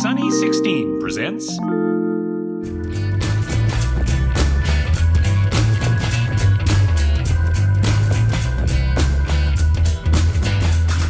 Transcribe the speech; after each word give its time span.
Sunny 0.00 0.30
16 0.30 1.00
presents. 1.00 1.58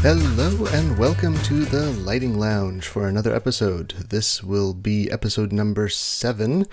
Hello 0.03 0.67
and 0.72 0.99
welcome 0.99 1.38
to 1.45 1.65
the 1.65 1.93
Lighting 1.93 2.37
Lounge 2.37 2.88
for 2.88 3.06
another 3.06 3.33
episode. 3.33 3.90
This 4.08 4.43
will 4.43 4.75
be 4.75 5.08
episode 5.13 5.53
number 5.53 5.88
seven. 5.88 6.67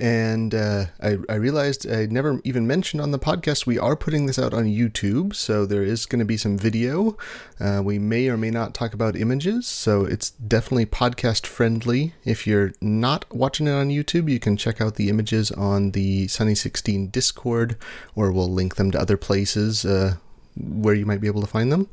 And 0.00 0.52
uh, 0.52 0.86
I, 1.00 1.18
I 1.28 1.34
realized 1.34 1.88
I 1.88 2.06
never 2.06 2.40
even 2.42 2.66
mentioned 2.66 3.00
on 3.00 3.12
the 3.12 3.20
podcast 3.20 3.66
we 3.66 3.78
are 3.78 3.94
putting 3.94 4.26
this 4.26 4.36
out 4.36 4.52
on 4.52 4.64
YouTube, 4.64 5.32
so 5.36 5.64
there 5.64 5.84
is 5.84 6.06
going 6.06 6.18
to 6.18 6.24
be 6.24 6.36
some 6.36 6.58
video. 6.58 7.16
Uh, 7.60 7.82
we 7.84 8.00
may 8.00 8.26
or 8.28 8.36
may 8.36 8.50
not 8.50 8.74
talk 8.74 8.94
about 8.94 9.14
images, 9.14 9.68
so 9.68 10.04
it's 10.04 10.30
definitely 10.30 10.86
podcast 10.86 11.46
friendly. 11.46 12.14
If 12.24 12.48
you're 12.48 12.72
not 12.80 13.32
watching 13.32 13.68
it 13.68 13.74
on 13.74 13.90
YouTube, 13.90 14.28
you 14.28 14.40
can 14.40 14.56
check 14.56 14.80
out 14.80 14.96
the 14.96 15.08
images 15.08 15.52
on 15.52 15.92
the 15.92 16.26
Sunny 16.26 16.56
16 16.56 17.10
Discord, 17.10 17.76
or 18.16 18.32
we'll 18.32 18.50
link 18.50 18.74
them 18.74 18.90
to 18.90 19.00
other 19.00 19.16
places 19.16 19.84
uh, 19.84 20.16
where 20.56 20.96
you 20.96 21.06
might 21.06 21.20
be 21.20 21.28
able 21.28 21.42
to 21.42 21.46
find 21.46 21.70
them. 21.70 21.88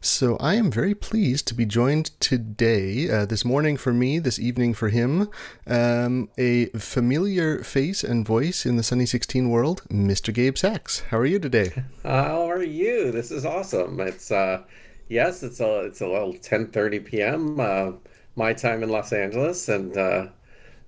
So 0.00 0.36
I 0.36 0.54
am 0.54 0.70
very 0.70 0.94
pleased 0.94 1.48
to 1.48 1.54
be 1.54 1.66
joined 1.66 2.12
today, 2.20 3.10
uh, 3.10 3.26
this 3.26 3.44
morning 3.44 3.76
for 3.76 3.92
me, 3.92 4.20
this 4.20 4.38
evening 4.38 4.72
for 4.74 4.90
him, 4.90 5.28
um, 5.66 6.28
a 6.38 6.66
familiar 6.66 7.64
face 7.64 8.04
and 8.04 8.24
voice 8.24 8.64
in 8.64 8.76
the 8.76 8.84
Sunny 8.84 9.06
16 9.06 9.50
world, 9.50 9.82
Mr. 9.90 10.32
Gabe 10.32 10.56
Sachs. 10.56 11.00
How 11.10 11.18
are 11.18 11.26
you 11.26 11.40
today? 11.40 11.72
How 12.04 12.48
are 12.48 12.62
you? 12.62 13.10
This 13.10 13.32
is 13.32 13.44
awesome. 13.44 13.98
It's 13.98 14.30
uh, 14.30 14.62
yes, 15.08 15.42
it's 15.42 15.58
a 15.58 15.86
it's 15.86 16.00
a 16.00 16.06
little 16.06 16.34
10:30 16.34 17.04
p.m. 17.04 17.58
Uh, 17.58 17.92
my 18.36 18.52
time 18.52 18.84
in 18.84 18.90
Los 18.90 19.12
Angeles, 19.12 19.68
and 19.68 19.96
uh, 19.96 20.28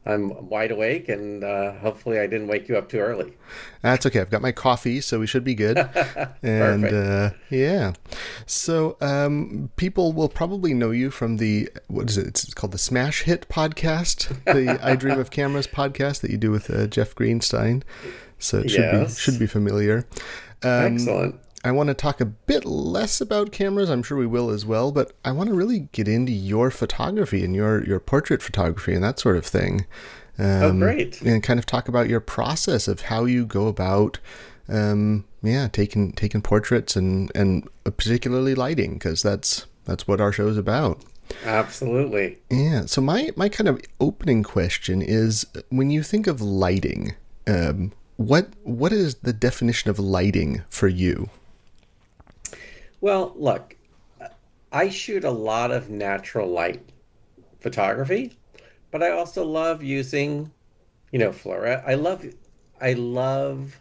I'm 0.06 0.48
wide 0.48 0.70
awake, 0.70 1.08
and 1.10 1.44
uh, 1.44 1.72
hopefully 1.72 2.18
I 2.18 2.26
didn't 2.26 2.46
wake 2.48 2.68
you 2.68 2.78
up 2.78 2.88
too 2.88 2.98
early. 2.98 3.34
That's 3.82 4.06
okay. 4.06 4.20
I've 4.20 4.30
got 4.30 4.40
my 4.40 4.50
coffee, 4.52 5.00
so 5.02 5.20
we 5.20 5.26
should 5.26 5.44
be 5.44 5.54
good. 5.54 5.76
and 6.42 6.84
uh, 6.86 7.30
yeah, 7.50 7.92
so 8.46 8.96
um, 9.02 9.70
people 9.76 10.12
will 10.12 10.30
probably 10.30 10.72
know 10.72 10.90
you 10.90 11.10
from 11.10 11.36
the 11.36 11.68
what 11.88 12.08
is 12.08 12.16
it? 12.16 12.26
It's 12.28 12.54
called 12.54 12.72
the 12.72 12.78
Smash 12.78 13.22
Hit 13.22 13.46
podcast, 13.50 14.28
the 14.44 14.78
I 14.82 14.96
Dream 14.96 15.18
of 15.18 15.30
Cameras 15.30 15.66
podcast 15.66 16.22
that 16.22 16.30
you 16.30 16.38
do 16.38 16.50
with 16.50 16.70
uh, 16.70 16.86
Jeff 16.86 17.14
Greenstein. 17.14 17.82
So 18.38 18.60
it 18.60 18.70
should 18.70 18.80
Yes. 18.80 19.16
be 19.16 19.20
should 19.20 19.38
be 19.38 19.46
familiar. 19.46 20.06
Um, 20.62 20.94
Excellent. 20.94 21.34
I 21.62 21.72
want 21.72 21.88
to 21.88 21.94
talk 21.94 22.20
a 22.20 22.26
bit 22.26 22.64
less 22.64 23.20
about 23.20 23.52
cameras. 23.52 23.90
I'm 23.90 24.02
sure 24.02 24.16
we 24.16 24.26
will 24.26 24.50
as 24.50 24.64
well, 24.64 24.92
but 24.92 25.12
I 25.24 25.32
want 25.32 25.50
to 25.50 25.54
really 25.54 25.88
get 25.92 26.08
into 26.08 26.32
your 26.32 26.70
photography 26.70 27.44
and 27.44 27.54
your 27.54 27.84
your 27.84 28.00
portrait 28.00 28.42
photography 28.42 28.94
and 28.94 29.04
that 29.04 29.18
sort 29.18 29.36
of 29.36 29.44
thing. 29.44 29.86
Um, 30.38 30.46
Oh, 30.62 30.72
great. 30.72 31.20
And 31.20 31.42
kind 31.42 31.58
of 31.58 31.66
talk 31.66 31.86
about 31.86 32.08
your 32.08 32.20
process 32.20 32.88
of 32.88 33.02
how 33.02 33.26
you 33.26 33.44
go 33.44 33.66
about, 33.66 34.18
um, 34.68 35.24
yeah, 35.42 35.68
taking 35.68 36.12
taking 36.12 36.40
portraits 36.40 36.96
and 36.96 37.30
and 37.34 37.68
particularly 37.84 38.54
lighting 38.54 38.94
because 38.94 39.22
that's 39.22 39.66
that's 39.84 40.08
what 40.08 40.20
our 40.20 40.32
show 40.32 40.48
is 40.48 40.56
about. 40.56 41.02
Absolutely. 41.44 42.38
Yeah. 42.50 42.86
So 42.86 43.02
my 43.02 43.30
my 43.36 43.50
kind 43.50 43.68
of 43.68 43.80
opening 44.00 44.42
question 44.42 45.02
is 45.02 45.46
when 45.68 45.90
you 45.90 46.02
think 46.02 46.26
of 46.26 46.40
lighting, 46.40 47.14
um, 47.46 47.92
what 48.16 48.48
what 48.62 48.92
is 48.92 49.16
the 49.16 49.34
definition 49.34 49.90
of 49.90 49.98
lighting 49.98 50.62
for 50.70 50.88
you? 50.88 51.28
Well, 53.00 53.32
look, 53.36 53.76
I 54.72 54.88
shoot 54.88 55.24
a 55.24 55.30
lot 55.30 55.70
of 55.70 55.90
natural 55.90 56.48
light 56.48 56.92
photography, 57.60 58.38
but 58.90 59.02
I 59.02 59.10
also 59.10 59.44
love 59.44 59.82
using, 59.82 60.52
you 61.12 61.18
know, 61.18 61.32
fluorescent. 61.32 61.88
I 61.88 61.94
love, 61.94 62.26
I 62.80 62.94
love 62.94 63.80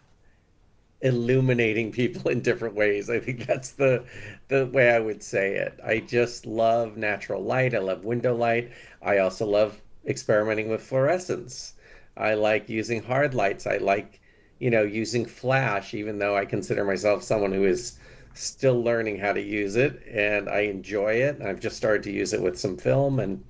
illuminating 1.01 1.91
people 1.99 2.29
in 2.31 2.41
different 2.41 2.75
ways. 2.75 3.09
I 3.09 3.19
think 3.19 3.45
that's 3.45 3.71
the 3.71 4.05
the 4.47 4.65
way 4.67 4.89
I 4.91 4.99
would 4.99 5.23
say 5.23 5.55
it. 5.55 5.79
I 5.85 5.99
just 5.99 6.45
love 6.45 6.97
natural 6.97 7.43
light. 7.43 7.75
I 7.75 7.79
love 7.79 8.03
window 8.05 8.35
light. 8.35 8.71
I 9.01 9.19
also 9.19 9.45
love 9.45 9.81
experimenting 10.05 10.69
with 10.69 10.81
fluorescence. 10.81 11.73
I 12.17 12.33
like 12.33 12.69
using 12.69 13.03
hard 13.03 13.33
lights. 13.33 13.67
I 13.67 13.77
like, 13.77 14.19
you 14.59 14.69
know, 14.69 14.83
using 14.83 15.25
flash, 15.25 15.93
even 15.93 16.19
though 16.19 16.35
I 16.35 16.45
consider 16.45 16.83
myself 16.83 17.23
someone 17.23 17.51
who 17.53 17.65
is 17.65 17.97
still 18.33 18.81
learning 18.83 19.17
how 19.17 19.33
to 19.33 19.41
use 19.41 19.75
it 19.75 20.01
and 20.07 20.49
I 20.49 20.61
enjoy 20.61 21.13
it. 21.13 21.41
I've 21.41 21.59
just 21.59 21.77
started 21.77 22.03
to 22.03 22.11
use 22.11 22.33
it 22.33 22.41
with 22.41 22.59
some 22.59 22.77
film 22.77 23.19
and 23.19 23.43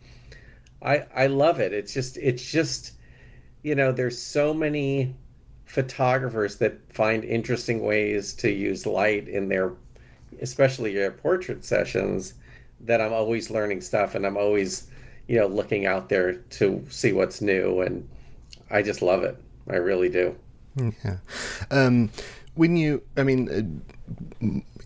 I 0.81 1.05
I 1.15 1.27
love 1.27 1.59
it. 1.59 1.73
It's 1.73 1.93
just 1.93 2.17
it's 2.17 2.49
just 2.49 2.93
you 3.61 3.75
know, 3.75 3.91
there's 3.91 4.17
so 4.17 4.53
many 4.53 5.13
photographers 5.65 6.55
that 6.57 6.79
find 6.91 7.23
interesting 7.23 7.81
ways 7.81 8.33
to 8.33 8.49
use 8.49 8.85
light 8.85 9.27
in 9.27 9.49
their 9.49 9.73
especially 10.41 10.93
their 10.93 11.11
portrait 11.11 11.63
sessions 11.63 12.35
that 12.79 13.01
I'm 13.01 13.13
always 13.13 13.51
learning 13.51 13.81
stuff 13.81 14.15
and 14.15 14.25
I'm 14.25 14.37
always 14.37 14.87
you 15.27 15.37
know 15.37 15.47
looking 15.47 15.85
out 15.85 16.09
there 16.09 16.33
to 16.33 16.85
see 16.89 17.13
what's 17.13 17.41
new 17.41 17.81
and 17.81 18.07
I 18.71 18.81
just 18.81 19.01
love 19.01 19.23
it. 19.23 19.37
I 19.69 19.75
really 19.75 20.09
do. 20.09 20.35
Yeah. 20.75 21.17
Um, 21.71 22.09
when 22.55 22.75
you, 22.75 23.01
I 23.17 23.23
mean, 23.23 23.49
uh, 23.49 23.91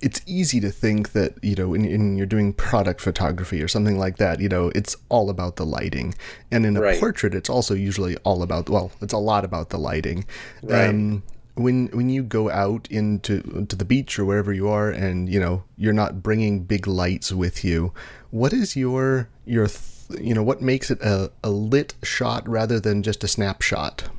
it's 0.02 0.22
easy 0.26 0.60
to 0.60 0.70
think 0.70 1.14
that, 1.14 1.42
you 1.42 1.56
know, 1.56 1.70
when, 1.70 1.84
when 1.84 2.18
you're 2.18 2.26
doing 2.26 2.52
product 2.54 3.00
photography 3.00 3.62
or 3.62 3.68
something 3.70 3.98
like 3.98 4.18
that, 4.18 4.40
you 4.42 4.50
know, 4.50 4.70
it's 4.76 4.98
all 5.10 5.30
about 5.30 5.56
the 5.56 5.66
lighting. 5.66 6.14
And 6.52 6.66
in 6.66 6.76
a 6.76 6.82
Right. 6.82 7.00
portrait, 7.00 7.34
it's 7.34 7.50
also 7.50 7.74
usually 7.74 8.18
all 8.18 8.44
about, 8.44 8.70
well, 8.70 8.92
it's 9.02 9.14
a 9.14 9.18
lot 9.18 9.46
about 9.46 9.70
the 9.70 9.78
lighting. 9.78 10.26
Right. 10.62 10.90
Um, 10.90 11.24
when 11.56 11.86
when 11.90 12.10
you 12.10 12.24
go 12.24 12.50
out 12.50 12.88
into 12.90 13.66
to 13.68 13.76
the 13.76 13.86
beach 13.86 14.18
or 14.18 14.26
wherever 14.26 14.52
you 14.52 14.68
are 14.68 14.90
and 14.90 15.30
you 15.30 15.40
know 15.40 15.64
you're 15.78 15.94
not 15.94 16.24
bringing 16.24 16.64
big 16.64 16.88
lights 16.88 17.32
with 17.32 17.64
you 17.64 17.94
what 18.32 18.52
is 18.54 18.76
your 18.76 19.30
your 19.46 19.68
th- 19.68 20.20
you 20.20 20.34
know 20.34 20.42
what 20.42 20.64
makes 20.64 20.90
it 20.90 21.00
a, 21.02 21.32
a 21.44 21.52
lit 21.52 21.94
shot 22.02 22.50
rather 22.50 22.80
than 22.80 23.04
just 23.04 23.24
a 23.24 23.28
snapshot 23.28 24.10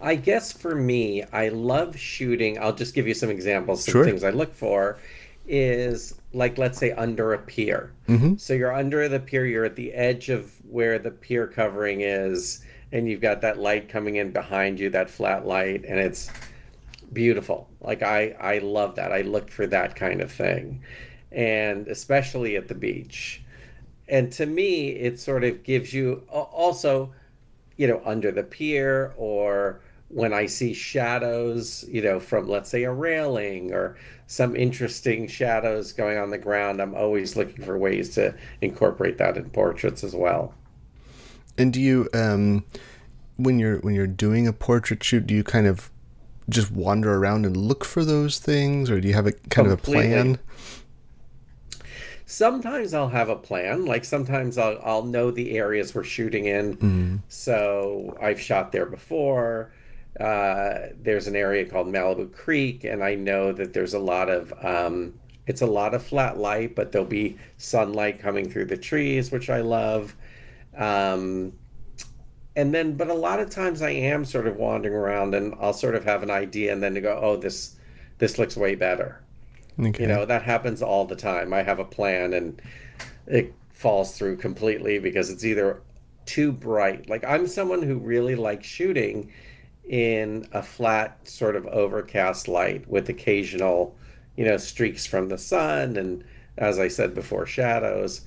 I 0.00 0.14
guess 0.14 0.52
for 0.52 0.74
me, 0.74 1.24
I 1.32 1.48
love 1.48 1.98
shooting. 1.98 2.58
I'll 2.58 2.74
just 2.74 2.94
give 2.94 3.06
you 3.06 3.14
some 3.14 3.30
examples. 3.30 3.84
Some 3.84 3.92
Sure. 3.92 4.04
things 4.04 4.24
I 4.24 4.30
look 4.30 4.52
for 4.54 4.98
is 5.46 6.14
like, 6.32 6.58
let's 6.58 6.78
say, 6.78 6.92
under 6.92 7.32
a 7.32 7.38
pier. 7.38 7.92
Mm-hmm. 8.08 8.36
So 8.36 8.52
you're 8.52 8.74
under 8.74 9.08
the 9.08 9.20
pier, 9.20 9.46
you're 9.46 9.64
at 9.64 9.76
the 9.76 9.92
edge 9.92 10.28
of 10.28 10.52
where 10.68 10.98
the 10.98 11.10
pier 11.10 11.46
covering 11.46 12.00
is, 12.02 12.64
and 12.92 13.08
you've 13.08 13.20
got 13.20 13.40
that 13.42 13.58
light 13.58 13.88
coming 13.88 14.16
in 14.16 14.32
behind 14.32 14.78
you, 14.78 14.90
that 14.90 15.08
flat 15.08 15.46
light, 15.46 15.84
and 15.86 15.98
it's 15.98 16.30
beautiful. 17.12 17.68
Like 17.80 18.02
I, 18.02 18.36
I 18.40 18.58
love 18.58 18.96
that. 18.96 19.12
I 19.12 19.22
look 19.22 19.50
for 19.50 19.66
that 19.68 19.96
kind 19.96 20.20
of 20.20 20.30
thing, 20.30 20.82
and 21.32 21.88
especially 21.88 22.56
at 22.56 22.68
the 22.68 22.74
beach. 22.74 23.42
And 24.08 24.30
to 24.32 24.46
me, 24.46 24.90
it 24.90 25.18
sort 25.18 25.42
of 25.42 25.62
gives 25.64 25.92
you 25.92 26.22
also 26.30 27.12
you 27.76 27.86
know, 27.86 28.00
under 28.04 28.32
the 28.32 28.42
pier 28.42 29.12
or 29.16 29.80
when 30.08 30.32
I 30.32 30.46
see 30.46 30.72
shadows, 30.72 31.84
you 31.88 32.00
know, 32.00 32.20
from 32.20 32.48
let's 32.48 32.70
say 32.70 32.84
a 32.84 32.92
railing 32.92 33.72
or 33.72 33.96
some 34.28 34.54
interesting 34.54 35.26
shadows 35.26 35.92
going 35.92 36.18
on 36.18 36.30
the 36.30 36.38
ground, 36.38 36.80
I'm 36.80 36.94
always 36.94 37.36
looking 37.36 37.64
for 37.64 37.76
ways 37.76 38.14
to 38.14 38.34
incorporate 38.60 39.18
that 39.18 39.36
in 39.36 39.50
portraits 39.50 40.04
as 40.04 40.14
well. 40.14 40.54
And 41.58 41.72
do 41.72 41.80
you, 41.80 42.08
um, 42.12 42.64
when 43.36 43.58
you're 43.58 43.78
when 43.78 43.94
you're 43.94 44.06
doing 44.06 44.46
a 44.46 44.52
portrait 44.52 45.02
shoot, 45.02 45.26
do 45.26 45.34
you 45.34 45.42
kind 45.42 45.66
of 45.66 45.90
just 46.48 46.70
wander 46.70 47.14
around 47.14 47.44
and 47.44 47.56
look 47.56 47.84
for 47.84 48.04
those 48.04 48.38
things, 48.38 48.90
or 48.90 49.00
do 49.00 49.08
you 49.08 49.14
have 49.14 49.26
a 49.26 49.32
kind 49.32 49.66
of 49.66 49.72
a 49.72 49.76
plan? 49.76 50.38
Sometimes 52.26 52.92
I'll 52.94 53.08
have 53.08 53.28
a 53.28 53.36
plan, 53.36 53.86
like 53.86 54.04
sometimes 54.04 54.58
I'll 54.58 54.78
I'll 54.82 55.04
know 55.04 55.30
the 55.30 55.56
areas 55.58 55.94
we're 55.94 56.04
shooting 56.04 56.46
in. 56.46 56.76
So 57.28 58.16
I've 58.20 58.40
shot 58.40 58.70
there 58.72 58.86
before. 58.86 59.72
Uh, 60.20 60.88
there's 61.00 61.26
an 61.26 61.36
area 61.36 61.64
called 61.64 61.88
Malibu 61.88 62.32
Creek, 62.32 62.84
and 62.84 63.02
I 63.04 63.14
know 63.14 63.52
that 63.52 63.72
there's 63.72 63.94
a 63.94 63.98
lot 63.98 64.28
of 64.28 64.52
um, 64.64 65.14
it's 65.46 65.62
a 65.62 65.66
lot 65.66 65.94
of 65.94 66.02
flat 66.02 66.38
light, 66.38 66.74
but 66.74 66.92
there'll 66.92 67.06
be 67.06 67.36
sunlight 67.58 68.18
coming 68.18 68.50
through 68.50 68.66
the 68.66 68.76
trees, 68.76 69.30
which 69.30 69.50
I 69.50 69.60
love. 69.60 70.16
Um, 70.76 71.52
and 72.56 72.74
then, 72.74 72.96
but 72.96 73.08
a 73.08 73.14
lot 73.14 73.38
of 73.38 73.50
times 73.50 73.82
I 73.82 73.90
am 73.90 74.24
sort 74.24 74.46
of 74.46 74.56
wandering 74.56 74.94
around, 74.94 75.34
and 75.34 75.54
I'll 75.60 75.74
sort 75.74 75.94
of 75.94 76.04
have 76.04 76.22
an 76.22 76.30
idea, 76.30 76.72
and 76.72 76.82
then 76.82 76.94
to 76.94 77.00
go, 77.00 77.18
oh, 77.22 77.36
this 77.36 77.76
this 78.18 78.38
looks 78.38 78.56
way 78.56 78.74
better. 78.74 79.20
Okay. 79.78 80.04
You 80.04 80.08
know, 80.08 80.24
that 80.24 80.42
happens 80.42 80.82
all 80.82 81.04
the 81.04 81.16
time. 81.16 81.52
I 81.52 81.62
have 81.62 81.78
a 81.78 81.84
plan 81.84 82.32
and 82.32 82.62
it 83.26 83.54
falls 83.72 84.16
through 84.16 84.36
completely 84.38 84.98
because 84.98 85.30
it's 85.30 85.44
either 85.44 85.82
too 86.24 86.50
bright. 86.52 87.08
Like 87.08 87.24
I'm 87.24 87.46
someone 87.46 87.82
who 87.82 87.98
really 87.98 88.34
likes 88.34 88.66
shooting 88.66 89.30
in 89.88 90.46
a 90.52 90.62
flat 90.62 91.18
sort 91.28 91.56
of 91.56 91.66
overcast 91.66 92.48
light 92.48 92.88
with 92.88 93.08
occasional, 93.08 93.96
you 94.36 94.44
know, 94.44 94.56
streaks 94.56 95.06
from 95.06 95.28
the 95.28 95.38
sun 95.38 95.96
and 95.96 96.24
as 96.58 96.78
I 96.78 96.88
said 96.88 97.14
before 97.14 97.46
shadows. 97.46 98.22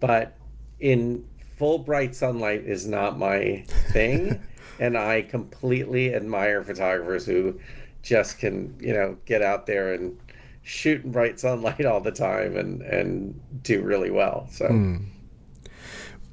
But 0.00 0.36
in 0.80 1.24
full 1.56 1.78
bright 1.78 2.14
sunlight 2.14 2.64
is 2.64 2.86
not 2.86 3.18
my 3.18 3.64
thing, 3.92 4.42
and 4.80 4.96
I 4.96 5.22
completely 5.22 6.14
admire 6.14 6.62
photographers 6.62 7.24
who 7.24 7.58
just 8.02 8.38
can, 8.38 8.74
you 8.80 8.92
know, 8.92 9.16
get 9.24 9.42
out 9.42 9.66
there 9.66 9.94
and 9.94 10.18
shoot 10.62 11.04
in 11.04 11.12
bright 11.12 11.38
sunlight 11.38 11.84
all 11.84 12.00
the 12.00 12.12
time 12.12 12.56
and 12.56 12.82
and 12.82 13.40
do 13.62 13.82
really 13.82 14.10
well. 14.10 14.48
So. 14.50 14.68
Hmm. 14.68 14.96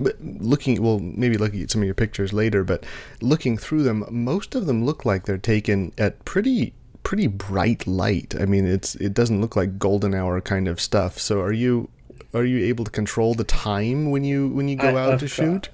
But 0.03 0.15
looking, 0.21 0.81
well, 0.81 0.99
maybe 0.99 1.37
looking 1.37 1.61
at 1.63 1.71
some 1.71 1.81
of 1.81 1.85
your 1.85 1.95
pictures 1.95 2.33
later, 2.33 2.63
but 2.63 2.85
looking 3.21 3.57
through 3.57 3.83
them, 3.83 4.05
most 4.09 4.55
of 4.55 4.65
them 4.65 4.85
look 4.85 5.05
like 5.05 5.25
they're 5.25 5.37
taken 5.37 5.93
at 5.97 6.23
pretty 6.25 6.73
pretty 7.03 7.27
bright 7.27 7.85
light. 7.85 8.33
I 8.39 8.45
mean, 8.45 8.65
it's 8.65 8.95
it 8.95 9.13
doesn't 9.13 9.41
look 9.41 9.55
like 9.55 9.77
golden 9.79 10.13
hour 10.13 10.39
kind 10.41 10.67
of 10.67 10.79
stuff. 10.79 11.19
So 11.19 11.41
are 11.41 11.51
you 11.53 11.89
are 12.33 12.45
you 12.45 12.65
able 12.65 12.85
to 12.85 12.91
control 12.91 13.33
the 13.33 13.43
time 13.43 14.09
when 14.11 14.23
you 14.23 14.49
when 14.49 14.67
you 14.67 14.75
go 14.75 14.95
I- 14.95 15.01
out 15.01 15.11
to 15.19 15.25
course. 15.25 15.31
shoot? 15.31 15.69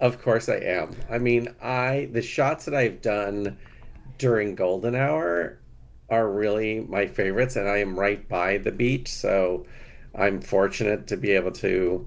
Of 0.00 0.22
course 0.22 0.48
I 0.48 0.56
am. 0.58 0.94
I 1.10 1.18
mean, 1.18 1.48
I 1.60 2.08
the 2.12 2.22
shots 2.22 2.66
that 2.66 2.74
I've 2.74 3.02
done 3.02 3.56
during 4.18 4.54
golden 4.54 4.94
hour 4.94 5.58
are 6.08 6.30
really 6.30 6.80
my 6.88 7.06
favorites 7.06 7.56
and 7.56 7.68
I 7.68 7.78
am 7.78 7.98
right 7.98 8.26
by 8.28 8.58
the 8.58 8.70
beach, 8.72 9.08
so 9.12 9.66
I'm 10.14 10.40
fortunate 10.40 11.08
to 11.08 11.16
be 11.16 11.32
able 11.32 11.50
to 11.52 12.06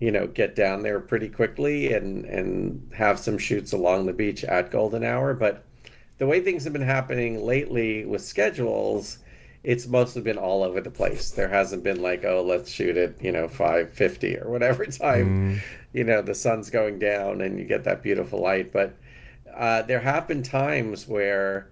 you 0.00 0.10
know 0.10 0.26
get 0.26 0.54
down 0.54 0.82
there 0.82 1.00
pretty 1.00 1.28
quickly 1.28 1.92
and 1.92 2.24
and 2.26 2.90
have 2.94 3.18
some 3.18 3.38
shoots 3.38 3.72
along 3.72 4.06
the 4.06 4.12
beach 4.12 4.44
at 4.44 4.70
golden 4.70 5.04
hour, 5.04 5.34
but 5.34 5.64
the 6.18 6.26
way 6.26 6.40
things 6.40 6.64
have 6.64 6.72
been 6.72 6.82
happening 6.82 7.44
lately 7.44 8.04
with 8.04 8.22
schedules 8.22 9.18
it's 9.66 9.88
mostly 9.88 10.22
been 10.22 10.38
all 10.38 10.62
over 10.62 10.80
the 10.80 10.92
place. 10.92 11.32
There 11.32 11.48
hasn't 11.48 11.82
been 11.82 12.00
like, 12.00 12.24
oh, 12.24 12.40
let's 12.40 12.70
shoot 12.70 12.96
at, 12.96 13.20
you 13.20 13.32
know, 13.32 13.48
550 13.48 14.38
or 14.38 14.48
whatever 14.48 14.86
time, 14.86 15.60
you 15.92 16.04
know, 16.04 16.22
the 16.22 16.36
sun's 16.36 16.70
going 16.70 17.00
down 17.00 17.40
and 17.40 17.58
you 17.58 17.64
get 17.64 17.82
that 17.82 18.00
beautiful 18.00 18.40
light. 18.40 18.72
But 18.72 18.94
uh, 19.52 19.82
there 19.82 19.98
have 19.98 20.28
been 20.28 20.44
times 20.44 21.08
where 21.08 21.68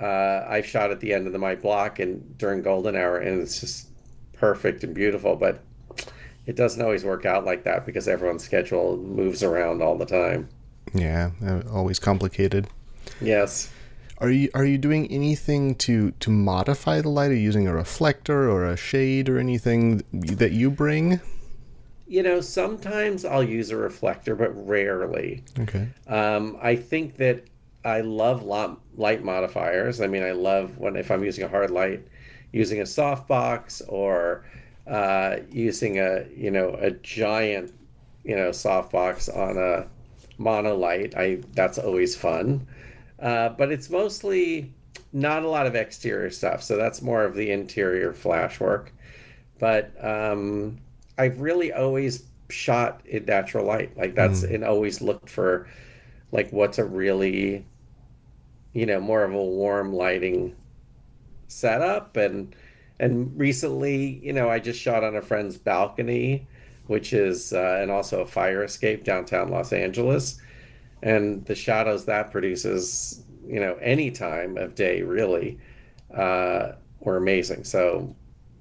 uh, 0.00 0.46
I've 0.48 0.64
shot 0.64 0.90
at 0.90 1.00
the 1.00 1.12
end 1.12 1.26
of 1.26 1.34
the 1.34 1.38
my 1.38 1.54
block 1.54 1.98
and 1.98 2.38
during 2.38 2.62
golden 2.62 2.96
hour 2.96 3.18
and 3.18 3.42
it's 3.42 3.60
just 3.60 3.88
perfect 4.32 4.82
and 4.82 4.94
beautiful. 4.94 5.36
But 5.36 5.60
it 6.46 6.56
doesn't 6.56 6.82
always 6.82 7.04
work 7.04 7.24
out 7.24 7.44
like 7.44 7.64
that 7.64 7.86
because 7.86 8.08
everyone's 8.08 8.44
schedule 8.44 8.96
moves 8.96 9.42
around 9.42 9.82
all 9.82 9.96
the 9.96 10.06
time. 10.06 10.48
Yeah, 10.92 11.30
uh, 11.44 11.62
always 11.70 11.98
complicated. 11.98 12.68
Yes. 13.20 13.70
Are 14.18 14.30
you 14.30 14.48
are 14.54 14.64
you 14.64 14.78
doing 14.78 15.10
anything 15.10 15.74
to 15.76 16.12
to 16.12 16.30
modify 16.30 17.00
the 17.00 17.08
light? 17.08 17.30
Are 17.30 17.34
you 17.34 17.40
using 17.40 17.66
a 17.66 17.74
reflector 17.74 18.48
or 18.48 18.64
a 18.64 18.76
shade 18.76 19.28
or 19.28 19.38
anything 19.38 20.02
that 20.12 20.52
you 20.52 20.70
bring? 20.70 21.20
You 22.06 22.22
know, 22.22 22.40
sometimes 22.40 23.24
I'll 23.24 23.42
use 23.42 23.70
a 23.70 23.76
reflector, 23.76 24.36
but 24.36 24.50
rarely. 24.66 25.42
Okay. 25.58 25.88
Um, 26.06 26.58
I 26.62 26.76
think 26.76 27.16
that 27.16 27.44
I 27.84 28.02
love 28.02 28.42
light 28.42 29.24
modifiers. 29.24 30.00
I 30.00 30.06
mean, 30.06 30.22
I 30.22 30.32
love 30.32 30.78
when 30.78 30.96
if 30.96 31.10
I'm 31.10 31.24
using 31.24 31.44
a 31.44 31.48
hard 31.48 31.70
light, 31.70 32.06
using 32.52 32.80
a 32.80 32.84
softbox 32.84 33.82
or 33.88 34.44
uh, 34.86 35.38
using 35.50 35.98
a 35.98 36.26
you 36.36 36.50
know 36.50 36.76
a 36.80 36.90
giant 36.90 37.72
you 38.24 38.36
know 38.36 38.50
softbox 38.50 39.34
on 39.34 39.56
a 39.56 39.86
monolight. 40.38 41.14
I 41.16 41.40
that's 41.52 41.78
always 41.78 42.16
fun. 42.16 42.66
Uh, 43.20 43.50
but 43.50 43.70
it's 43.70 43.88
mostly 43.90 44.72
not 45.12 45.44
a 45.44 45.48
lot 45.48 45.66
of 45.66 45.74
exterior 45.74 46.30
stuff. 46.30 46.62
So 46.62 46.76
that's 46.76 47.00
more 47.00 47.24
of 47.24 47.34
the 47.34 47.50
interior 47.50 48.12
flash 48.12 48.60
work. 48.60 48.92
But 49.58 49.92
um, 50.04 50.78
I've 51.16 51.40
really 51.40 51.72
always 51.72 52.24
shot 52.50 53.00
in 53.06 53.24
natural 53.24 53.64
light. 53.64 53.96
Like 53.96 54.14
that's 54.14 54.42
and 54.42 54.64
always 54.64 55.00
looked 55.00 55.30
for 55.30 55.68
like 56.32 56.50
what's 56.50 56.78
a 56.78 56.84
really 56.84 57.64
you 58.72 58.86
know 58.86 59.00
more 59.00 59.22
of 59.22 59.32
a 59.32 59.42
warm 59.42 59.92
lighting 59.92 60.54
setup 61.46 62.16
and 62.16 62.54
and 63.00 63.36
recently 63.38 64.20
you 64.22 64.32
know 64.32 64.48
I 64.48 64.58
just 64.58 64.80
shot 64.80 65.02
on 65.04 65.16
a 65.16 65.22
friend's 65.22 65.56
balcony 65.56 66.46
which 66.86 67.12
is 67.12 67.52
uh, 67.52 67.78
and 67.80 67.90
also 67.90 68.20
a 68.20 68.26
fire 68.26 68.62
escape 68.62 69.04
downtown 69.04 69.50
Los 69.50 69.72
Angeles 69.72 70.40
and 71.02 71.44
the 71.46 71.54
shadows 71.54 72.04
that 72.06 72.30
produces 72.30 73.22
you 73.46 73.60
know 73.60 73.74
any 73.80 74.10
time 74.10 74.56
of 74.56 74.74
day 74.74 75.02
really 75.02 75.58
uh, 76.14 76.72
were 77.00 77.16
amazing 77.16 77.64
so 77.64 78.14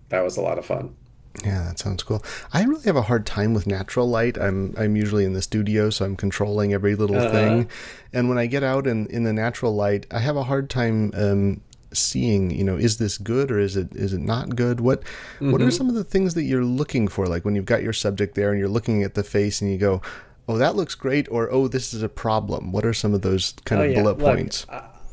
that 0.09 0.21
was 0.23 0.37
a 0.37 0.41
lot 0.41 0.57
of 0.57 0.65
fun 0.65 0.95
Yeah, 1.43 1.63
that 1.63 1.79
sounds 1.79 2.03
cool. 2.03 2.23
I 2.53 2.63
really 2.63 2.83
have 2.83 2.95
a 2.95 3.01
hard 3.01 3.25
time 3.25 3.53
with 3.55 3.65
natural 3.65 4.07
light. 4.07 4.37
I'm 4.37 4.73
I'm 4.77 4.95
usually 4.95 5.25
in 5.25 5.33
the 5.33 5.41
studio, 5.41 5.89
so 5.89 6.05
I'm 6.05 6.15
controlling 6.15 6.73
every 6.73 6.95
little 6.95 7.17
Uh-huh. 7.17 7.29
thing. 7.31 7.69
And 8.13 8.29
when 8.29 8.37
I 8.37 8.45
get 8.45 8.63
out 8.63 8.85
in, 8.85 9.07
in 9.07 9.23
the 9.23 9.33
natural 9.33 9.73
light, 9.75 10.05
I 10.11 10.19
have 10.19 10.37
a 10.37 10.43
hard 10.43 10.69
time 10.69 11.11
um, 11.15 11.61
seeing. 11.97 12.51
You 12.51 12.63
know, 12.63 12.75
is 12.77 12.97
this 12.97 13.17
good 13.17 13.51
or 13.51 13.59
is 13.59 13.75
it 13.77 13.95
is 13.95 14.13
it 14.13 14.21
not 14.21 14.55
good? 14.55 14.79
What 14.81 15.03
what 15.47 15.61
Mm-hmm. 15.61 15.67
are 15.67 15.71
some 15.71 15.89
of 15.89 15.95
the 15.95 16.03
things 16.03 16.33
that 16.35 16.43
you're 16.43 16.65
looking 16.65 17.07
for? 17.07 17.27
Like 17.27 17.45
when 17.45 17.55
you've 17.55 17.65
got 17.65 17.83
your 17.83 17.93
subject 17.93 18.35
there 18.35 18.51
and 18.51 18.59
you're 18.59 18.69
looking 18.69 19.03
at 19.03 19.13
the 19.15 19.23
face 19.23 19.61
and 19.61 19.71
you 19.71 19.77
go, 19.77 20.01
"Oh, 20.47 20.57
that 20.57 20.75
looks 20.75 20.95
great," 20.95 21.27
or 21.31 21.51
"Oh, 21.51 21.67
this 21.67 21.93
is 21.93 22.03
a 22.03 22.09
problem." 22.09 22.71
What 22.71 22.85
are 22.85 22.93
some 22.93 23.13
of 23.13 23.21
those 23.21 23.53
kind 23.65 23.81
of 23.81 23.93
bullet 23.93 24.17
Look, 24.17 24.19
points? 24.19 24.65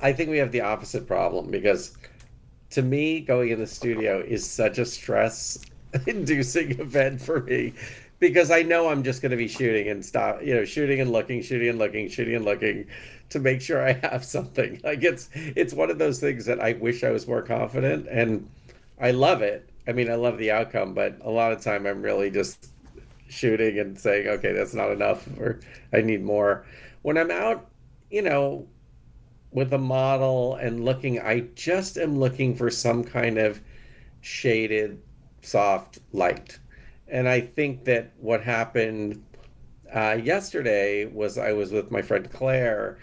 I 0.03 0.13
think 0.13 0.31
we 0.31 0.39
have 0.39 0.53
the 0.53 0.63
opposite 0.63 1.07
problem 1.07 1.51
because 1.51 1.97
to 2.71 2.83
me, 2.83 3.21
going 3.21 3.51
in 3.51 3.59
the 3.59 3.67
studio 3.67 4.21
is 4.21 4.49
such 4.49 4.79
a 4.79 4.87
stress 4.87 5.59
inducing 6.07 6.79
event 6.81 7.21
for 7.21 7.43
me 7.43 7.75
because 8.19 8.51
I 8.51 8.63
know 8.63 8.89
I'm 8.89 9.03
just 9.03 9.23
going 9.23 9.31
to 9.31 9.37
be 9.37 9.49
shooting 9.49 9.89
and 9.89 10.05
stop, 10.05 10.43
you 10.43 10.55
know, 10.55 10.65
shooting 10.65 11.01
and 11.01 11.11
looking, 11.11 11.43
shooting 11.43 11.69
and 11.69 11.79
looking, 11.79 12.09
shooting 12.09 12.35
and 12.37 12.45
looking 12.45 12.87
to 13.31 13.39
make 13.39 13.61
sure 13.61 13.83
I 13.83 13.93
have 13.93 14.25
something. 14.25 14.81
Like 14.85 15.03
it's 15.03 15.31
it's 15.35 15.73
one 15.73 15.91
of 15.91 15.99
those 15.99 16.21
things 16.21 16.47
that 16.47 16.61
I 16.61 16.73
wish 16.75 17.05
I 17.05 17.11
was 17.11 17.27
more 17.27 17.43
confident 17.43 18.07
and 18.11 18.49
I 19.01 19.13
love 19.13 19.43
it. 19.43 19.69
I 19.89 19.93
mean, 19.93 20.11
I 20.11 20.15
love 20.15 20.39
the 20.39 20.51
outcome, 20.51 20.95
but 20.95 21.17
a 21.23 21.31
lot 21.31 21.53
of 21.53 21.61
time 21.61 21.87
I'm 21.87 22.03
really 22.03 22.31
just 22.31 22.71
shooting 23.29 23.79
and 23.79 23.99
saying, 23.99 24.29
okay, 24.29 24.53
that's 24.53 24.75
not 24.75 24.91
enough, 24.91 25.27
or 25.39 25.61
I 25.93 26.03
need 26.03 26.23
more. 26.23 26.67
When 27.03 27.17
I'm 27.17 27.31
out, 27.31 27.67
you 28.11 28.23
know, 28.23 28.67
with 29.53 29.73
a 29.73 29.79
model 29.79 30.57
and 30.57 30.85
looking, 30.85 31.21
I 31.21 31.41
just 31.55 31.97
am 31.97 32.19
looking 32.19 32.55
for 32.55 32.71
some 32.71 33.03
kind 33.03 33.39
of 33.39 33.61
shaded, 34.21 35.01
soft 35.43 35.99
light. 36.13 36.59
And 37.09 37.29
I 37.29 37.41
think 37.41 37.85
that 37.85 38.13
what 38.21 38.43
happened 38.43 39.25
uh, 39.93 40.19
yesterday 40.23 41.07
was 41.07 41.39
I 41.39 41.53
was 41.53 41.73
with 41.73 41.91
my 41.91 42.03
friend 42.03 42.31
Claire, 42.31 42.99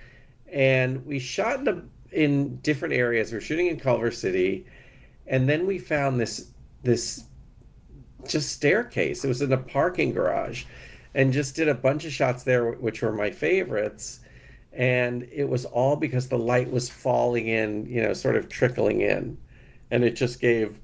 and 0.51 1.05
we 1.05 1.19
shot 1.19 1.59
in, 1.59 1.67
a, 1.67 1.81
in 2.11 2.57
different 2.57 2.93
areas. 2.93 3.31
We 3.31 3.37
are 3.37 3.41
shooting 3.41 3.67
in 3.67 3.79
Culver 3.79 4.11
City, 4.11 4.65
and 5.27 5.47
then 5.47 5.65
we 5.65 5.79
found 5.79 6.19
this 6.19 6.51
this 6.83 7.25
just 8.27 8.51
staircase. 8.51 9.23
It 9.23 9.27
was 9.27 9.41
in 9.41 9.51
a 9.51 9.57
parking 9.57 10.13
garage, 10.13 10.65
and 11.13 11.33
just 11.33 11.55
did 11.55 11.67
a 11.67 11.73
bunch 11.73 12.05
of 12.05 12.11
shots 12.11 12.43
there, 12.43 12.71
which 12.71 13.01
were 13.01 13.11
my 13.11 13.31
favorites. 13.31 14.21
And 14.73 15.27
it 15.31 15.49
was 15.49 15.65
all 15.65 15.95
because 15.95 16.27
the 16.27 16.37
light 16.37 16.69
was 16.69 16.87
falling 16.87 17.47
in, 17.47 17.87
you 17.87 18.01
know, 18.01 18.13
sort 18.13 18.35
of 18.35 18.47
trickling 18.47 19.01
in, 19.01 19.37
and 19.89 20.03
it 20.03 20.11
just 20.11 20.39
gave 20.39 20.79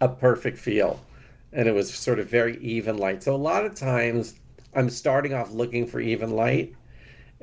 a 0.00 0.08
perfect 0.08 0.58
feel. 0.58 1.00
And 1.52 1.68
it 1.68 1.72
was 1.72 1.94
sort 1.94 2.18
of 2.18 2.28
very 2.28 2.58
even 2.58 2.98
light. 2.98 3.22
So 3.22 3.34
a 3.34 3.36
lot 3.36 3.64
of 3.64 3.76
times 3.76 4.34
I'm 4.74 4.90
starting 4.90 5.32
off 5.32 5.52
looking 5.52 5.86
for 5.86 6.00
even 6.00 6.30
light, 6.30 6.74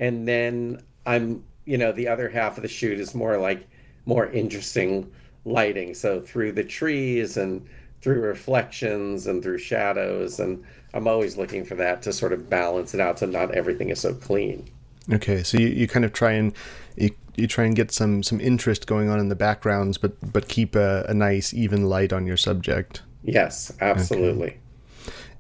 and 0.02 0.28
then 0.28 0.84
I'm, 1.06 1.46
you 1.64 1.78
know, 1.78 1.94
the 1.94 2.10
other 2.10 2.28
half 2.28 2.58
of 2.58 2.64
the 2.64 2.68
shoot 2.68 3.00
is 3.00 3.16
more 3.16 3.38
like 3.38 3.70
more 4.06 4.26
interesting 4.32 5.10
lighting. 5.46 5.94
So 5.94 6.20
through 6.20 6.54
the 6.54 6.64
trees 6.64 7.38
and 7.38 7.66
through 8.02 8.20
reflections 8.20 9.28
and 9.28 9.44
through 9.44 9.60
shadows. 9.60 10.40
And 10.40 10.64
I'm 10.96 11.08
always 11.08 11.38
looking 11.38 11.64
for 11.64 11.76
that 11.76 12.02
to 12.02 12.12
sort 12.12 12.34
of 12.34 12.50
balance 12.50 12.96
it 12.96 13.00
out 13.00 13.20
so 13.20 13.28
not 13.28 13.52
everything 13.52 13.90
is 13.90 14.00
so 14.00 14.14
clean. 14.16 14.70
Okay, 15.14 15.44
so 15.44 15.58
you, 15.58 15.68
you 15.68 15.88
kind 15.88 16.04
of 16.04 16.14
try 16.14 16.32
and 16.32 16.54
you, 16.96 17.12
you 17.36 17.48
try 17.48 17.66
and 17.66 17.76
get 17.76 17.92
some 17.92 18.24
some 18.24 18.40
interest 18.40 18.88
going 18.88 19.10
on 19.10 19.20
in 19.20 19.30
the 19.30 19.36
backgrounds, 19.36 19.98
but 19.98 20.14
but 20.34 20.48
keep 20.48 20.76
a, 20.76 21.06
a 21.08 21.14
nice 21.14 21.54
even 21.54 21.88
light 21.90 22.12
on 22.12 22.26
your 22.26 22.38
subject. 22.38 23.02
Yes, 23.24 23.72
absolutely. 23.82 24.58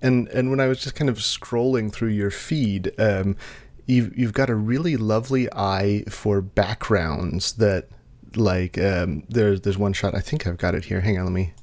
And 0.01 0.27
and 0.29 0.49
when 0.49 0.59
I 0.59 0.67
was 0.67 0.81
just 0.81 0.95
kind 0.95 1.09
of 1.09 1.17
scrolling 1.17 1.91
through 1.91 2.09
your 2.09 2.31
feed, 2.31 2.91
um, 2.99 3.37
you've 3.85 4.17
you've 4.17 4.33
got 4.33 4.49
a 4.49 4.55
really 4.55 4.97
lovely 4.97 5.47
eye 5.53 6.03
for 6.09 6.41
backgrounds 6.41 7.53
that 7.53 7.87
like 8.35 8.77
um, 8.77 9.23
there's 9.29 9.61
there's 9.61 9.77
one 9.77 9.93
shot 9.93 10.15
I 10.15 10.19
think 10.19 10.47
I've 10.47 10.57
got 10.57 10.75
it 10.75 10.85
here. 10.85 11.01
Hang 11.01 11.17
on, 11.17 11.25
let 11.25 11.33
me 11.33 11.53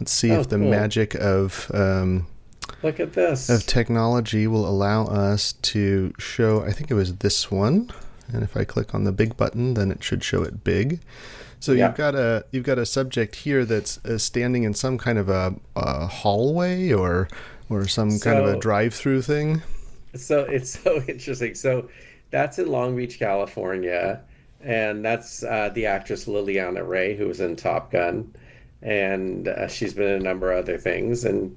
let's 0.00 0.12
see 0.12 0.30
Oh, 0.32 0.40
if 0.40 0.48
the 0.48 0.58
cool. 0.58 0.70
magic 0.70 1.14
of 1.14 1.70
um, 1.74 2.26
Look 2.82 2.98
at 3.00 3.12
this. 3.12 3.48
of 3.50 3.66
technology 3.66 4.46
will 4.46 4.66
allow 4.68 5.04
us 5.06 5.52
to 5.52 6.12
show 6.18 6.62
I 6.62 6.72
think 6.72 6.90
it 6.90 6.94
was 6.94 7.16
this 7.16 7.50
one 7.50 7.90
and 8.32 8.42
if 8.42 8.56
I 8.56 8.64
click 8.64 8.94
on 8.94 9.04
the 9.04 9.12
big 9.12 9.36
button 9.36 9.74
then 9.74 9.90
it 9.90 10.02
should 10.02 10.24
show 10.24 10.42
it 10.42 10.64
big 10.64 11.00
so 11.60 11.72
Yeah. 11.72 11.88
you've 11.88 11.96
got 11.96 12.14
a 12.14 12.44
you've 12.52 12.64
got 12.64 12.78
a 12.78 12.86
subject 12.86 13.36
here 13.36 13.64
that's 13.64 14.02
uh, 14.04 14.16
standing 14.18 14.64
in 14.64 14.72
some 14.74 14.96
kind 14.98 15.18
of 15.18 15.28
a, 15.28 15.54
a 15.76 16.06
hallway 16.06 16.90
or 16.92 17.28
or 17.68 17.86
some 17.86 18.18
kind 18.18 18.38
of 18.38 18.46
a 18.46 18.58
drive-through 18.58 19.22
thing 19.22 19.62
so 20.16 20.40
it's 20.40 20.78
so 20.78 21.02
interesting. 21.08 21.54
So 21.54 21.88
that's 22.30 22.58
in 22.58 22.68
Long 22.68 22.96
Beach, 22.96 23.18
California, 23.18 24.20
and 24.60 25.04
that's 25.04 25.42
uh, 25.42 25.70
the 25.74 25.86
actress 25.86 26.26
Lyliana 26.26 26.86
Wray, 26.86 27.16
who 27.16 27.28
was 27.28 27.40
in 27.40 27.56
Top 27.56 27.90
Gun, 27.92 28.34
and 28.82 29.48
uh, 29.48 29.68
she's 29.68 29.94
been 29.94 30.08
in 30.08 30.20
a 30.20 30.24
number 30.24 30.52
of 30.52 30.58
other 30.58 30.78
things, 30.78 31.24
and 31.24 31.56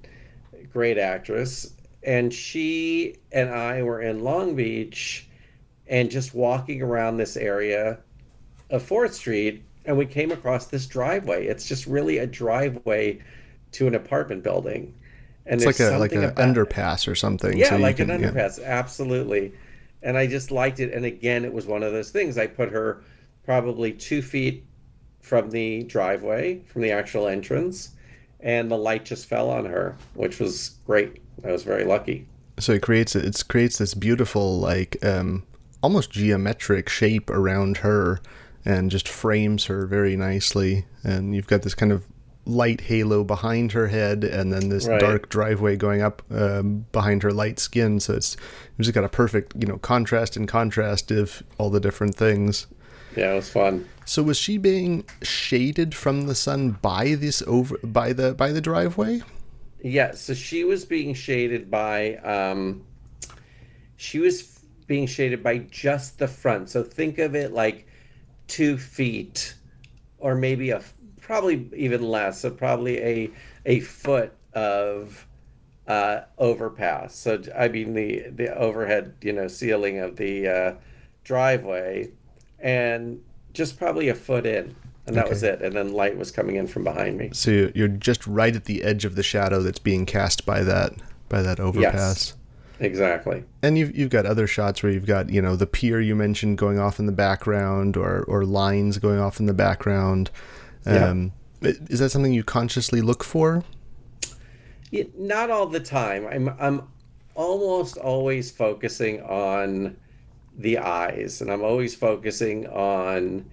great 0.71 0.97
actress. 0.97 1.73
And 2.03 2.33
she 2.33 3.17
and 3.31 3.49
I 3.49 3.81
were 3.83 4.01
in 4.01 4.23
Long 4.23 4.55
Beach, 4.55 5.27
and 5.87 6.11
just 6.11 6.33
walking 6.33 6.81
around 6.81 7.17
this 7.17 7.37
area 7.37 7.99
of 8.69 8.83
Fourth 8.83 9.13
Street, 9.13 9.63
and 9.85 9.97
we 9.97 10.05
came 10.05 10.31
across 10.31 10.67
this 10.67 10.85
driveway. 10.85 11.47
It's 11.47 11.67
just 11.67 11.85
really 11.85 12.17
a 12.17 12.27
driveway 12.27 13.19
to 13.73 13.87
an 13.87 13.95
apartment 13.95 14.43
building. 14.43 14.93
And 15.47 15.61
it's 15.61 15.65
like 15.65 15.79
a 15.79 15.97
like 15.97 16.11
an 16.11 16.31
underpass 16.35 17.07
or 17.07 17.15
something. 17.15 17.57
Yeah, 17.57 17.69
so 17.69 17.77
like 17.77 17.97
can, 17.97 18.09
an 18.09 18.21
underpass, 18.21 18.59
yeah. 18.59 18.65
absolutely. 18.65 19.53
And 20.03 20.17
I 20.17 20.27
just 20.27 20.51
liked 20.51 20.79
it. 20.79 20.93
And 20.93 21.05
again, 21.05 21.45
it 21.45 21.53
was 21.53 21.65
one 21.65 21.83
of 21.83 21.93
those 21.93 22.11
things. 22.11 22.37
I 22.37 22.47
put 22.47 22.69
her 22.71 23.01
probably 23.45 23.93
two 23.93 24.21
feet 24.21 24.65
from 25.21 25.49
the 25.49 25.83
driveway, 25.83 26.61
from 26.67 26.81
the 26.81 26.91
actual 26.91 27.27
entrance, 27.27 27.91
and 28.41 28.69
the 28.69 28.77
light 28.77 29.05
just 29.05 29.27
fell 29.27 29.49
on 29.49 29.65
her, 29.65 29.95
which 30.13 30.39
was 30.39 30.77
great. 30.85 31.21
I 31.43 31.51
was 31.51 31.63
very 31.63 31.85
lucky. 31.85 32.27
So 32.59 32.73
it 32.73 32.81
creates 32.81 33.15
it 33.15 33.43
creates 33.47 33.77
this 33.77 33.93
beautiful 33.93 34.59
like 34.59 35.03
um, 35.05 35.43
almost 35.81 36.11
geometric 36.11 36.89
shape 36.89 37.29
around 37.29 37.77
her 37.77 38.19
and 38.65 38.91
just 38.91 39.07
frames 39.07 39.65
her 39.65 39.85
very 39.85 40.17
nicely. 40.17 40.85
And 41.03 41.33
you've 41.33 41.47
got 41.47 41.61
this 41.61 41.75
kind 41.75 41.91
of 41.91 42.05
light 42.47 42.81
halo 42.81 43.23
behind 43.23 43.73
her 43.73 43.87
head, 43.87 44.23
and 44.23 44.51
then 44.51 44.69
this 44.69 44.87
right. 44.87 44.99
dark 44.99 45.29
driveway 45.29 45.75
going 45.75 46.01
up 46.01 46.21
um, 46.31 46.85
behind 46.91 47.23
her 47.23 47.31
light 47.31 47.59
skin. 47.59 47.99
So 47.99 48.13
it's 48.13 48.35
it's 48.77 48.87
just 48.87 48.93
got 48.93 49.03
a 49.03 49.09
perfect 49.09 49.53
you 49.59 49.67
know 49.67 49.77
contrast 49.77 50.35
and 50.35 50.47
contrast 50.47 51.11
of 51.11 51.43
all 51.57 51.69
the 51.69 51.79
different 51.79 52.15
things. 52.15 52.67
Yeah, 53.15 53.33
it 53.33 53.35
was 53.35 53.49
fun. 53.49 53.87
So 54.05 54.23
was 54.23 54.37
she 54.37 54.57
being 54.57 55.03
shaded 55.21 55.93
from 55.95 56.27
the 56.27 56.35
sun 56.35 56.71
by 56.81 57.15
this 57.15 57.41
over 57.47 57.77
by 57.83 58.13
the 58.13 58.33
by 58.33 58.51
the 58.51 58.61
driveway? 58.61 59.21
Yeah, 59.83 60.13
so 60.13 60.33
she 60.33 60.63
was 60.63 60.85
being 60.85 61.13
shaded 61.13 61.69
by 61.69 62.15
um 62.17 62.85
she 63.97 64.19
was 64.19 64.59
being 64.87 65.07
shaded 65.07 65.43
by 65.43 65.57
just 65.57 66.19
the 66.19 66.27
front. 66.27 66.69
So 66.69 66.83
think 66.83 67.17
of 67.17 67.35
it 67.35 67.51
like 67.51 67.87
two 68.47 68.77
feet, 68.77 69.55
or 70.19 70.35
maybe 70.35 70.69
a 70.69 70.79
probably 71.27 71.69
even 71.75 72.01
less. 72.01 72.39
So 72.39 72.50
probably 72.50 72.98
a 73.00 73.29
a 73.65 73.81
foot 73.81 74.31
of 74.53 75.27
uh, 75.88 76.22
overpass. 76.38 77.15
So 77.15 77.41
I 77.55 77.67
mean 77.67 77.93
the 77.93 78.29
the 78.29 78.57
overhead 78.57 79.13
you 79.22 79.34
know 79.34 79.48
ceiling 79.48 80.00
of 80.00 80.15
the 80.15 80.48
uh, 80.48 80.74
driveway, 81.24 82.12
and 82.60 83.22
just 83.53 83.77
probably 83.77 84.10
a 84.10 84.15
foot 84.15 84.46
in. 84.46 84.74
And 85.05 85.15
that 85.15 85.25
okay. 85.25 85.29
was 85.29 85.43
it. 85.43 85.62
And 85.62 85.74
then 85.74 85.93
light 85.93 86.17
was 86.17 86.31
coming 86.31 86.57
in 86.57 86.67
from 86.67 86.84
behind 86.84 87.17
me. 87.17 87.29
So 87.31 87.72
you're 87.74 87.88
just 87.88 88.27
right 88.27 88.53
at 88.53 88.65
the 88.65 88.84
edge 88.84 89.05
of 89.05 89.15
the 89.15 89.24
shadow 89.24 89.62
that's 89.62 89.79
being 89.79 90.05
cast 90.05 90.46
by 90.46 90.63
that 90.63 90.93
by 91.29 91.41
that 91.41 91.62
overpass. 91.62 91.93
Yes. 91.93 92.34
Exactly. 92.79 93.43
And 93.63 93.77
you've 93.77 93.98
you've 93.98 94.10
got 94.10 94.25
other 94.25 94.48
shots 94.48 94.84
where 94.84 94.91
you've 94.91 95.05
got 95.05 95.29
you 95.29 95.41
know 95.41 95.55
the 95.55 95.67
pier 95.67 96.00
you 96.00 96.15
mentioned 96.15 96.57
going 96.57 96.79
off 96.79 97.00
in 97.00 97.05
the 97.05 97.12
background, 97.12 97.98
or 97.98 98.24
or 98.24 98.46
lines 98.46 98.98
going 98.98 99.19
off 99.19 99.39
in 99.39 99.46
the 99.46 99.53
background. 99.53 100.29
Um, 100.88 101.32
yeah. 101.62 101.72
Is 101.89 102.00
that 102.00 102.10
something 102.10 102.34
you 102.34 102.44
consciously 102.44 103.01
look 103.01 103.24
for? 103.24 103.63
Yeah, 104.91 105.03
not 105.17 105.50
all 105.50 105.67
the 105.67 105.79
time. 105.79 106.27
I'm 106.27 106.56
I'm 106.60 106.88
almost 107.36 107.98
always 107.98 108.51
focusing 108.51 109.22
on 109.24 109.98
the 110.58 110.77
eyes, 110.77 111.41
and 111.41 111.51
I'm 111.51 111.63
always 111.63 111.96
focusing 111.96 112.67
on 112.67 113.46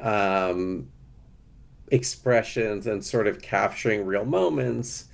um, 0.00 0.88
expressions 1.88 2.86
and 2.86 3.04
sort 3.04 3.26
of 3.26 3.42
capturing 3.42 4.06
real 4.06 4.24
moments 4.24 5.06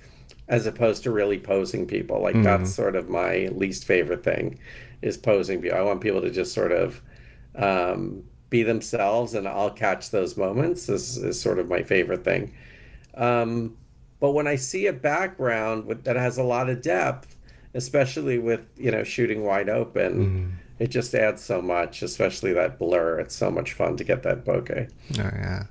as 0.47 0.65
opposed 0.65 1.03
to 1.03 1.11
really 1.11 1.37
posing 1.37 1.85
people. 1.85 2.21
Like 2.21 2.35
mm-hmm. 2.35 2.43
that's 2.43 2.73
sort 2.73 2.95
of 2.95 3.09
my 3.09 3.47
least 3.47 3.85
favorite 3.85 4.23
thing 4.23 4.59
is 5.01 5.17
posing 5.17 5.61
people. 5.61 5.77
I 5.77 5.81
want 5.81 6.01
people 6.01 6.21
to 6.21 6.31
just 6.31 6.53
sort 6.53 6.71
of 6.71 7.01
um, 7.55 8.23
be 8.49 8.63
themselves, 8.63 9.33
and 9.33 9.47
I'll 9.47 9.69
catch 9.69 10.11
those 10.11 10.37
moments. 10.37 10.89
Is, 10.89 11.17
is 11.17 11.39
sort 11.39 11.59
of 11.59 11.69
my 11.69 11.83
favorite 11.83 12.23
thing. 12.23 12.53
Um, 13.15 13.77
but 14.19 14.31
when 14.31 14.47
I 14.47 14.55
see 14.55 14.87
a 14.87 14.93
background 14.93 15.85
with, 15.85 16.03
that 16.05 16.15
has 16.15 16.37
a 16.37 16.43
lot 16.43 16.69
of 16.69 16.81
depth, 16.81 17.35
especially 17.73 18.37
with 18.37 18.61
you 18.77 18.91
know 18.91 19.03
shooting 19.03 19.43
wide 19.43 19.69
open. 19.69 20.13
Mm-hmm. 20.13 20.49
It 20.79 20.91
just 20.91 21.15
adds 21.15 21.43
so 21.43 21.61
much, 21.61 22.03
especially 22.03 22.53
that 22.53 22.77
blur. 22.77 23.19
It's 23.19 23.35
so 23.35 23.49
much 23.49 23.73
fun 23.73 23.97
to 23.97 24.03
get 24.03 24.23
that 24.23 24.45
bokeh. 24.45 24.91
Oh 25.19 25.23
yeah 25.23 25.63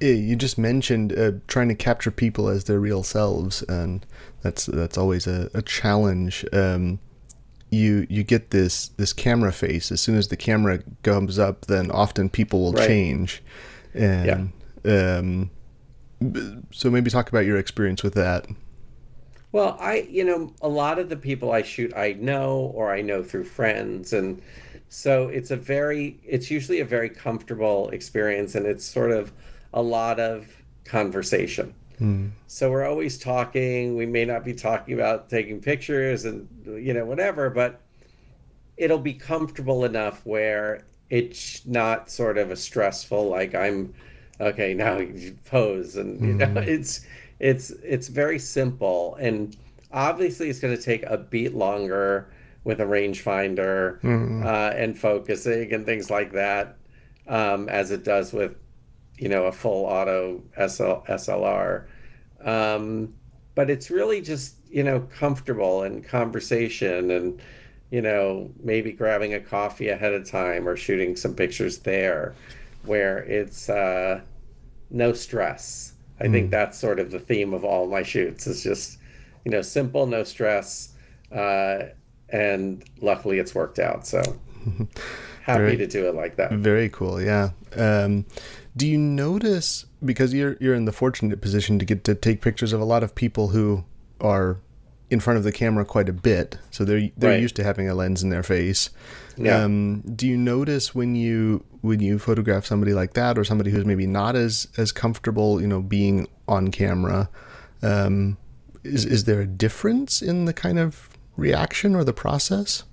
you 0.00 0.34
just 0.34 0.58
mentioned 0.58 1.16
uh, 1.16 1.32
trying 1.46 1.68
to 1.68 1.74
capture 1.74 2.10
people 2.10 2.48
as 2.48 2.64
their 2.64 2.80
real 2.80 3.02
selves, 3.02 3.62
and 3.62 4.06
that's 4.42 4.66
that's 4.66 4.96
always 4.96 5.26
a, 5.26 5.50
a 5.52 5.62
challenge. 5.62 6.44
Um, 6.52 7.00
you 7.70 8.06
you 8.10 8.22
get 8.22 8.50
this 8.50 8.88
this 8.88 9.12
camera 9.12 9.52
face 9.52 9.90
as 9.92 10.00
soon 10.00 10.16
as 10.16 10.28
the 10.28 10.36
camera 10.36 10.80
comes 11.02 11.38
up, 11.38 11.66
then 11.66 11.90
often 11.90 12.28
people 12.28 12.60
will 12.60 12.72
right. 12.72 12.86
change, 12.86 13.42
and 13.94 14.52
yeah. 14.84 15.08
um, 15.16 15.50
so 16.70 16.90
maybe 16.90 17.10
talk 17.10 17.28
about 17.28 17.46
your 17.46 17.56
experience 17.56 18.02
with 18.02 18.14
that. 18.14 18.46
Well, 19.52 19.76
I 19.80 20.06
you 20.10 20.24
know 20.24 20.52
a 20.60 20.68
lot 20.68 20.98
of 20.98 21.08
the 21.08 21.16
people 21.16 21.52
I 21.52 21.62
shoot 21.62 21.92
I 21.96 22.12
know 22.14 22.72
or 22.74 22.92
I 22.92 23.02
know 23.02 23.22
through 23.22 23.44
friends 23.44 24.12
and 24.12 24.40
so 24.88 25.28
it's 25.28 25.50
a 25.50 25.56
very 25.56 26.18
it's 26.24 26.50
usually 26.50 26.80
a 26.80 26.84
very 26.84 27.08
comfortable 27.08 27.88
experience 27.90 28.54
and 28.54 28.66
it's 28.66 28.84
sort 28.84 29.12
of 29.12 29.32
a 29.72 29.82
lot 29.82 30.18
of 30.18 30.48
conversation. 30.84 31.74
Mm. 32.00 32.30
So 32.46 32.70
we're 32.70 32.86
always 32.86 33.18
talking. 33.18 33.96
We 33.96 34.06
may 34.06 34.24
not 34.24 34.44
be 34.44 34.54
talking 34.54 34.94
about 34.94 35.28
taking 35.28 35.60
pictures 35.60 36.24
and 36.24 36.48
you 36.64 36.94
know 36.94 37.04
whatever, 37.04 37.50
but 37.50 37.80
it'll 38.76 38.98
be 38.98 39.12
comfortable 39.12 39.84
enough 39.84 40.24
where 40.24 40.84
it's 41.10 41.66
not 41.66 42.10
sort 42.10 42.38
of 42.38 42.50
a 42.50 42.56
stressful 42.56 43.28
like 43.28 43.54
I'm 43.54 43.92
okay 44.40 44.72
now 44.72 44.98
you 44.98 45.36
pose 45.44 45.96
and 45.96 46.20
you 46.20 46.34
know 46.34 46.46
hmm. 46.46 46.58
it's 46.58 47.04
it's 47.40 47.70
it's 47.82 48.08
very 48.08 48.38
simple 48.38 49.16
and 49.16 49.56
obviously 49.92 50.48
it's 50.48 50.60
going 50.60 50.74
to 50.74 50.82
take 50.82 51.02
a 51.02 51.18
beat 51.18 51.54
longer 51.54 52.30
with 52.64 52.80
a 52.80 52.84
rangefinder 52.84 54.00
mm. 54.02 54.44
uh, 54.44 54.74
and 54.76 54.98
focusing 54.98 55.72
and 55.72 55.84
things 55.86 56.10
like 56.10 56.32
that 56.32 56.76
um, 57.26 57.68
as 57.68 57.90
it 57.90 58.04
does 58.04 58.32
with 58.32 58.54
you 59.20 59.28
know 59.28 59.44
a 59.44 59.52
full 59.52 59.84
auto 59.84 60.42
SL, 60.56 61.04
SLR. 61.06 61.84
Um, 62.42 63.14
but 63.54 63.68
it's 63.68 63.90
really 63.90 64.22
just 64.22 64.56
you 64.70 64.82
know 64.82 65.00
comfortable 65.00 65.82
and 65.82 66.02
conversation 66.02 67.10
and 67.10 67.40
you 67.90 68.00
know 68.00 68.50
maybe 68.62 68.92
grabbing 68.92 69.34
a 69.34 69.40
coffee 69.40 69.90
ahead 69.90 70.14
of 70.14 70.28
time 70.28 70.66
or 70.66 70.74
shooting 70.74 71.16
some 71.16 71.34
pictures 71.34 71.78
there 71.80 72.34
where 72.84 73.18
it's 73.18 73.68
uh, 73.68 74.20
no 74.88 75.12
stress. 75.12 75.92
I 76.18 76.24
mm. 76.24 76.32
think 76.32 76.46
hmm. 76.46 76.52
that's 76.52 76.78
sort 76.78 76.98
of 76.98 77.10
the 77.10 77.20
theme 77.20 77.52
of 77.52 77.62
all 77.62 77.86
my 77.86 78.02
shoots 78.02 78.46
is 78.46 78.62
just 78.62 78.98
you 79.44 79.50
know 79.50 79.60
simple, 79.60 80.06
no 80.06 80.24
stress, 80.24 80.94
uh, 81.30 81.82
and 82.30 82.82
luckily 83.02 83.38
it's 83.38 83.54
worked 83.54 83.78
out. 83.78 84.06
So 84.06 84.22
happy 85.42 85.58
very, 85.58 85.76
to 85.76 85.86
do 85.86 86.08
it 86.08 86.14
like 86.14 86.36
that. 86.36 86.52
Very 86.52 86.88
cool, 86.88 87.20
yeah. 87.20 87.50
Um, 87.76 88.24
do 88.76 88.86
you 88.86 88.98
notice 88.98 89.86
because 90.04 90.32
you're 90.32 90.56
you're 90.60 90.74
in 90.74 90.84
the 90.84 90.92
fortunate 90.92 91.40
position 91.40 91.78
to 91.78 91.84
get 91.84 92.04
to 92.04 92.14
take 92.14 92.40
pictures 92.40 92.72
of 92.72 92.80
a 92.80 92.84
lot 92.84 93.02
of 93.02 93.14
people 93.14 93.48
who 93.48 93.84
are 94.20 94.58
in 95.10 95.18
front 95.18 95.36
of 95.36 95.44
the 95.44 95.50
camera 95.50 95.84
quite 95.84 96.08
a 96.08 96.12
bit, 96.12 96.58
so 96.70 96.84
they're 96.84 97.10
they're 97.16 97.32
right. 97.32 97.40
used 97.40 97.56
to 97.56 97.64
having 97.64 97.88
a 97.88 97.94
lens 97.94 98.22
in 98.22 98.30
their 98.30 98.44
face. 98.44 98.90
Yeah. 99.36 99.64
Um, 99.64 100.02
do 100.02 100.26
you 100.26 100.36
notice 100.36 100.94
when 100.94 101.16
you 101.16 101.64
when 101.80 102.00
you 102.00 102.18
photograph 102.18 102.64
somebody 102.64 102.94
like 102.94 103.14
that, 103.14 103.36
or 103.36 103.44
somebody 103.44 103.70
who's 103.70 103.84
maybe 103.84 104.06
not 104.06 104.36
as 104.36 104.68
as 104.76 104.92
comfortable, 104.92 105.60
you 105.60 105.66
know, 105.66 105.82
being 105.82 106.28
on 106.46 106.70
camera? 106.70 107.28
Um, 107.82 108.38
is 108.84 109.04
is 109.04 109.24
there 109.24 109.40
a 109.40 109.46
difference 109.46 110.22
in 110.22 110.44
the 110.44 110.52
kind 110.52 110.78
of 110.78 111.08
reaction 111.36 111.96
or 111.96 112.04
the 112.04 112.12
process? 112.12 112.84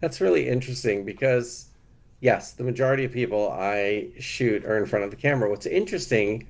That's 0.00 0.20
really 0.20 0.48
interesting 0.48 1.04
because 1.04 1.67
yes, 2.20 2.52
the 2.52 2.64
majority 2.64 3.04
of 3.04 3.12
people 3.12 3.50
I 3.50 4.08
shoot 4.18 4.64
are 4.64 4.76
in 4.78 4.86
front 4.86 5.04
of 5.04 5.10
the 5.10 5.16
camera. 5.16 5.50
What's 5.50 5.66
interesting 5.66 6.46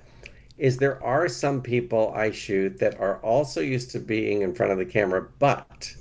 is 0.57 0.77
there 0.77 1.03
are 1.03 1.29
some 1.29 1.63
people 1.63 2.13
I 2.17 2.31
shoot 2.33 2.79
that 2.79 2.99
are 2.99 3.19
also 3.19 3.61
used 3.61 3.91
to 3.93 4.01
being 4.01 4.43
in 4.43 4.55
front 4.55 4.73
of 4.73 4.79
the 4.79 4.85
camera, 4.85 5.29
but 5.39 5.95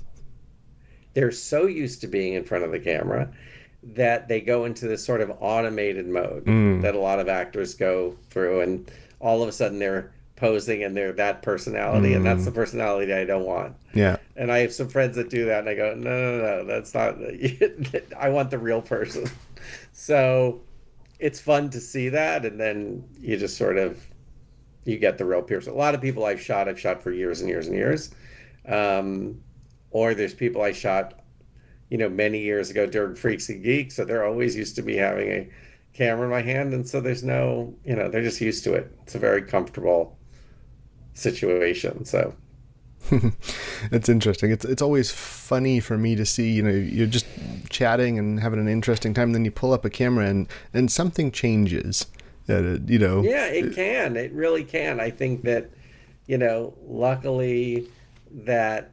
they're 1.13 1.31
so 1.31 1.65
used 1.65 2.01
to 2.01 2.07
being 2.07 2.33
in 2.33 2.43
front 2.43 2.63
of 2.63 2.71
the 2.71 2.79
camera 2.79 3.31
that 3.83 4.27
they 4.27 4.41
go 4.41 4.65
into 4.65 4.87
this 4.87 5.05
sort 5.05 5.21
of 5.21 5.31
automated 5.39 6.07
mode 6.07 6.45
mm. 6.45 6.81
that 6.81 6.95
a 6.95 6.99
lot 6.99 7.19
of 7.19 7.29
actors 7.29 7.73
go 7.73 8.17
through 8.29 8.61
and 8.61 8.91
all 9.19 9.41
of 9.41 9.47
a 9.47 9.51
sudden 9.51 9.79
they're 9.79 10.11
posing 10.35 10.83
and 10.83 10.95
they're 10.95 11.11
that 11.11 11.41
personality, 11.41 12.13
and 12.13 12.25
that's 12.25 12.45
the 12.45 12.51
personality 12.51 13.11
I 13.11 13.25
don't 13.25 13.45
want. 13.45 13.75
Yeah. 13.93 14.17
And 14.35 14.51
I 14.51 14.59
have 14.59 14.71
some 14.71 14.87
friends 14.87 15.15
that 15.15 15.29
do 15.29 15.45
that, 15.45 15.59
and 15.59 15.69
I 15.69 15.73
go, 15.75 15.95
no, 15.95 16.09
no, 16.09 16.37
no, 16.37 16.63
that's 16.63 16.93
not. 16.93 17.17
I 18.17 18.29
want 18.29 18.51
the 18.51 18.59
real 18.59 18.81
person. 18.81 19.27
So 19.91 20.61
it's 21.19 21.39
fun 21.39 21.69
to 21.71 21.79
see 21.79 22.09
that, 22.09 22.45
and 22.45 22.59
then 22.59 23.03
you 23.19 23.37
just 23.37 23.57
sort 23.57 23.77
of 23.77 24.05
you 24.85 24.97
get 24.97 25.17
the 25.17 25.25
real 25.25 25.41
person. 25.41 25.73
A 25.73 25.75
lot 25.75 25.95
of 25.95 26.01
people 26.01 26.25
I've 26.25 26.41
shot, 26.41 26.69
I've 26.69 26.79
shot 26.79 27.01
for 27.01 27.11
years 27.11 27.41
and 27.41 27.49
years 27.49 27.67
and 27.67 27.75
years, 27.75 28.11
um, 28.67 29.41
or 29.91 30.13
there's 30.13 30.33
people 30.33 30.61
I 30.61 30.71
shot, 30.71 31.21
you 31.89 31.97
know, 31.97 32.09
many 32.09 32.39
years 32.39 32.69
ago 32.69 32.85
during 32.85 33.15
Freaks 33.15 33.49
and 33.49 33.63
Geeks, 33.63 33.95
so 33.95 34.05
they're 34.05 34.25
always 34.25 34.55
used 34.55 34.75
to 34.77 34.83
me 34.83 34.95
having 34.95 35.29
a 35.29 35.49
camera 35.93 36.25
in 36.25 36.31
my 36.31 36.41
hand, 36.41 36.73
and 36.73 36.87
so 36.87 37.01
there's 37.01 37.23
no, 37.23 37.75
you 37.83 37.95
know, 37.95 38.09
they're 38.09 38.23
just 38.23 38.39
used 38.39 38.63
to 38.63 38.73
it. 38.75 38.95
It's 39.03 39.15
a 39.15 39.19
very 39.19 39.41
comfortable 39.41 40.17
situation. 41.13 42.05
So 42.05 42.33
it's 43.91 44.09
interesting. 44.09 44.51
It's 44.51 44.65
it's 44.65 44.81
always 44.81 45.11
funny 45.11 45.79
for 45.79 45.97
me 45.97 46.15
to 46.15 46.25
see. 46.25 46.51
You 46.51 46.63
know, 46.63 46.71
you're 46.71 47.07
just 47.07 47.25
chatting 47.69 48.19
and 48.19 48.39
having 48.39 48.59
an 48.59 48.67
interesting 48.67 49.13
time, 49.13 49.33
then 49.33 49.45
you 49.45 49.51
pull 49.51 49.73
up 49.73 49.85
a 49.85 49.89
camera 49.89 50.25
and 50.25 50.47
and 50.73 50.91
something 50.91 51.31
changes. 51.31 52.07
Uh, 52.49 52.77
you 52.85 52.99
know. 52.99 53.21
Yeah, 53.21 53.45
it 53.47 53.75
can. 53.75 54.15
It 54.15 54.31
really 54.31 54.63
can. 54.63 54.99
I 54.99 55.09
think 55.09 55.43
that, 55.43 55.69
you 56.27 56.37
know, 56.37 56.73
luckily 56.85 57.87
that 58.31 58.91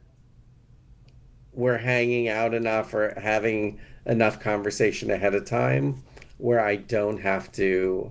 we're 1.52 1.78
hanging 1.78 2.28
out 2.28 2.52
enough 2.52 2.92
or 2.94 3.14
having 3.20 3.78
enough 4.06 4.40
conversation 4.40 5.10
ahead 5.10 5.34
of 5.34 5.44
time 5.44 6.02
where 6.38 6.60
I 6.60 6.76
don't 6.76 7.20
have 7.20 7.50
to 7.52 8.10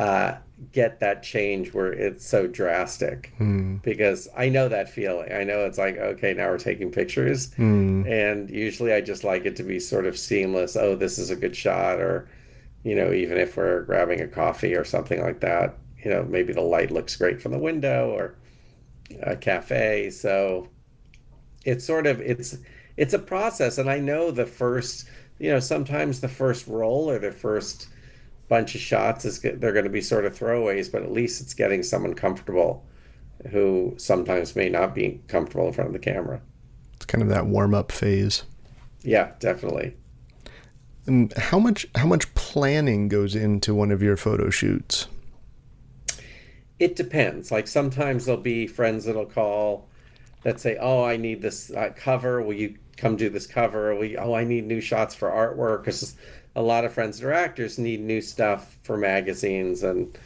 uh, 0.00 0.38
get 0.72 1.00
that 1.00 1.22
change 1.22 1.72
where 1.74 1.92
it's 1.92 2.24
so 2.26 2.46
drastic 2.46 3.32
Mm. 3.38 3.82
because 3.82 4.28
I 4.36 4.48
know 4.48 4.68
that 4.68 4.88
feeling. 4.88 5.32
I 5.32 5.44
know 5.44 5.64
it's 5.66 5.78
like, 5.78 5.96
okay, 5.96 6.32
now 6.34 6.48
we're 6.48 6.58
taking 6.58 6.90
pictures. 6.90 7.50
Mm. 7.56 8.08
And 8.08 8.50
usually 8.50 8.92
I 8.92 9.00
just 9.00 9.24
like 9.24 9.44
it 9.46 9.56
to 9.56 9.62
be 9.62 9.78
sort 9.80 10.06
of 10.06 10.18
seamless. 10.18 10.76
Oh, 10.76 10.94
this 10.96 11.18
is 11.18 11.30
a 11.30 11.36
good 11.36 11.56
shot. 11.56 12.00
Or, 12.00 12.28
you 12.82 12.94
know, 12.94 13.12
even 13.12 13.38
if 13.38 13.56
we're 13.56 13.82
grabbing 13.82 14.20
a 14.20 14.28
coffee 14.28 14.74
or 14.74 14.84
something 14.84 15.20
like 15.22 15.40
that, 15.40 15.76
you 16.02 16.10
know, 16.10 16.24
maybe 16.24 16.52
the 16.52 16.60
light 16.62 16.90
looks 16.90 17.16
great 17.16 17.40
from 17.42 17.52
the 17.52 17.58
window 17.58 18.10
or 18.10 18.34
a 19.22 19.36
cafe. 19.36 20.10
So 20.10 20.68
it's 21.64 21.84
sort 21.84 22.06
of, 22.06 22.20
it's, 22.20 22.56
it's 22.96 23.14
a 23.14 23.18
process. 23.18 23.78
And 23.78 23.90
I 23.90 23.98
know 23.98 24.30
the 24.30 24.46
first, 24.46 25.08
you 25.38 25.50
know, 25.50 25.60
sometimes 25.60 26.20
the 26.20 26.28
first 26.28 26.66
roll 26.66 27.10
or 27.10 27.18
the 27.18 27.32
first 27.32 27.88
bunch 28.50 28.74
of 28.74 28.80
shots 28.80 29.24
is 29.24 29.40
they're 29.40 29.72
going 29.72 29.84
to 29.84 29.90
be 29.90 30.02
sort 30.02 30.26
of 30.26 30.38
throwaways, 30.38 30.90
but 30.90 31.02
at 31.02 31.12
least 31.12 31.40
it's 31.40 31.54
getting 31.54 31.82
someone 31.82 32.12
comfortable 32.12 32.84
who 33.50 33.94
sometimes 33.96 34.54
may 34.56 34.68
not 34.68 34.94
be 34.94 35.22
comfortable 35.28 35.68
in 35.68 35.72
front 35.72 35.86
of 35.88 35.94
the 35.94 36.00
camera. 36.00 36.42
It's 36.96 37.06
kind 37.06 37.22
of 37.22 37.28
that 37.28 37.46
warm 37.46 37.74
up 37.74 37.92
phase. 37.92 38.42
Yeah, 39.02 39.32
definitely. 39.38 39.96
And 41.06 41.32
how 41.34 41.58
much 41.58 41.86
how 41.94 42.06
much 42.06 42.34
planning 42.34 43.08
goes 43.08 43.34
into 43.34 43.74
one 43.74 43.90
of 43.92 44.02
your 44.02 44.16
photo 44.16 44.50
shoots? 44.50 45.06
It 46.78 46.96
depends. 46.96 47.50
Like 47.50 47.68
sometimes 47.68 48.26
there'll 48.26 48.40
be 48.40 48.66
friends 48.66 49.04
that'll 49.04 49.26
call 49.26 49.88
that 50.42 50.60
say, 50.60 50.76
"Oh, 50.78 51.04
I 51.04 51.16
need 51.16 51.40
this 51.40 51.70
uh, 51.70 51.92
cover. 51.96 52.42
Will 52.42 52.54
you 52.54 52.76
come 52.96 53.16
do 53.16 53.30
this 53.30 53.46
cover?" 53.46 53.92
Or 53.92 53.96
we, 53.96 54.18
"Oh, 54.18 54.34
I 54.34 54.44
need 54.44 54.66
new 54.66 54.80
shots 54.80 55.14
for 55.14 55.30
artwork." 55.30 55.84
Because 55.84 56.16
a 56.56 56.62
lot 56.62 56.84
of 56.84 56.92
friends 56.92 57.18
that 57.18 57.26
are 57.26 57.32
actors 57.32 57.78
need 57.78 58.00
new 58.00 58.20
stuff 58.20 58.76
for 58.82 58.96
magazines, 58.96 59.82
and 59.82 60.18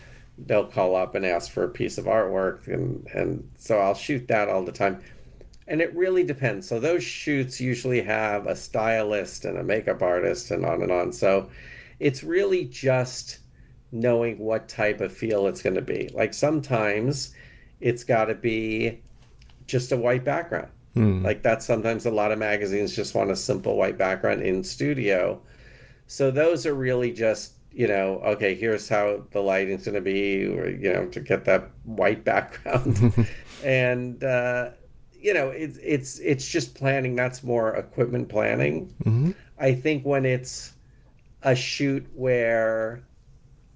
they'll 0.46 0.66
call 0.66 0.96
up 0.96 1.14
and 1.14 1.24
ask 1.24 1.50
for 1.50 1.64
a 1.64 1.68
piece 1.68 1.98
of 1.98 2.06
artwork, 2.06 2.66
and 2.68 3.06
and 3.14 3.48
so 3.58 3.78
I'll 3.78 3.94
shoot 3.94 4.28
that 4.28 4.48
all 4.48 4.64
the 4.64 4.72
time. 4.72 5.02
And 5.66 5.80
it 5.80 5.94
really 5.94 6.24
depends. 6.24 6.68
So 6.68 6.78
those 6.78 7.02
shoots 7.02 7.60
usually 7.60 8.02
have 8.02 8.46
a 8.46 8.54
stylist 8.54 9.46
and 9.46 9.56
a 9.56 9.62
makeup 9.62 10.02
artist 10.02 10.50
and 10.50 10.64
on 10.66 10.82
and 10.82 10.92
on. 10.92 11.10
So 11.10 11.48
it's 12.00 12.22
really 12.22 12.66
just 12.66 13.38
knowing 13.90 14.38
what 14.38 14.68
type 14.68 15.00
of 15.00 15.12
feel 15.12 15.46
it's 15.46 15.62
going 15.62 15.76
to 15.76 15.82
be. 15.82 16.10
Like 16.12 16.34
sometimes 16.34 17.32
it's 17.80 18.04
got 18.04 18.26
to 18.26 18.34
be 18.34 19.00
just 19.66 19.92
a 19.92 19.96
white 19.96 20.24
background. 20.24 20.68
Hmm. 20.94 21.24
Like 21.24 21.42
that's 21.42 21.64
sometimes 21.64 22.04
a 22.06 22.10
lot 22.10 22.32
of 22.32 22.38
magazines 22.38 22.94
just 22.94 23.14
want 23.14 23.30
a 23.30 23.36
simple 23.36 23.76
white 23.76 23.96
background 23.96 24.42
in 24.42 24.62
studio. 24.62 25.40
So 26.06 26.30
those 26.30 26.66
are 26.66 26.74
really 26.74 27.12
just, 27.12 27.54
you 27.72 27.88
know, 27.88 28.20
okay, 28.24 28.54
here's 28.54 28.88
how 28.88 29.24
the 29.30 29.40
lighting's 29.40 29.84
going 29.84 29.94
to 29.94 30.00
be, 30.00 30.46
or, 30.46 30.68
you 30.68 30.92
know, 30.92 31.06
to 31.08 31.20
get 31.20 31.44
that 31.46 31.70
white 31.84 32.24
background. 32.24 33.26
and, 33.62 34.22
uh, 34.22 34.70
you 35.12 35.32
know, 35.32 35.48
it's 35.48 35.78
it's 35.82 36.18
it's 36.18 36.46
just 36.46 36.74
planning. 36.74 37.16
That's 37.16 37.42
more 37.42 37.74
equipment 37.76 38.28
planning. 38.28 38.94
hmm 39.02 39.30
I 39.58 39.72
think 39.74 40.04
when 40.04 40.26
it's 40.26 40.72
a 41.42 41.54
shoot 41.54 42.06
where, 42.14 43.04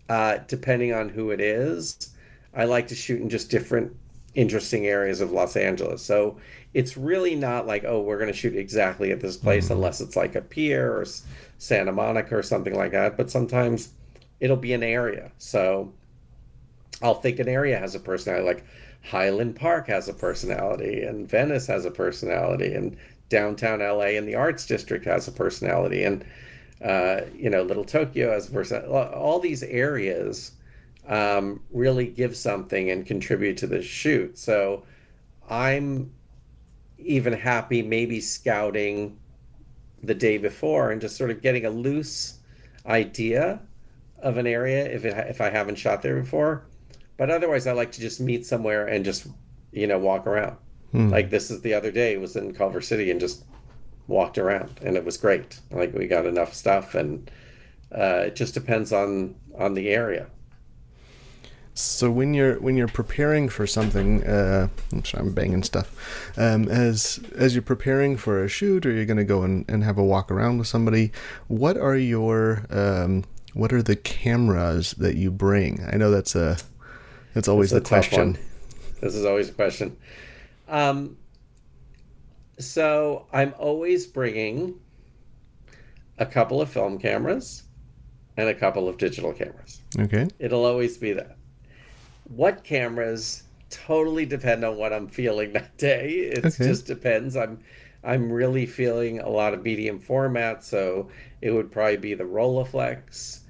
uh, 0.09 0.39
depending 0.49 0.93
on 0.93 1.09
who 1.09 1.31
it 1.31 1.41
is, 1.41 2.11
I 2.55 2.65
like 2.65 2.89
to 2.89 2.95
shoot 2.95 3.21
in 3.21 3.29
just 3.31 3.51
different 3.51 3.95
interesting 4.35 4.87
areas 4.87 5.21
of 5.21 5.33
Los 5.33 5.57
Angeles. 5.57 6.03
So 6.05 6.39
it's 6.75 6.97
really 6.97 7.35
not 7.35 7.67
like, 7.67 7.85
oh, 7.85 8.01
we're 8.01 8.19
going 8.19 8.31
to 8.33 8.37
shoot 8.37 8.57
exactly 8.57 9.11
at 9.13 9.21
this 9.21 9.37
place 9.37 9.71
unless 9.71 10.01
it's 10.01 10.17
like 10.17 10.35
a 10.35 10.43
pier 10.43 10.93
or 10.93 11.05
Santa 11.59 11.93
Monica 11.93 12.37
or 12.37 12.43
something 12.43 12.75
like 12.75 12.93
that. 12.93 13.17
But 13.17 13.31
sometimes 13.31 13.91
it'll 14.41 14.57
be 14.57 14.73
an 14.73 14.83
area. 14.83 15.31
So 15.39 15.93
I'll 17.03 17.15
think 17.15 17.39
an 17.39 17.49
area 17.49 17.79
has 17.79 17.95
a 17.95 18.01
personality, 18.01 18.47
like 18.47 18.65
Highland 19.05 19.57
Park 19.57 19.87
has 19.89 20.09
a 20.09 20.15
personality, 20.15 21.03
and 21.03 21.29
Venice 21.29 21.67
has 21.67 21.85
a 21.85 21.91
personality, 21.91 22.75
and 22.75 22.97
downtown 23.29 23.81
LA 23.81 24.17
and 24.17 24.27
the 24.27 24.35
Arts 24.35 24.67
District 24.67 25.05
has 25.05 25.29
a 25.29 25.33
personality, 25.33 26.05
and 26.05 26.25
uh, 26.85 27.23
you 27.37 27.51
know, 27.51 27.63
Little 27.63 27.85
Tokyo 27.85 28.31
has 28.31 28.49
a 28.49 28.53
person. 28.53 28.85
All 28.87 29.41
these 29.41 29.63
areas 29.65 30.53
um, 31.09 31.61
really 31.73 32.07
give 32.07 32.37
something 32.37 32.91
and 32.91 33.05
contribute 33.05 33.57
to 33.59 33.67
the 33.67 33.83
shoot. 33.83 34.39
So 34.39 34.85
I'm 35.49 36.13
even 36.99 37.33
happy 37.33 37.83
maybe 37.83 38.21
scouting 38.21 39.19
the 40.03 40.15
day 40.15 40.39
before 40.39 40.91
and 40.91 41.01
just 41.01 41.17
sort 41.17 41.31
of 41.31 41.43
getting 41.43 41.65
a 41.65 41.71
loose 41.71 42.39
idea 42.87 43.61
of 44.21 44.37
an 44.37 44.47
area 44.47 44.85
if 44.87 45.05
it, 45.05 45.17
if 45.29 45.41
I 45.41 45.51
haven't 45.51 45.77
shot 45.77 46.03
there 46.03 46.21
before. 46.21 46.65
But 47.17 47.31
otherwise, 47.31 47.67
I 47.67 47.73
like 47.73 47.93
to 47.93 48.01
just 48.01 48.21
meet 48.21 48.47
somewhere 48.47 48.87
and 48.87 49.05
just 49.05 49.27
you 49.73 49.87
know 49.87 49.99
walk 49.99 50.27
around. 50.27 50.57
Hmm. 50.93 51.09
Like 51.09 51.31
this 51.31 51.51
is 51.51 51.61
the 51.61 51.75
other 51.75 51.91
day 51.91 52.17
was 52.17 52.37
in 52.37 52.55
Culver 52.55 52.81
City 52.81 53.11
and 53.11 53.21
just 53.21 53.45
walked 54.07 54.39
around 54.39 54.81
and 54.83 54.97
it 54.97 55.05
was 55.05 55.17
great. 55.17 55.61
Like 55.71 55.93
we 55.95 56.07
got 56.07 56.27
enough 56.27 56.55
stuff 56.55 56.95
and 56.95 57.31
uh, 57.93 58.25
it 58.27 58.37
just 58.37 58.55
depends 58.55 58.93
on 58.93 59.35
on 59.57 59.75
the 59.75 59.91
area. 59.91 60.29
So 61.79 62.11
when 62.11 62.35
you're 62.35 62.59
when 62.59 62.77
you're 62.77 62.89
preparing 62.89 63.49
for 63.49 63.65
something, 63.65 64.25
uh, 64.25 64.67
I'm 64.91 65.05
sorry, 65.05 65.23
I'm 65.23 65.33
banging 65.33 65.63
stuff. 65.63 65.95
Um, 66.37 66.67
as 66.69 67.21
as 67.37 67.55
you're 67.55 67.63
preparing 67.63 68.17
for 68.17 68.43
a 68.43 68.49
shoot, 68.49 68.85
or 68.85 68.91
you're 68.91 69.05
going 69.05 69.19
to 69.19 69.25
go 69.25 69.43
and, 69.43 69.65
and 69.69 69.85
have 69.85 69.97
a 69.97 70.03
walk 70.03 70.33
around 70.33 70.59
with 70.59 70.67
somebody, 70.67 71.13
what 71.47 71.77
are 71.77 71.97
your 71.97 72.67
um, 72.71 73.23
what 73.55 73.73
are 73.73 73.81
the 73.81 73.95
cameras 73.95 74.91
that 74.95 75.15
you 75.15 75.31
bring? 75.31 75.81
I 75.93 75.97
know 75.97 76.11
that's 76.11 76.35
a 76.35 76.57
that's 77.33 77.47
always 77.47 77.71
the 77.71 77.77
a 77.77 77.81
question. 77.81 78.37
This 79.01 79.15
is 79.15 79.25
always 79.25 79.49
a 79.49 79.53
question. 79.53 79.97
Um, 80.67 81.17
so 82.59 83.27
I'm 83.33 83.55
always 83.57 84.05
bringing 84.05 84.81
a 86.19 86.27
couple 86.27 86.61
of 86.61 86.69
film 86.69 86.99
cameras 86.99 87.63
and 88.37 88.49
a 88.49 88.55
couple 88.55 88.89
of 88.89 88.99
digital 88.99 89.33
cameras. 89.33 89.81
Okay. 89.97 90.27
It'll 90.41 90.65
always 90.65 90.97
be 90.99 91.13
that. 91.13 91.38
What 92.29 92.65
cameras 92.65 93.43
totally 93.71 94.25
depend 94.27 94.65
on 94.65 94.77
what 94.77 94.93
I'm 94.93 95.09
feeling 95.09 95.53
that 95.53 95.77
day. 95.79 96.11
It 96.33 96.45
Okay. 96.45 96.65
just 96.65 96.87
depends. 96.87 97.37
I'm 97.37 97.59
I'm 98.05 98.31
really 98.31 98.67
feeling 98.67 99.19
a 99.21 99.29
lot 99.29 99.55
of 99.55 99.63
medium 99.65 99.99
format, 99.99 100.65
so 100.65 101.11
it 101.43 101.51
would 101.51 101.71
probably 101.73 101.97
be 101.97 102.15
the 102.15 102.25
Rolleiflex, 102.25 103.41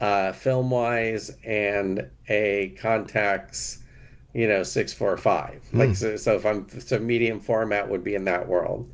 uh, 0.00 0.32
film 0.32 0.70
wise, 0.70 1.30
and 1.44 2.10
a 2.28 2.74
Contax, 2.80 3.78
you 4.34 4.46
know, 4.48 4.62
six 4.62 4.92
four 4.92 5.16
five. 5.16 5.62
Like 5.72 5.94
so, 5.96 6.16
so 6.16 6.36
if 6.36 6.44
I'm 6.46 6.68
so 6.80 6.98
medium 6.98 7.40
format 7.40 7.88
would 7.88 8.04
be 8.04 8.14
in 8.14 8.24
that 8.26 8.46
world. 8.48 8.88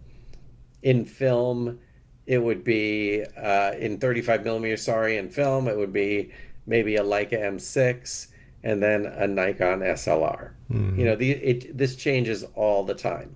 In 0.82 1.04
film, 1.04 1.78
it 2.26 2.38
would 2.38 2.64
be 2.64 3.24
uh, 3.36 3.72
in 3.78 3.98
35 3.98 4.44
millimeter. 4.44 4.76
Sorry, 4.76 5.16
in 5.16 5.28
film, 5.28 5.68
it 5.68 5.76
would 5.76 5.92
be 5.92 6.32
maybe 6.66 6.96
a 6.96 7.02
Leica 7.02 7.40
M6 7.40 8.28
and 8.64 8.83
then 8.83 9.07
a 9.07 9.27
Nikon 9.27 9.81
SLR. 9.81 10.53
You 10.98 11.05
know, 11.05 11.16
the 11.16 11.33
it 11.33 11.77
this 11.77 11.96
changes 11.96 12.44
all 12.55 12.85
the 12.85 12.94
time. 12.94 13.35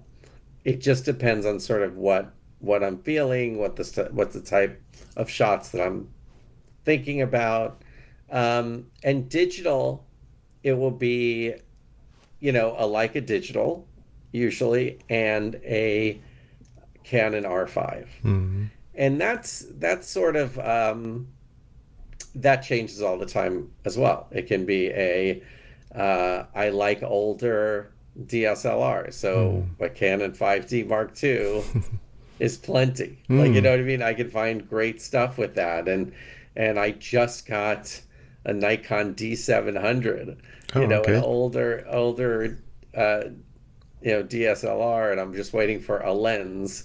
It 0.65 0.81
just 0.81 1.05
depends 1.05 1.47
on 1.47 1.61
sort 1.61 1.83
of 1.83 1.97
what 1.97 2.33
what 2.61 2.83
I'm 2.83 2.99
feeling, 2.99 3.59
what 3.59 3.77
the 3.77 4.09
what's 4.13 4.35
the 4.35 4.43
type 4.43 4.83
of 5.17 5.29
shots 5.29 5.71
that 5.71 5.85
I'm 5.85 6.09
thinking 6.85 7.23
about. 7.23 7.83
Um, 8.31 8.87
and 9.05 9.29
digital, 9.29 10.05
it 10.63 10.73
will 10.73 10.91
be 10.91 11.55
you 12.41 12.53
know, 12.53 12.75
a 12.79 12.85
Leica 12.85 13.25
digital 13.25 13.87
usually 14.33 14.99
and 15.09 15.57
a 15.65 16.21
Canon 17.05 17.45
R5. 17.45 18.07
Mm-hmm. 18.25 18.65
And 18.95 19.21
that's 19.21 19.67
that's 19.79 20.09
sort 20.09 20.37
of 20.37 20.59
um, 20.59 21.29
that 22.37 22.63
changes 22.63 23.03
all 23.03 23.19
the 23.19 23.27
time 23.27 23.71
as 23.85 23.97
well. 23.99 24.29
It 24.31 24.47
can 24.47 24.65
be 24.67 24.89
a 24.91 25.43
uh, 25.95 26.45
I 26.55 26.69
like 26.71 27.03
older 27.03 27.93
DSLR, 28.27 29.13
so 29.13 29.65
Mm. 29.81 29.87
a 29.87 29.89
Canon 29.91 30.33
5D 30.33 30.87
Mark 30.87 31.13
II 31.23 31.63
is 32.39 32.57
plenty. 32.59 33.19
Like 33.29 33.53
you 33.53 33.61
know 33.61 33.71
what 33.71 33.81
I 33.81 33.85
mean? 33.85 34.03
I 34.03 34.15
can 34.15 34.31
find 34.31 34.69
great 34.69 35.01
stuff 35.01 35.39
with 35.39 35.55
that, 35.55 35.89
and 35.89 36.13
and 36.57 36.79
I 36.79 36.91
just 36.93 37.47
got 37.47 38.01
a 38.45 38.53
Nikon 38.53 39.15
D700. 39.15 40.37
Oh, 40.75 40.81
you 40.81 40.87
know, 40.87 41.01
okay. 41.01 41.17
an 41.17 41.23
older 41.23 41.87
older 41.91 42.59
uh, 42.95 43.23
you 44.03 44.13
know 44.13 44.23
DSLR, 44.23 45.13
and 45.13 45.21
I'm 45.21 45.35
just 45.35 45.53
waiting 45.53 45.81
for 45.81 46.01
a 46.01 46.13
lens. 46.13 46.85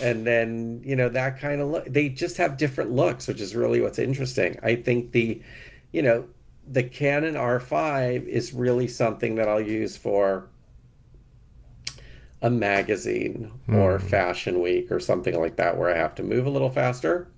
And 0.00 0.26
then 0.26 0.80
you 0.84 0.96
know 0.96 1.08
that 1.08 1.38
kind 1.38 1.60
of 1.60 1.68
look. 1.68 1.86
They 1.86 2.08
just 2.08 2.36
have 2.38 2.56
different 2.56 2.92
looks, 2.92 3.28
which 3.28 3.40
is 3.40 3.54
really 3.54 3.80
what's 3.80 3.98
interesting. 3.98 4.58
I 4.62 4.76
think 4.76 5.12
the, 5.12 5.40
you 5.92 6.02
know, 6.02 6.26
the 6.70 6.82
Canon 6.82 7.34
R5 7.34 8.26
is 8.26 8.52
really 8.52 8.88
something 8.88 9.34
that 9.34 9.48
I'll 9.48 9.60
use 9.60 9.96
for 9.96 10.48
a 12.42 12.50
magazine 12.50 13.52
or 13.68 13.98
fashion 13.98 14.60
week 14.60 14.90
or 14.90 14.98
something 14.98 15.38
like 15.38 15.56
that 15.56 15.76
where 15.76 15.94
I 15.94 15.98
have 15.98 16.14
to 16.14 16.22
move 16.22 16.46
a 16.46 16.50
little 16.50 16.70
faster. 16.70 17.28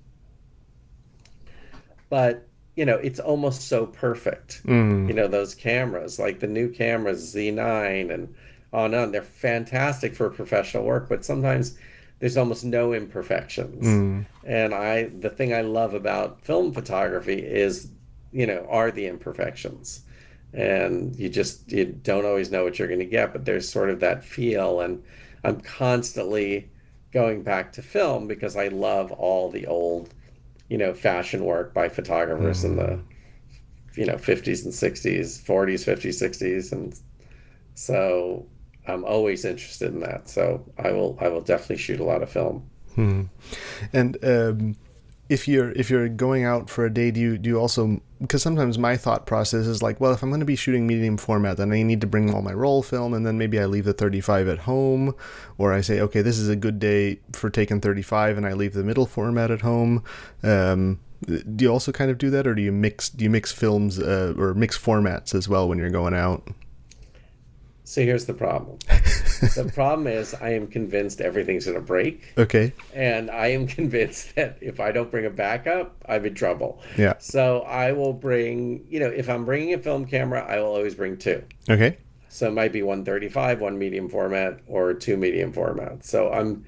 But, 2.09 2.47
you 2.77 2.85
know, 2.85 2.97
it's 2.97 3.19
almost 3.19 3.63
so 3.63 3.87
perfect. 3.87 4.63
Mm. 4.65 5.09
You 5.09 5.15
know, 5.15 5.27
those 5.27 5.55
cameras, 5.55 6.19
like 6.19 6.39
the 6.39 6.47
new 6.47 6.69
cameras, 6.69 7.35
Z9 7.35 8.15
and 8.15 8.35
on 8.73 8.87
and 8.87 8.95
on, 8.95 9.13
they're 9.13 9.23
fantastic 9.23 10.15
for 10.15 10.31
professional 10.31 10.85
work, 10.85 11.09
but 11.09 11.25
sometimes 11.25 11.77
there's 12.23 12.37
almost 12.37 12.65
no 12.65 12.93
imperfections. 12.93 13.85
Mm. 13.85 14.27
And 14.45 14.73
I 14.73 15.09
the 15.09 15.29
thing 15.29 15.53
I 15.53 15.63
love 15.63 15.93
about 15.93 16.41
film 16.41 16.73
photography 16.73 17.35
is, 17.35 17.91
you 18.31 18.47
know, 18.47 18.65
are 18.71 18.93
the 18.93 19.09
imperfections. 19.09 20.03
And 20.53 21.17
you 21.17 21.29
just 21.29 21.73
you 21.73 21.87
don't 21.87 22.25
always 22.25 22.53
know 22.53 22.63
what 22.63 22.79
you're 22.79 22.87
going 22.87 23.01
to 23.01 23.07
get, 23.07 23.33
but 23.33 23.45
there's 23.45 23.69
sort 23.69 23.91
of 23.91 23.99
that 24.01 24.25
feel 24.25 24.83
and 24.83 25.03
I'm 25.43 25.61
constantly 25.63 26.71
going 27.13 27.43
back 27.43 27.73
to 27.73 27.83
film 27.83 28.29
because 28.29 28.55
I 28.55 28.69
love 28.69 29.11
all 29.11 29.51
the 29.51 29.67
old, 29.67 30.15
you 30.69 30.79
know, 30.79 30.95
fashion 30.95 31.45
work 31.45 31.75
by 31.75 31.89
photographers 31.89 32.63
in 32.63 32.77
the 32.77 33.01
you 33.97 34.07
know, 34.07 34.15
50s 34.15 34.65
and 34.65 34.73
60s, 34.73 35.43
40s, 35.43 35.85
50s, 35.85 36.23
60s 36.23 36.71
and 36.71 36.97
so 37.75 38.47
I'm 38.87 39.05
always 39.05 39.45
interested 39.45 39.93
in 39.93 40.01
that. 40.01 40.29
So 40.29 40.65
I 40.79 40.91
will 40.93 41.17
I 41.21 41.29
will 41.29 41.41
definitely 41.41 41.79
shoot 41.79 42.01
a 42.01 42.05
lot 42.05 42.23
of 42.23 42.31
film. 42.31 42.69
And 43.93 44.19
um, 44.25 44.77
if 45.29 45.49
you're 45.49 45.73
if 45.73 45.89
you're 45.89 46.09
going 46.09 46.45
out 46.45 46.69
for 46.69 46.85
a 46.85 46.93
day, 46.93 47.11
do 47.11 47.21
you 47.21 47.39
do 47.39 47.49
you 47.49 47.59
also 47.59 48.01
because 48.21 48.43
sometimes 48.43 48.79
my 48.79 48.97
thought 48.97 49.27
process 49.27 49.67
is 49.67 49.83
like, 49.83 50.01
well, 50.01 50.13
if 50.13 50.23
I'm 50.23 50.31
going 50.31 50.41
to 50.41 50.47
be 50.47 50.57
shooting 50.57 50.87
medium 50.87 51.17
format, 51.17 51.57
then 51.57 51.73
I 51.73 51.83
need 51.83 52.01
to 52.03 52.07
bring 52.07 52.33
all 52.33 52.43
my 52.43 52.53
roll 52.53 52.83
film, 52.83 53.15
and 53.15 53.27
then 53.27 53.37
maybe 53.39 53.59
I 53.59 53.65
leave 53.65 53.85
the 53.85 53.93
35 53.93 54.47
at 54.47 54.59
home, 54.61 55.15
or 55.59 55.73
I 55.73 55.81
say, 55.81 56.01
okay, 56.01 56.23
this 56.23 56.39
is 56.39 56.49
a 56.49 56.55
good 56.55 56.79
day 56.79 57.19
for 57.33 57.51
taking 57.51 57.81
35, 57.81 58.37
and 58.37 58.47
I 58.47 58.53
leave 58.53 58.75
the 58.75 58.85
middle 58.85 59.07
format 59.07 59.51
at 59.51 59.63
home. 59.63 60.05
Um, 60.45 61.01
do 61.27 61.65
you 61.65 61.71
also 61.71 61.93
kind 61.93 62.11
of 62.11 62.19
do 62.19 62.31
that, 62.31 62.47
or 62.47 62.55
do 62.55 62.63
you 62.63 62.73
mix 62.73 63.09
do 63.09 63.25
you 63.25 63.31
mix 63.31 63.53
films 63.53 63.99
uh, 63.99 64.35
or 64.37 64.55
mix 64.55 64.79
formats 64.79 65.35
as 65.35 65.49
well 65.49 65.69
when 65.69 65.79
you're 65.79 65.91
going 65.91 66.15
out? 66.15 66.47
So 67.93 68.01
here's 68.01 68.25
the 68.25 68.33
problem. 68.33 68.79
the 68.89 69.71
problem 69.75 70.07
is 70.07 70.33
I 70.33 70.55
am 70.55 70.67
convinced 70.67 71.21
everything's 71.21 71.67
going 71.67 71.77
to 71.77 71.83
break. 71.83 72.33
Okay. 72.39 72.73
And 72.95 73.31
I 73.31 73.49
am 73.49 73.67
convinced 73.79 74.35
that 74.35 74.57
if 74.63 74.81
I 74.81 74.93
don't 74.93 75.11
bring 75.11 75.27
a 75.27 75.31
backup, 75.31 75.95
I'm 76.09 76.25
in 76.25 76.35
trouble. 76.35 76.81
Yeah. 76.97 77.19
So 77.19 77.61
I 77.65 77.93
will 77.93 78.15
bring, 78.15 78.87
you 78.89 78.99
know, 78.99 79.09
if 79.09 79.29
I'm 79.29 79.45
bringing 79.45 79.75
a 79.75 79.79
film 79.79 80.07
camera, 80.07 80.43
I 80.43 80.59
will 80.59 80.75
always 80.75 80.95
bring 80.95 81.19
two. 81.19 81.45
Okay. 81.69 81.99
So 82.31 82.49
it 82.49 82.55
might 82.55 82.73
be 82.73 82.83
135, 82.83 83.61
one 83.61 83.79
medium 83.79 84.09
format, 84.09 84.61
or 84.67 84.95
two 84.95 85.19
medium 85.19 85.53
formats. 85.53 86.05
So 86.05 86.33
I'm 86.33 86.65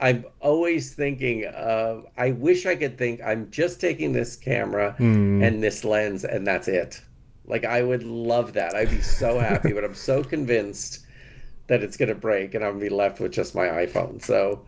I'm 0.00 0.24
always 0.40 0.94
thinking 0.94 1.44
of 1.44 2.06
I 2.16 2.30
wish 2.30 2.64
I 2.64 2.74
could 2.74 2.96
think 2.96 3.20
I'm 3.20 3.50
just 3.50 3.82
taking 3.82 4.14
this 4.14 4.36
camera 4.36 4.92
hmm. 4.92 5.42
and 5.42 5.62
this 5.62 5.84
lens 5.84 6.24
and 6.24 6.46
that's 6.46 6.68
it. 6.68 7.02
Like 7.44 7.64
I 7.64 7.82
would 7.82 8.04
love 8.04 8.54
that. 8.54 8.74
I'd 8.74 8.90
be 8.90 9.00
so 9.00 9.38
happy, 9.38 9.72
but 9.72 9.84
I'm 9.84 9.94
so 9.94 10.22
convinced 10.22 11.06
that 11.66 11.82
it's 11.82 11.96
gonna 11.96 12.14
break 12.14 12.54
and 12.54 12.64
I'm 12.64 12.72
gonna 12.72 12.84
be 12.84 12.88
left 12.88 13.20
with 13.20 13.32
just 13.32 13.54
my 13.54 13.66
iPhone. 13.66 14.22
So 14.22 14.66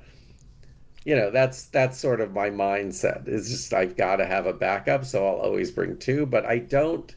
you 1.05 1.15
know, 1.15 1.31
that's 1.31 1.65
that's 1.67 1.99
sort 1.99 2.21
of 2.21 2.33
my 2.33 2.51
mindset. 2.51 3.29
It's 3.29 3.51
just 3.51 3.75
I've 3.75 3.97
gotta 3.97 4.25
have 4.25 4.47
a 4.47 4.53
backup, 4.53 5.05
so 5.05 5.27
I'll 5.27 5.41
always 5.41 5.71
bring 5.71 5.99
two, 5.99 6.27
but 6.27 6.47
I 6.47 6.59
don't 6.59 7.15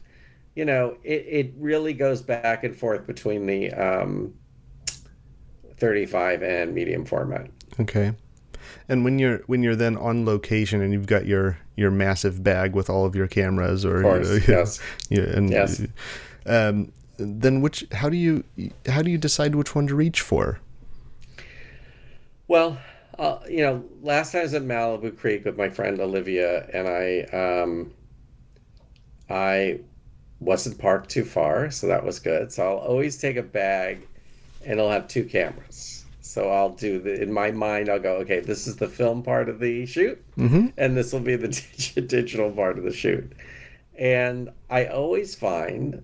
you 0.58 0.64
know, 0.64 0.96
it, 1.04 1.24
it 1.28 1.54
really 1.56 1.92
goes 1.92 2.20
back 2.20 2.64
and 2.64 2.74
forth 2.74 3.06
between 3.06 3.46
the 3.46 3.70
um, 3.70 4.34
35 5.76 6.42
and 6.42 6.74
medium 6.74 7.04
format. 7.04 7.48
Okay. 7.78 8.12
And 8.88 9.04
when 9.04 9.18
you're 9.18 9.38
when 9.46 9.62
you're 9.62 9.76
then 9.76 9.96
on 9.96 10.24
location 10.24 10.80
and 10.82 10.92
you've 10.92 11.06
got 11.06 11.26
your 11.26 11.58
your 11.76 11.90
massive 11.90 12.42
bag 12.42 12.74
with 12.74 12.88
all 12.90 13.04
of 13.04 13.14
your 13.14 13.26
cameras 13.28 13.84
or 13.84 14.02
course, 14.02 14.28
you 14.28 14.34
know, 14.54 14.58
yes. 14.60 14.80
yeah, 15.08 15.22
and 15.22 15.50
Yes. 15.50 15.82
um, 16.46 16.92
then 17.18 17.60
which 17.60 17.86
how 17.92 18.08
do 18.08 18.16
you 18.16 18.44
how 18.86 19.02
do 19.02 19.10
you 19.10 19.18
decide 19.18 19.54
which 19.54 19.74
one 19.74 19.86
to 19.86 19.94
reach 19.94 20.20
for? 20.20 20.60
Well, 22.46 22.78
uh, 23.18 23.40
you 23.48 23.58
know, 23.62 23.84
last 24.02 24.32
time 24.32 24.40
I 24.40 24.42
was 24.44 24.54
at 24.54 24.62
Malibu 24.62 25.16
Creek 25.18 25.44
with 25.44 25.58
my 25.58 25.68
friend 25.68 26.00
Olivia, 26.00 26.66
and 26.72 26.88
I, 26.88 27.62
um, 27.62 27.92
I 29.28 29.80
wasn't 30.40 30.78
parked 30.78 31.10
too 31.10 31.24
far, 31.24 31.70
so 31.70 31.88
that 31.88 32.04
was 32.04 32.20
good. 32.20 32.52
So 32.52 32.62
I'll 32.62 32.78
always 32.78 33.18
take 33.18 33.36
a 33.36 33.42
bag, 33.42 34.06
and 34.64 34.80
I'll 34.80 34.88
have 34.90 35.08
two 35.08 35.24
cameras. 35.24 35.97
So 36.38 36.50
I'll 36.50 36.70
do 36.70 37.00
the 37.00 37.20
in 37.20 37.32
my 37.32 37.50
mind. 37.50 37.88
I'll 37.88 37.98
go, 37.98 38.18
okay, 38.18 38.38
this 38.38 38.68
is 38.68 38.76
the 38.76 38.86
film 38.86 39.24
part 39.24 39.48
of 39.48 39.58
the 39.58 39.84
shoot, 39.86 40.24
mm-hmm. 40.36 40.68
and 40.76 40.96
this 40.96 41.12
will 41.12 41.18
be 41.18 41.34
the 41.34 41.48
digital 42.06 42.52
part 42.52 42.78
of 42.78 42.84
the 42.84 42.92
shoot. 42.92 43.32
And 43.96 44.48
I 44.70 44.86
always 44.86 45.34
find 45.34 46.00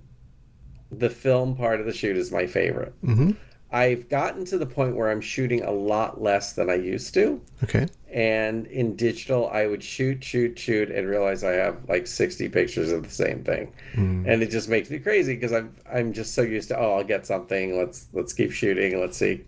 the 0.90 1.08
film 1.08 1.54
part 1.54 1.78
of 1.78 1.86
the 1.86 1.92
shoot 1.92 2.16
is 2.16 2.32
my 2.32 2.48
favorite. 2.48 3.00
Mm-hmm. 3.04 3.30
I've 3.70 4.08
gotten 4.08 4.44
to 4.46 4.58
the 4.58 4.66
point 4.66 4.96
where 4.96 5.08
I'm 5.08 5.20
shooting 5.20 5.62
a 5.62 5.70
lot 5.70 6.20
less 6.20 6.54
than 6.54 6.68
I 6.68 6.74
used 6.74 7.14
to. 7.14 7.40
Okay. 7.62 7.86
And 8.12 8.66
in 8.66 8.96
digital, 8.96 9.48
I 9.50 9.68
would 9.68 9.84
shoot, 9.84 10.24
shoot, 10.24 10.58
shoot, 10.58 10.90
and 10.90 11.08
realize 11.08 11.44
I 11.44 11.52
have 11.52 11.88
like 11.88 12.08
60 12.08 12.48
pictures 12.48 12.90
of 12.90 13.04
the 13.04 13.10
same 13.10 13.44
thing, 13.44 13.72
mm. 13.94 14.26
and 14.26 14.42
it 14.42 14.50
just 14.50 14.68
makes 14.68 14.90
me 14.90 14.98
crazy 14.98 15.36
because 15.36 15.52
I'm 15.52 15.76
I'm 15.92 16.12
just 16.12 16.34
so 16.34 16.42
used 16.42 16.70
to 16.70 16.76
oh 16.76 16.94
I'll 16.94 17.04
get 17.04 17.24
something 17.24 17.78
let's 17.78 18.08
let's 18.12 18.32
keep 18.32 18.50
shooting 18.50 19.00
let's 19.00 19.16
see, 19.16 19.44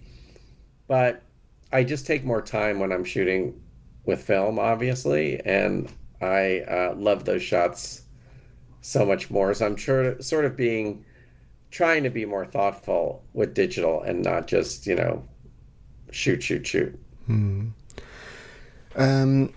but 0.88 1.22
I 1.72 1.84
just 1.84 2.06
take 2.06 2.24
more 2.24 2.42
time 2.42 2.78
when 2.78 2.92
I'm 2.92 3.04
shooting 3.04 3.60
with 4.04 4.22
film 4.22 4.58
obviously, 4.58 5.40
and 5.44 5.92
I 6.20 6.60
uh, 6.60 6.94
love 6.96 7.24
those 7.24 7.42
shots 7.42 8.02
so 8.80 9.04
much 9.04 9.30
more. 9.30 9.52
So 9.52 9.66
I'm 9.66 9.76
sure 9.76 10.20
sort 10.22 10.44
of 10.44 10.56
being 10.56 11.04
trying 11.70 12.04
to 12.04 12.10
be 12.10 12.24
more 12.24 12.46
thoughtful 12.46 13.22
with 13.34 13.52
digital 13.52 14.02
and 14.02 14.22
not 14.22 14.46
just 14.46 14.86
you 14.86 14.94
know 14.94 15.24
shoot 16.10 16.42
shoot 16.42 16.66
shoot. 16.66 16.98
Hmm. 17.26 17.68
Um, 18.94 19.52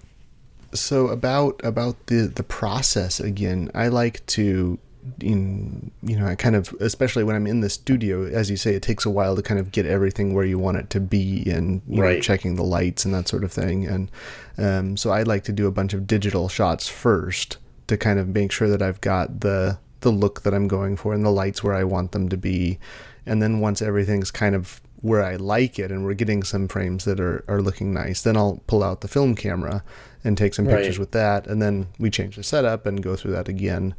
so 0.74 1.08
about 1.08 1.62
about 1.64 2.08
the 2.08 2.28
the 2.28 2.44
process 2.44 3.20
again, 3.20 3.72
I 3.74 3.88
like 3.88 4.26
to 4.28 4.80
in 5.22 5.92
you 6.04 6.18
know 6.20 6.26
I 6.28 6.36
kind 6.36 6.56
of 6.56 6.74
especially 6.80 7.24
when 7.24 7.36
I'm 7.36 7.48
in 7.48 7.62
the 7.62 7.70
studio, 7.70 8.26
as 8.26 8.50
you 8.50 8.58
say, 8.58 8.76
it 8.76 8.82
takes 8.84 9.06
a 9.06 9.10
while 9.10 9.36
to 9.36 9.42
kind 9.42 9.60
of 9.60 9.72
get 9.72 9.86
everything 9.86 10.34
where 10.34 10.46
you 10.46 10.60
want 10.60 10.78
it 10.78 10.90
to 10.92 11.00
be 11.00 11.50
and 11.50 11.82
you 11.88 12.02
know 12.02 12.20
checking 12.20 12.56
the 12.56 12.64
lights 12.64 13.06
and 13.06 13.14
that 13.14 13.28
sort 13.28 13.44
of 13.44 13.52
thing. 13.52 13.86
And 13.86 14.12
um, 14.58 14.98
so 14.98 15.10
I 15.12 15.24
like 15.24 15.44
to 15.46 15.52
do 15.52 15.68
a 15.68 15.72
bunch 15.72 15.94
of 15.94 16.08
digital 16.08 16.50
shots 16.50 16.88
first 16.88 17.58
to 17.88 17.98
kind 17.98 18.20
of 18.20 18.28
make 18.30 18.52
sure 18.52 18.70
that 18.70 18.82
I've 18.82 19.02
got 19.02 19.40
the 19.42 19.78
the 20.02 20.12
look 20.12 20.42
that 20.44 20.54
I'm 20.54 20.68
going 20.68 20.96
for 20.96 21.14
and 21.14 21.26
the 21.26 21.30
lights 21.32 21.64
where 21.64 21.74
I 21.74 21.84
want 21.84 22.12
them 22.12 22.30
to 22.30 22.38
be. 22.38 22.80
And 23.26 23.42
then 23.42 23.60
once 23.60 23.82
everything's 23.82 24.32
kind 24.32 24.56
of 24.56 24.82
where 25.02 25.24
I 25.24 25.36
like 25.36 25.78
it 25.80 25.92
and 25.92 26.04
we're 26.06 26.14
getting 26.14 26.44
some 26.44 26.68
frames 26.68 27.06
that 27.06 27.20
are, 27.20 27.44
are 27.48 27.62
looking 27.62 27.94
nice, 27.94 28.22
then 28.22 28.36
I'll 28.36 28.62
pull 28.68 28.84
out 28.84 29.02
the 29.02 29.08
film 29.08 29.36
camera 29.36 29.84
and 30.24 30.38
take 30.38 30.54
some 30.54 30.66
pictures 30.66 30.98
Right. 30.98 31.00
with 31.00 31.12
that. 31.12 31.48
And 31.48 31.62
then 31.62 31.88
we 32.00 32.10
change 32.10 32.36
the 32.36 32.44
setup 32.44 32.86
and 32.86 33.02
go 33.04 33.16
through 33.16 33.32
that 33.32 33.48
again. 33.48 33.94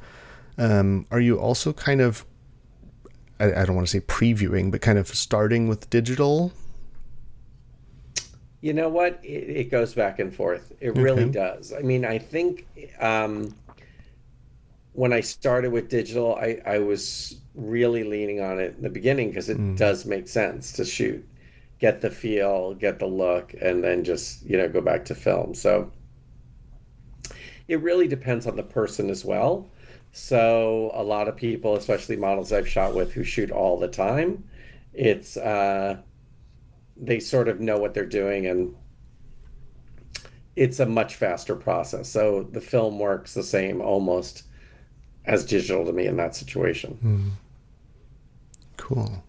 Um, 0.60 1.06
are 1.10 1.20
you 1.20 1.40
also 1.40 1.72
kind 1.72 2.02
of, 2.02 2.26
I, 3.40 3.46
I 3.46 3.64
don't 3.64 3.74
want 3.74 3.88
to 3.88 3.90
say 3.90 4.00
previewing, 4.00 4.70
but 4.70 4.82
kind 4.82 4.98
of 4.98 5.08
starting 5.08 5.68
with 5.68 5.88
digital? 5.88 6.52
You 8.60 8.74
know 8.74 8.90
what? 8.90 9.18
It, 9.24 9.56
it 9.56 9.70
goes 9.70 9.94
back 9.94 10.18
and 10.18 10.32
forth. 10.32 10.70
It 10.80 10.94
really 10.96 11.30
does. 11.30 11.72
I 11.72 11.80
mean, 11.80 12.04
I 12.04 12.18
think 12.18 12.66
um, 13.00 13.54
when 14.92 15.14
I 15.14 15.20
started 15.22 15.72
with 15.72 15.88
digital, 15.88 16.36
I, 16.36 16.60
I 16.66 16.78
was 16.78 17.38
really 17.54 18.04
leaning 18.04 18.42
on 18.42 18.60
it 18.60 18.74
in 18.76 18.82
the 18.82 18.90
beginning 18.90 19.30
because 19.30 19.48
it 19.48 19.56
mm. 19.56 19.78
does 19.78 20.04
make 20.04 20.28
sense 20.28 20.72
to 20.72 20.84
shoot, 20.84 21.26
get 21.78 22.02
the 22.02 22.10
feel, 22.10 22.74
get 22.74 22.98
the 22.98 23.06
look, 23.06 23.54
and 23.62 23.82
then 23.82 24.04
just, 24.04 24.44
you 24.44 24.58
know, 24.58 24.68
go 24.68 24.82
back 24.82 25.06
to 25.06 25.14
film. 25.14 25.54
So 25.54 25.90
it 27.66 27.80
really 27.80 28.08
depends 28.08 28.46
on 28.46 28.56
the 28.56 28.62
person 28.62 29.08
as 29.08 29.24
well. 29.24 29.70
So 30.12 30.90
a 30.94 31.02
lot 31.02 31.28
of 31.28 31.36
people, 31.36 31.76
especially 31.76 32.16
models 32.16 32.52
I've 32.52 32.68
shot 32.68 32.94
with 32.94 33.12
who 33.12 33.22
shoot 33.24 33.50
all 33.50 33.78
the 33.78 33.88
time, 33.88 34.44
it's 34.92 35.36
uh, 35.36 35.98
they 36.96 37.20
sort 37.20 37.48
of 37.48 37.60
know 37.60 37.78
what 37.78 37.94
they're 37.94 38.04
doing 38.04 38.46
and 38.46 38.74
it's 40.56 40.80
a 40.80 40.86
much 40.86 41.14
faster 41.14 41.54
process. 41.54 42.08
So 42.08 42.42
the 42.42 42.60
film 42.60 42.98
works 42.98 43.34
the 43.34 43.42
same 43.42 43.80
almost 43.80 44.44
as 45.24 45.44
digital 45.44 45.84
to 45.86 45.92
me 45.92 46.06
in 46.06 46.16
that 46.16 46.34
situation. 46.34 46.98
Mm. 47.02 47.30
Cool. 48.76 49.22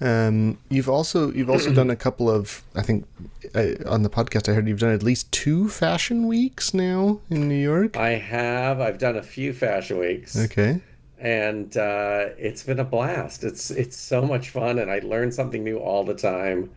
Um, 0.00 0.58
you've 0.68 0.90
also 0.90 1.32
you've 1.32 1.48
also 1.48 1.72
done 1.72 1.90
a 1.90 1.96
couple 1.96 2.30
of 2.30 2.62
I 2.74 2.82
think 2.82 3.06
uh, 3.54 3.74
on 3.86 4.02
the 4.02 4.10
podcast 4.10 4.48
I 4.48 4.52
heard 4.52 4.68
you've 4.68 4.80
done 4.80 4.92
at 4.92 5.02
least 5.02 5.32
two 5.32 5.68
fashion 5.70 6.26
weeks 6.26 6.74
now 6.74 7.20
in 7.30 7.48
New 7.48 7.54
York. 7.54 7.96
I 7.96 8.10
have. 8.10 8.80
I've 8.80 8.98
done 8.98 9.16
a 9.16 9.22
few 9.22 9.52
fashion 9.54 9.98
weeks. 9.98 10.36
Okay. 10.36 10.80
And 11.18 11.74
uh, 11.78 12.26
it's 12.36 12.62
been 12.62 12.78
a 12.78 12.84
blast. 12.84 13.42
It's 13.42 13.70
it's 13.70 13.96
so 13.96 14.22
much 14.22 14.50
fun, 14.50 14.78
and 14.78 14.90
I 14.90 14.98
learn 14.98 15.32
something 15.32 15.64
new 15.64 15.78
all 15.78 16.04
the 16.04 16.14
time. 16.14 16.70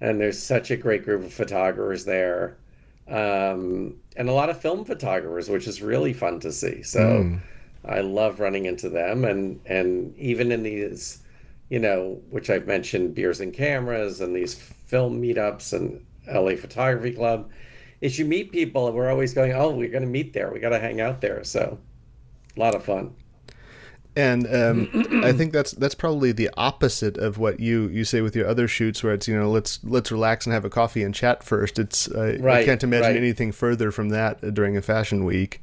And 0.00 0.20
there's 0.20 0.40
such 0.40 0.70
a 0.70 0.76
great 0.76 1.04
group 1.04 1.24
of 1.24 1.32
photographers 1.32 2.04
there, 2.04 2.56
um, 3.08 3.94
and 4.16 4.28
a 4.28 4.32
lot 4.32 4.50
of 4.50 4.60
film 4.60 4.84
photographers, 4.84 5.48
which 5.48 5.66
is 5.66 5.82
really 5.82 6.12
fun 6.12 6.40
to 6.40 6.52
see. 6.52 6.82
So 6.82 7.00
mm. 7.00 7.40
I 7.84 8.00
love 8.00 8.38
running 8.38 8.66
into 8.66 8.88
them, 8.88 9.24
and 9.24 9.60
and 9.66 10.16
even 10.16 10.52
in 10.52 10.62
these 10.62 11.22
you 11.72 11.78
know, 11.78 12.20
which 12.28 12.50
I've 12.50 12.66
mentioned, 12.66 13.14
beers 13.14 13.40
and 13.40 13.50
cameras 13.50 14.20
and 14.20 14.36
these 14.36 14.52
film 14.52 15.22
meetups 15.22 15.72
and 15.72 16.04
LA 16.30 16.54
Photography 16.54 17.14
Club, 17.14 17.50
is 18.02 18.18
you 18.18 18.26
meet 18.26 18.52
people 18.52 18.88
and 18.88 18.94
we're 18.94 19.10
always 19.10 19.32
going, 19.32 19.52
oh, 19.54 19.70
we're 19.70 19.88
going 19.88 20.04
to 20.04 20.08
meet 20.08 20.34
there. 20.34 20.52
We 20.52 20.60
got 20.60 20.68
to 20.68 20.78
hang 20.78 21.00
out 21.00 21.22
there. 21.22 21.42
So 21.44 21.78
a 22.54 22.60
lot 22.60 22.74
of 22.74 22.84
fun. 22.84 23.14
And 24.14 24.46
um, 24.54 24.90
I 25.24 25.32
think 25.32 25.54
that's 25.54 25.72
that's 25.72 25.94
probably 25.94 26.30
the 26.32 26.50
opposite 26.58 27.16
of 27.16 27.38
what 27.38 27.58
you, 27.58 27.88
you 27.88 28.04
say 28.04 28.20
with 28.20 28.36
your 28.36 28.46
other 28.46 28.68
shoots, 28.68 29.02
where 29.02 29.14
it's 29.14 29.26
you 29.26 29.34
know 29.34 29.50
let's 29.50 29.82
let's 29.82 30.12
relax 30.12 30.44
and 30.44 30.52
have 30.52 30.66
a 30.66 30.70
coffee 30.70 31.02
and 31.02 31.14
chat 31.14 31.42
first. 31.42 31.78
It's 31.78 32.06
uh, 32.10 32.36
right, 32.38 32.60
I 32.60 32.64
can't 32.66 32.84
imagine 32.84 33.12
right. 33.12 33.16
anything 33.16 33.50
further 33.50 33.90
from 33.90 34.10
that 34.10 34.52
during 34.52 34.76
a 34.76 34.82
fashion 34.82 35.24
week. 35.24 35.62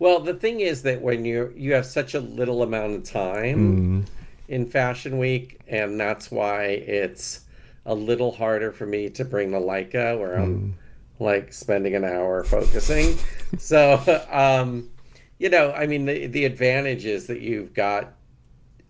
Well, 0.00 0.18
the 0.18 0.34
thing 0.34 0.58
is 0.58 0.82
that 0.82 1.00
when 1.00 1.24
you 1.24 1.52
you 1.54 1.74
have 1.74 1.86
such 1.86 2.14
a 2.14 2.20
little 2.20 2.64
amount 2.64 2.94
of 2.94 3.04
time, 3.04 4.04
mm 4.04 4.23
in 4.48 4.66
Fashion 4.66 5.18
Week, 5.18 5.60
and 5.66 5.98
that's 5.98 6.30
why 6.30 6.64
it's 6.64 7.40
a 7.86 7.94
little 7.94 8.32
harder 8.32 8.72
for 8.72 8.86
me 8.86 9.10
to 9.10 9.24
bring 9.24 9.50
the 9.50 9.60
Leica, 9.60 10.18
where 10.18 10.36
I'm 10.36 10.58
mm. 10.60 10.72
like 11.18 11.52
spending 11.52 11.94
an 11.94 12.04
hour 12.04 12.44
focusing. 12.44 13.16
so, 13.58 14.00
um, 14.30 14.90
you 15.38 15.48
know, 15.48 15.72
I 15.72 15.86
mean, 15.86 16.06
the 16.06 16.26
the 16.26 16.44
advantage 16.44 17.04
is 17.04 17.26
that 17.26 17.40
you've 17.40 17.74
got, 17.74 18.12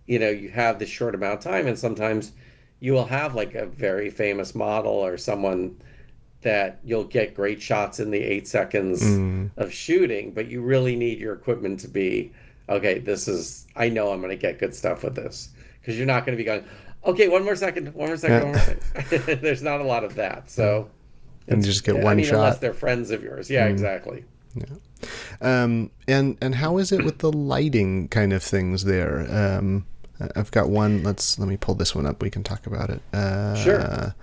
you 0.07 0.19
know, 0.19 0.31
you 0.31 0.49
have 0.51 0.79
this 0.79 0.89
short 0.89 1.15
amount 1.15 1.39
of 1.39 1.41
time, 1.41 1.67
and 1.67 1.79
sometimes 1.79 2.33
you 2.81 2.93
will 2.93 3.07
have 3.07 3.35
like 3.35 3.55
a 3.55 3.67
very 3.67 4.11
famous 4.11 4.55
model 4.55 4.93
or 4.93 5.17
someone 5.17 5.77
that 6.43 6.79
you'll 6.85 7.05
get 7.05 7.35
great 7.35 7.61
shots 7.61 7.99
in 7.99 8.11
the 8.11 8.21
eight 8.21 8.47
seconds 8.47 9.03
mm. 9.03 9.51
of 9.57 9.73
shooting, 9.73 10.31
but 10.31 10.47
you 10.47 10.61
really 10.61 10.95
need 10.95 11.19
your 11.19 11.33
equipment 11.33 11.81
to 11.81 11.89
be 11.89 12.31
okay, 12.69 12.99
this 12.99 13.29
is, 13.29 13.67
I 13.77 13.89
know 13.89 14.13
I'm 14.13 14.21
going 14.21 14.31
to 14.31 14.37
get 14.37 14.59
good 14.59 14.75
stuff 14.75 15.03
with 15.05 15.15
this. 15.15 15.51
Because 15.81 15.97
you're 15.99 16.07
not 16.07 16.25
going 16.25 16.37
to 16.37 16.43
be 16.43 16.45
going, 16.45 16.65
okay, 17.05 17.29
one 17.29 17.45
more 17.45 17.57
second, 17.57 17.93
one 17.95 18.09
more 18.09 18.17
second, 18.17 18.43
one 18.43 18.53
more 18.53 18.77
second. 19.05 19.41
There's 19.43 19.63
not 19.63 19.81
a 19.81 19.85
lot 19.85 20.05
of 20.05 20.15
that. 20.15 20.51
So, 20.51 20.89
and 21.47 21.63
just 21.63 21.85
get 21.85 21.97
one 21.97 22.07
I 22.07 22.15
mean, 22.15 22.25
shot. 22.25 22.37
Unless 22.37 22.59
they're 22.59 22.75
friends 22.75 23.11
of 23.11 23.23
yours. 23.23 23.51
Yeah, 23.51 23.69
mm. 23.69 23.73
exactly. 23.73 24.25
Yeah. 24.55 24.65
Um, 25.41 25.91
and 26.09 26.39
and 26.41 26.55
how 26.55 26.79
is 26.79 26.93
it 26.93 27.05
with 27.05 27.19
the 27.19 27.33
lighting 27.33 28.09
kind 28.09 28.33
of 28.33 28.43
things 28.43 28.85
there? 28.85 29.27
Um, 29.31 29.85
I've 30.37 30.51
got 30.53 30.71
one. 30.71 31.03
Let's 31.03 31.39
let 31.39 31.49
me 31.49 31.57
pull 31.57 31.75
this 31.75 31.95
one 31.95 32.07
up. 32.07 32.23
We 32.23 32.31
can 32.31 32.43
talk 32.43 32.67
about 32.67 32.89
it. 32.91 33.03
Uh, 33.13 33.57
sure. 33.57 34.15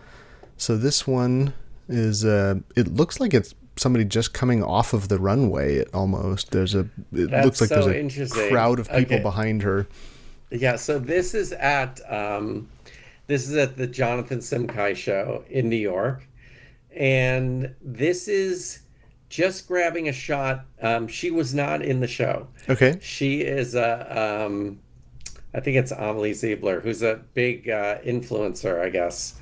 So 0.57 0.77
this 0.77 1.05
one 1.05 1.53
is. 1.87 2.25
Uh, 2.25 2.55
it 2.75 2.87
looks 2.87 3.19
like 3.19 3.33
it's 3.33 3.53
somebody 3.81 4.05
just 4.05 4.33
coming 4.33 4.63
off 4.63 4.93
of 4.93 5.07
the 5.07 5.17
runway 5.17 5.83
almost 5.85 6.51
there's 6.51 6.75
a 6.75 6.81
it 7.11 7.31
That's 7.31 7.45
looks 7.45 7.61
like 7.61 7.69
so 7.69 7.81
there's 7.85 8.37
a 8.37 8.49
crowd 8.49 8.79
of 8.79 8.87
people 8.89 9.15
okay. 9.15 9.23
behind 9.23 9.63
her. 9.63 9.87
Yeah 10.51 10.75
so 10.75 10.99
this 10.99 11.33
is 11.33 11.51
at 11.53 11.99
um, 12.09 12.69
this 13.27 13.49
is 13.49 13.55
at 13.55 13.77
the 13.77 13.87
jonathan 13.87 14.39
simkhai 14.39 14.95
show 14.95 15.43
in 15.49 15.67
new 15.67 15.75
york. 15.75 16.27
And 16.95 17.73
this 17.81 18.27
is 18.27 18.81
just 19.29 19.67
grabbing 19.67 20.09
a 20.09 20.13
shot 20.13 20.65
um, 20.81 21.07
she 21.07 21.31
was 21.31 21.53
not 21.53 21.81
in 21.81 22.01
the 22.01 22.07
show. 22.07 22.47
Okay. 22.69 22.99
She 23.01 23.41
is 23.41 23.73
a 23.75 24.45
um, 24.45 24.79
i 25.55 25.59
think 25.59 25.75
it's 25.77 25.91
amelie 25.91 26.31
zilber 26.31 26.81
who's 26.81 27.01
a 27.01 27.15
big 27.33 27.67
uh, 27.69 27.97
influencer 28.01 28.79
i 28.79 28.89
guess. 28.89 29.35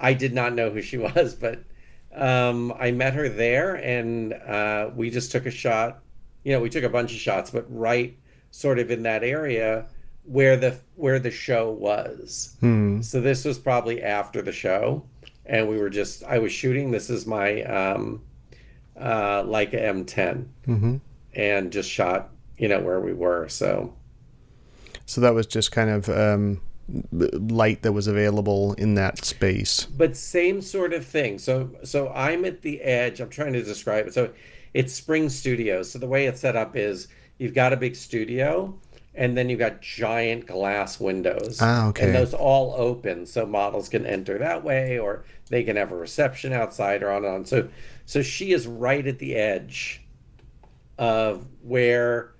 I 0.00 0.14
did 0.14 0.32
not 0.32 0.54
know 0.54 0.70
who 0.70 0.80
she 0.80 0.96
was 1.08 1.34
but 1.34 1.64
um, 2.14 2.72
I 2.78 2.90
met 2.90 3.14
her 3.14 3.28
there, 3.28 3.76
and 3.76 4.32
uh, 4.32 4.90
we 4.94 5.10
just 5.10 5.30
took 5.30 5.46
a 5.46 5.50
shot. 5.50 6.02
You 6.44 6.52
know, 6.52 6.60
we 6.60 6.70
took 6.70 6.84
a 6.84 6.88
bunch 6.88 7.12
of 7.12 7.18
shots, 7.18 7.50
but 7.50 7.66
right 7.68 8.16
sort 8.50 8.78
of 8.78 8.90
in 8.90 9.02
that 9.02 9.22
area 9.22 9.86
where 10.24 10.56
the 10.56 10.78
where 10.96 11.18
the 11.18 11.30
show 11.30 11.70
was. 11.70 12.56
Hmm. 12.60 13.00
So 13.00 13.20
this 13.20 13.44
was 13.44 13.58
probably 13.58 14.02
after 14.02 14.42
the 14.42 14.52
show, 14.52 15.04
and 15.46 15.68
we 15.68 15.78
were 15.78 15.90
just 15.90 16.24
I 16.24 16.38
was 16.38 16.52
shooting. 16.52 16.90
This 16.90 17.10
is 17.10 17.26
my 17.26 17.62
um, 17.64 18.22
uh, 18.96 19.42
Leica 19.42 19.80
M10, 19.80 20.46
mm-hmm. 20.66 20.96
and 21.34 21.72
just 21.72 21.90
shot 21.90 22.30
you 22.58 22.68
know 22.68 22.80
where 22.80 23.00
we 23.00 23.12
were. 23.12 23.48
So. 23.48 23.94
So 25.06 25.22
that 25.22 25.32
was 25.32 25.46
just 25.46 25.72
kind 25.72 25.88
of 25.88 26.08
um, 26.10 26.60
light 27.12 27.82
that 27.82 27.92
was 27.92 28.06
available 28.06 28.72
in 28.74 28.94
that 28.94 29.24
space. 29.24 29.84
But 29.84 30.16
same 30.16 30.60
sort 30.62 30.92
of 30.92 31.04
thing. 31.04 31.38
So 31.38 31.70
so 31.84 32.08
I'm 32.10 32.44
at 32.44 32.62
the 32.62 32.80
edge. 32.80 33.20
I'm 33.20 33.28
trying 33.28 33.52
to 33.52 33.62
describe 33.62 34.06
it. 34.06 34.14
So 34.14 34.30
it's 34.74 34.92
Spring 34.92 35.28
Studios. 35.28 35.90
So 35.90 35.98
the 35.98 36.06
way 36.06 36.26
it's 36.26 36.40
set 36.40 36.56
up 36.56 36.76
is 36.76 37.08
you've 37.38 37.54
got 37.54 37.72
a 37.72 37.76
big 37.76 37.94
studio 37.94 38.78
and 39.14 39.36
then 39.36 39.48
you've 39.48 39.58
got 39.58 39.82
giant 39.82 40.46
glass 40.46 40.98
windows. 41.00 41.58
Ah, 41.60 41.88
okay. 41.88 42.06
And 42.06 42.14
those 42.14 42.32
all 42.32 42.74
open 42.76 43.26
so 43.26 43.44
models 43.44 43.88
can 43.88 44.06
enter 44.06 44.38
that 44.38 44.64
way 44.64 44.98
or 44.98 45.24
they 45.50 45.64
can 45.64 45.76
have 45.76 45.92
a 45.92 45.96
reception 45.96 46.52
outside 46.52 47.02
or 47.02 47.10
on 47.10 47.24
and 47.24 47.34
on. 47.34 47.44
So 47.44 47.68
so 48.06 48.22
she 48.22 48.52
is 48.52 48.66
right 48.66 49.06
at 49.06 49.18
the 49.18 49.34
edge 49.34 50.02
of 50.96 51.46
where 51.62 52.32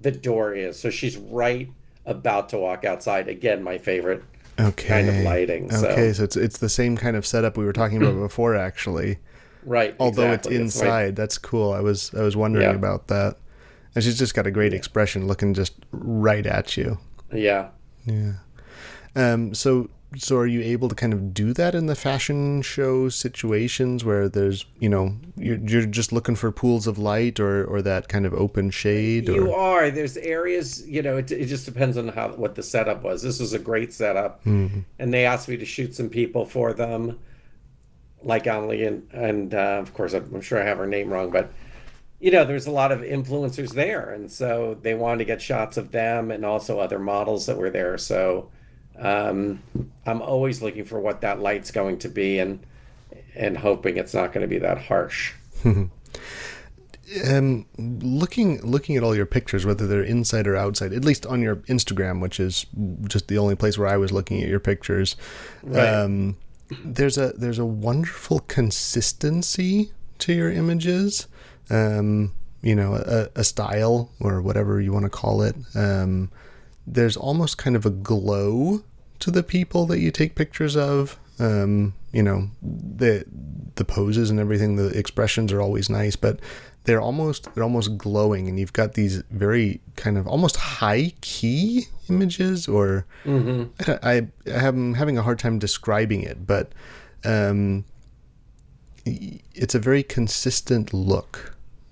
the 0.00 0.12
door 0.12 0.54
is. 0.54 0.78
So 0.78 0.90
she's 0.90 1.16
right 1.16 1.70
about 2.10 2.48
to 2.50 2.58
walk 2.58 2.84
outside. 2.84 3.28
Again, 3.28 3.62
my 3.62 3.78
favorite 3.78 4.22
okay. 4.58 4.88
kind 4.88 5.08
of 5.08 5.16
lighting. 5.16 5.72
Okay, 5.72 6.12
so 6.12 6.24
it's 6.24 6.36
it's 6.36 6.58
the 6.58 6.68
same 6.68 6.96
kind 6.96 7.16
of 7.16 7.24
setup 7.26 7.56
we 7.56 7.64
were 7.64 7.72
talking 7.72 8.02
about 8.02 8.14
before, 8.20 8.54
actually. 8.54 9.18
Right. 9.64 9.94
Although 9.98 10.32
exactly. 10.32 10.56
it's 10.56 10.62
inside, 10.62 11.16
that's, 11.16 11.36
that's, 11.36 11.38
cool. 11.38 11.72
I 11.72 11.80
was 11.80 12.14
I 12.14 12.22
was 12.22 12.36
wondering 12.36 12.68
yeah. 12.68 12.74
about 12.74 13.08
that. 13.08 13.36
And 13.94 14.04
she's 14.04 14.18
just 14.18 14.34
got 14.34 14.46
a 14.46 14.52
great 14.52 14.72
expression, 14.72 15.26
looking 15.26 15.52
just 15.52 15.74
right 15.90 16.46
at 16.46 16.76
you. 16.76 16.98
Yeah. 17.32 17.70
Yeah. 18.06 18.34
Um. 19.16 19.54
So 19.54 19.90
so 20.16 20.36
are 20.36 20.46
you 20.46 20.60
able 20.60 20.88
to 20.88 20.94
kind 20.94 21.12
of 21.12 21.32
do 21.32 21.52
that 21.52 21.74
in 21.74 21.86
the 21.86 21.94
fashion 21.94 22.62
show 22.62 23.08
situations 23.08 24.04
where 24.04 24.28
there's 24.28 24.66
you 24.78 24.88
know 24.88 25.16
you're, 25.36 25.58
you're 25.58 25.86
just 25.86 26.12
looking 26.12 26.34
for 26.34 26.50
pools 26.50 26.86
of 26.86 26.98
light 26.98 27.38
or 27.38 27.64
or 27.64 27.80
that 27.80 28.08
kind 28.08 28.26
of 28.26 28.34
open 28.34 28.70
shade 28.70 29.28
or... 29.28 29.32
you 29.32 29.52
are. 29.52 29.90
There's 29.90 30.16
areas 30.16 30.86
you 30.88 31.02
know 31.02 31.18
it, 31.18 31.30
it 31.30 31.46
just 31.46 31.64
depends 31.64 31.96
on 31.96 32.08
how 32.08 32.30
what 32.30 32.54
the 32.54 32.62
setup 32.62 33.02
was. 33.02 33.22
This 33.22 33.38
was 33.40 33.52
a 33.52 33.58
great 33.58 33.92
setup. 33.92 34.44
Mm-hmm. 34.44 34.80
and 34.98 35.14
they 35.14 35.26
asked 35.26 35.48
me 35.48 35.56
to 35.56 35.64
shoot 35.64 35.94
some 35.94 36.08
people 36.08 36.44
for 36.44 36.72
them 36.72 37.18
like 38.22 38.46
Amelie 38.46 38.84
and 38.84 39.08
and 39.12 39.54
uh, 39.54 39.78
of 39.80 39.94
course 39.94 40.12
I'm 40.12 40.40
sure 40.40 40.60
I 40.60 40.64
have 40.64 40.78
her 40.78 40.86
name 40.86 41.12
wrong 41.12 41.30
but 41.30 41.52
you 42.20 42.30
know 42.30 42.44
there's 42.44 42.66
a 42.66 42.70
lot 42.70 42.92
of 42.92 43.00
influencers 43.00 43.72
there. 43.74 44.10
And 44.10 44.30
so 44.30 44.76
they 44.82 44.94
wanted 44.94 45.18
to 45.18 45.24
get 45.24 45.40
shots 45.40 45.76
of 45.76 45.90
them 45.90 46.30
and 46.30 46.44
also 46.44 46.78
other 46.78 46.98
models 46.98 47.46
that 47.46 47.56
were 47.56 47.70
there. 47.70 47.96
So 47.96 48.50
um, 49.00 49.62
I'm 50.06 50.22
always 50.22 50.62
looking 50.62 50.84
for 50.84 51.00
what 51.00 51.22
that 51.22 51.40
light's 51.40 51.70
going 51.70 51.98
to 51.98 52.08
be 52.08 52.38
and 52.38 52.60
and 53.34 53.56
hoping 53.56 53.96
it's 53.96 54.14
not 54.14 54.32
going 54.32 54.42
to 54.42 54.48
be 54.48 54.58
that 54.58 54.78
harsh. 54.78 55.32
um, 57.24 57.66
looking 57.78 58.60
looking 58.62 58.96
at 58.96 59.02
all 59.02 59.16
your 59.16 59.26
pictures, 59.26 59.64
whether 59.64 59.86
they're 59.86 60.02
inside 60.02 60.46
or 60.46 60.56
outside, 60.56 60.92
at 60.92 61.04
least 61.04 61.26
on 61.26 61.42
your 61.42 61.56
Instagram, 61.56 62.20
which 62.20 62.38
is 62.38 62.66
just 63.08 63.28
the 63.28 63.38
only 63.38 63.56
place 63.56 63.78
where 63.78 63.88
I 63.88 63.96
was 63.96 64.12
looking 64.12 64.42
at 64.42 64.48
your 64.48 64.60
pictures, 64.60 65.16
right. 65.62 65.88
um, 65.88 66.36
there's 66.84 67.18
a 67.18 67.32
there's 67.36 67.58
a 67.58 67.64
wonderful 67.64 68.40
consistency 68.40 69.92
to 70.18 70.32
your 70.32 70.50
images. 70.50 71.26
Um, 71.68 72.32
you 72.62 72.74
know, 72.74 72.94
a, 72.94 73.28
a 73.36 73.44
style 73.44 74.10
or 74.20 74.42
whatever 74.42 74.80
you 74.80 74.92
want 74.92 75.04
to 75.04 75.10
call 75.10 75.40
it, 75.40 75.56
um, 75.74 76.30
there's 76.86 77.16
almost 77.16 77.56
kind 77.56 77.74
of 77.74 77.86
a 77.86 77.90
glow 77.90 78.82
to 79.20 79.30
the 79.30 79.42
people 79.42 79.86
that 79.86 80.00
you 80.00 80.10
take 80.10 80.34
pictures 80.34 80.76
of. 80.76 81.18
Um, 81.38 81.94
you 82.12 82.22
know, 82.22 82.50
the 82.60 83.24
the 83.76 83.84
poses 83.84 84.30
and 84.30 84.38
everything, 84.38 84.76
the 84.76 84.88
expressions 84.88 85.52
are 85.52 85.60
always 85.60 85.88
nice, 85.88 86.16
but 86.16 86.38
they're 86.84 87.00
almost 87.00 87.54
they're 87.54 87.64
almost 87.64 87.96
glowing, 87.96 88.48
and 88.48 88.58
you've 88.58 88.72
got 88.72 88.94
these 88.94 89.22
very 89.30 89.80
kind 89.96 90.18
of 90.18 90.26
almost 90.26 90.56
high 90.56 91.12
key 91.20 91.86
images, 92.08 92.68
or 92.68 93.06
Mm-hmm. 93.24 93.96
I, 94.02 94.26
I 94.46 94.66
am 94.66 94.94
having 94.94 95.16
a 95.16 95.22
hard 95.22 95.38
time 95.38 95.58
describing 95.58 96.22
it, 96.22 96.46
but 96.46 96.72
um, 97.24 97.84
it's 99.04 99.74
a 99.74 99.78
very 99.78 100.02
consistent 100.02 100.92
look, 100.92 101.49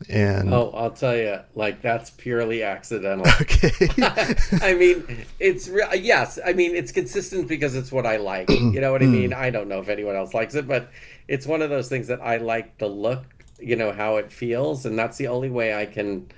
and 0.09 0.55
Oh, 0.55 0.71
I'll 0.71 0.93
tell 0.93 1.17
you, 1.17 1.41
like 1.55 1.83
that's 1.83 2.11
purely 2.11 2.63
accidental. 2.63 3.27
okay, 3.41 3.73
I 4.63 4.75
mean, 4.75 5.27
it's 5.41 5.69
re- 5.69 5.99
yes. 6.01 6.39
I 6.45 6.53
mean, 6.53 6.77
it's 6.77 6.93
consistent 6.93 7.49
because 7.49 7.75
it's 7.75 7.91
what 7.91 8.07
I 8.07 8.17
like. 8.17 8.49
You 8.49 8.81
know 8.81 8.93
what 8.93 9.03
I 9.03 9.07
mm. 9.07 9.13
mean? 9.13 9.33
I 9.33 9.51
don't 9.51 9.69
know 9.69 9.81
if 9.81 9.89
anyone 9.89 10.15
else 10.15 10.35
likes 10.35 10.55
it, 10.55 10.69
but 10.69 10.91
it's 11.27 11.47
one 11.47 11.63
of 11.63 11.71
those 11.71 11.89
things 11.89 12.07
that 12.09 12.21
I 12.21 12.37
like 12.37 12.79
the 12.79 12.87
look. 12.87 13.25
You 13.59 13.75
know 13.75 13.93
how 13.93 14.17
it 14.17 14.31
feels, 14.31 14.87
and 14.87 14.97
that's 14.97 15.19
the 15.19 15.27
only 15.27 15.51
way 15.51 15.75
I 15.75 15.87
can 15.87 16.29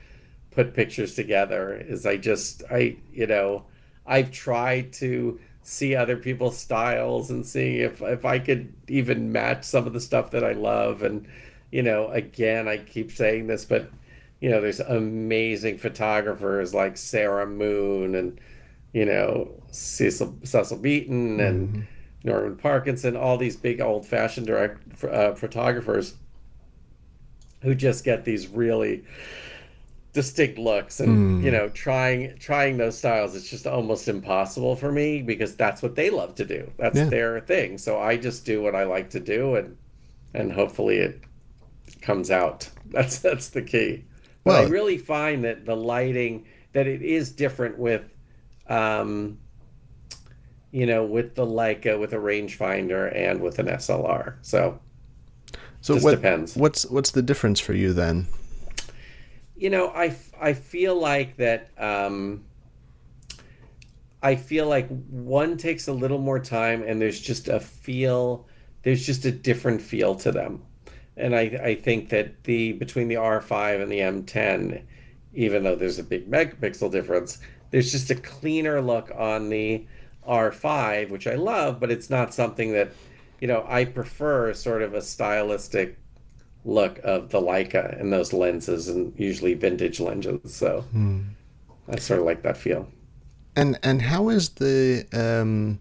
put 0.52 0.74
pictures 0.74 1.14
together. 1.14 1.74
Is 1.74 2.06
I 2.06 2.16
just 2.16 2.62
I 2.70 2.96
you 3.12 3.26
know 3.26 3.64
I've 4.06 4.30
tried 4.30 4.94
to 4.94 5.38
see 5.62 5.94
other 5.94 6.16
people's 6.16 6.56
styles 6.56 7.30
and 7.30 7.44
see 7.44 7.80
if 7.80 8.00
if 8.00 8.24
I 8.24 8.38
could 8.38 8.72
even 8.88 9.32
match 9.32 9.64
some 9.64 9.86
of 9.86 9.92
the 9.92 10.00
stuff 10.00 10.30
that 10.30 10.42
I 10.42 10.52
love 10.52 11.02
and 11.02 11.28
you 11.70 11.82
know 11.82 12.08
again 12.08 12.68
I 12.68 12.78
keep 12.78 13.10
saying 13.12 13.46
this 13.46 13.64
but 13.64 13.90
you 14.40 14.50
know 14.50 14.60
there's 14.60 14.80
amazing 14.80 15.78
photographers 15.78 16.74
like 16.74 16.96
Sarah 16.96 17.46
Moon 17.46 18.14
and 18.14 18.40
you 18.92 19.04
know 19.04 19.50
Cecil 19.70 20.36
Cecil 20.44 20.78
Beaton 20.78 21.38
and 21.40 21.86
Norman 22.24 22.56
Parkinson 22.56 23.16
all 23.16 23.36
these 23.36 23.56
big 23.56 23.80
old 23.80 24.06
fashioned 24.06 24.46
direct 24.46 25.04
uh, 25.04 25.34
photographers 25.34 26.14
who 27.62 27.74
just 27.74 28.04
get 28.04 28.24
these 28.24 28.48
really 28.48 29.04
distinct 30.12 30.58
looks 30.58 30.98
and 30.98 31.44
you 31.44 31.52
know 31.52 31.68
trying 31.68 32.36
trying 32.38 32.76
those 32.76 32.98
styles 32.98 33.36
it's 33.36 33.48
just 33.48 33.64
almost 33.64 34.08
impossible 34.08 34.74
for 34.74 34.90
me 34.90 35.22
because 35.22 35.54
that's 35.54 35.82
what 35.82 35.94
they 35.94 36.10
love 36.10 36.34
to 36.34 36.44
do. 36.44 36.68
That's 36.78 36.98
Yeah. 36.98 37.04
their 37.04 37.40
thing. 37.40 37.78
So 37.78 38.00
i 38.00 38.16
just 38.16 38.44
do 38.44 38.60
what 38.60 38.74
i 38.74 38.82
like 38.84 39.10
to 39.10 39.20
do 39.20 39.54
and 39.54 39.76
and 40.34 40.50
hopefully 40.52 40.96
it 40.98 41.20
comes 42.02 42.30
out 42.30 42.68
that's 42.86 43.18
that's 43.18 43.48
the 43.48 43.62
key 43.62 44.04
but 44.44 44.64
i 44.64 44.68
really 44.68 44.98
find 44.98 45.44
that 45.44 45.64
the 45.64 45.76
lighting 45.76 46.46
that 46.72 46.86
it 46.86 47.02
is 47.02 47.30
different 47.30 47.78
with 47.78 48.02
um 48.68 49.38
you 50.70 50.86
know 50.86 51.04
with 51.04 51.34
the 51.34 51.44
leica 51.44 51.98
with 51.98 52.12
a 52.12 52.16
rangefinder 52.16 53.14
and 53.14 53.40
with 53.40 53.58
an 53.58 53.66
slr 53.66 54.34
so 54.42 54.78
so 55.80 55.94
just 55.94 56.04
what, 56.04 56.10
depends. 56.12 56.56
what's 56.56 56.86
what's 56.86 57.10
the 57.12 57.22
difference 57.22 57.58
for 57.58 57.72
you 57.72 57.94
then? 57.94 58.26
you 59.56 59.70
know 59.70 59.88
I 59.88 60.14
I 60.40 60.52
feel 60.52 60.98
like 60.98 61.36
that 61.36 61.70
um 61.78 62.44
i 64.22 64.36
feel 64.36 64.66
like 64.66 64.88
one 65.08 65.56
takes 65.56 65.88
a 65.88 65.92
little 65.92 66.18
more 66.18 66.38
time 66.38 66.82
and 66.82 67.00
there's 67.00 67.20
just 67.20 67.48
a 67.48 67.60
feel 67.60 68.46
there's 68.82 69.04
just 69.04 69.24
a 69.24 69.32
different 69.32 69.80
feel 69.80 70.14
to 70.14 70.32
them 70.32 70.62
and 71.20 71.34
i 71.34 71.42
i 71.62 71.74
think 71.74 72.08
that 72.08 72.44
the 72.44 72.72
between 72.72 73.08
the 73.08 73.14
r5 73.14 73.82
and 73.82 73.90
the 73.90 73.98
m10 73.98 74.82
even 75.32 75.62
though 75.62 75.76
there's 75.76 75.98
a 75.98 76.02
big 76.02 76.30
megapixel 76.30 76.90
difference 76.90 77.38
there's 77.70 77.92
just 77.92 78.10
a 78.10 78.14
cleaner 78.14 78.80
look 78.80 79.10
on 79.16 79.48
the 79.48 79.84
r5 80.28 81.10
which 81.10 81.26
i 81.26 81.34
love 81.34 81.78
but 81.78 81.90
it's 81.90 82.10
not 82.10 82.34
something 82.34 82.72
that 82.72 82.90
you 83.40 83.48
know 83.48 83.64
i 83.68 83.84
prefer 83.84 84.52
sort 84.52 84.82
of 84.82 84.94
a 84.94 85.02
stylistic 85.02 85.96
look 86.64 86.98
of 87.04 87.30
the 87.30 87.40
Leica 87.40 87.98
and 88.00 88.12
those 88.12 88.32
lenses 88.32 88.88
and 88.88 89.12
usually 89.18 89.54
vintage 89.54 90.00
lenses. 90.00 90.54
So 90.54 90.84
I 91.88 91.98
sort 91.98 92.20
of 92.20 92.26
like 92.26 92.42
that 92.42 92.56
feel. 92.56 92.88
And 93.56 93.78
and 93.82 94.02
how 94.02 94.28
is 94.28 94.50
the 94.50 95.06
um, 95.12 95.80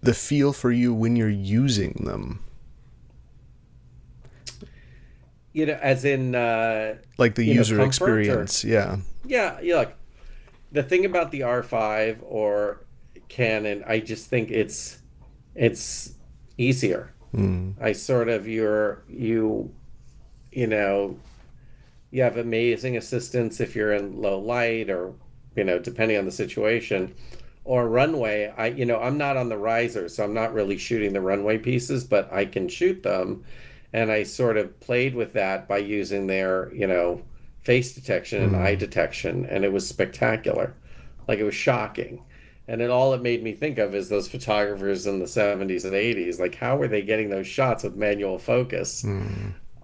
the 0.00 0.14
feel 0.14 0.52
for 0.52 0.70
you 0.70 0.94
when 0.94 1.16
you're 1.16 1.28
using 1.28 2.02
them? 2.04 2.44
You 5.52 5.66
know, 5.66 5.78
as 5.82 6.04
in, 6.04 6.34
uh, 6.34 6.96
Like 7.18 7.34
the 7.34 7.44
You 7.44 7.54
know, 7.54 7.60
user 7.60 7.80
or- 7.80 7.84
experience, 7.86 8.62
yeah. 8.64 8.98
yeah, 9.24 9.60
you 9.60 9.74
look, 9.76 9.92
the 10.72 10.82
thing 10.82 11.04
about 11.04 11.30
the 11.32 11.40
R5 11.40 12.18
or 12.22 12.82
Canon, 13.28 13.82
I 13.86 13.98
just 14.00 14.28
think 14.28 14.50
it's 14.50 14.98
it's 15.54 16.14
easier. 16.58 17.12
I 17.80 17.92
sort 17.92 18.28
of 18.28 18.48
you're 18.48 19.02
you 19.08 19.72
you 20.50 20.66
know 20.66 21.16
you 22.10 22.22
have 22.22 22.36
amazing 22.36 22.96
assistance 22.96 23.60
if 23.60 23.76
you're 23.76 23.92
in 23.92 24.20
low 24.20 24.40
light 24.40 24.90
or 24.90 25.12
you 25.54 25.62
know 25.62 25.78
depending 25.78 26.18
on 26.18 26.24
the 26.24 26.32
situation 26.32 27.14
or 27.62 27.88
runway 27.88 28.52
i 28.58 28.66
you 28.66 28.84
know 28.84 28.98
i'm 29.00 29.16
not 29.16 29.36
on 29.36 29.48
the 29.48 29.56
riser 29.56 30.08
so 30.08 30.24
i'm 30.24 30.34
not 30.34 30.52
really 30.52 30.76
shooting 30.76 31.12
the 31.12 31.20
runway 31.20 31.56
pieces 31.56 32.02
but 32.02 32.28
i 32.32 32.44
can 32.44 32.68
shoot 32.68 33.00
them 33.04 33.44
and 33.92 34.10
i 34.10 34.22
sort 34.22 34.56
of 34.56 34.78
played 34.80 35.14
with 35.14 35.32
that 35.32 35.66
by 35.68 35.78
using 35.78 36.26
their 36.26 36.72
you 36.74 36.86
know 36.86 37.22
face 37.62 37.92
detection 37.92 38.42
and 38.42 38.56
eye 38.56 38.74
detection 38.74 39.46
and 39.46 39.64
it 39.64 39.72
was 39.72 39.86
spectacular. 39.86 40.74
Like 41.28 41.38
it 41.38 41.44
was 41.44 41.54
shocking. 41.54 42.24
And 42.66 42.80
then 42.80 42.90
all 42.90 43.12
it 43.14 43.22
made 43.22 43.42
me 43.42 43.52
think 43.52 43.78
of 43.78 43.94
is 43.94 44.08
those 44.08 44.28
photographers 44.28 45.06
in 45.06 45.18
the 45.18 45.24
70s 45.24 45.84
and 45.84 45.92
80s 45.92 46.38
like 46.40 46.54
how 46.54 46.76
were 46.76 46.88
they 46.88 47.02
getting 47.02 47.28
those 47.30 47.46
shots 47.46 47.84
with 47.84 47.96
manual 47.96 48.38
focus 48.38 49.04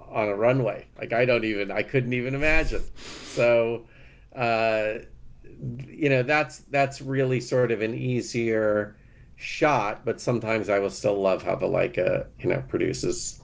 on 0.09 0.29
a 0.29 0.35
runway? 0.35 0.87
Like 0.99 1.13
i 1.13 1.25
don't 1.25 1.45
even 1.45 1.71
i 1.71 1.83
couldn't 1.83 2.13
even 2.13 2.35
imagine. 2.35 2.83
So 2.97 3.87
uh 4.35 4.95
you 5.89 6.09
know 6.09 6.23
that's 6.23 6.59
that's 6.71 7.01
really 7.01 7.41
sort 7.41 7.73
of 7.73 7.81
an 7.83 7.95
easier 7.95 8.97
shot 9.37 10.05
but 10.05 10.21
sometimes 10.21 10.69
i 10.69 10.79
will 10.79 10.91
still 10.91 11.21
love 11.21 11.43
how 11.43 11.55
the 11.55 11.67
leica 11.67 12.27
you 12.39 12.49
know 12.49 12.63
produces 12.69 13.43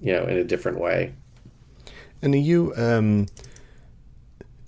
you 0.00 0.12
know 0.12 0.24
in 0.24 0.36
a 0.36 0.44
different 0.44 0.78
way 0.80 1.12
And 2.22 2.34
you, 2.34 2.72
um, 2.76 3.26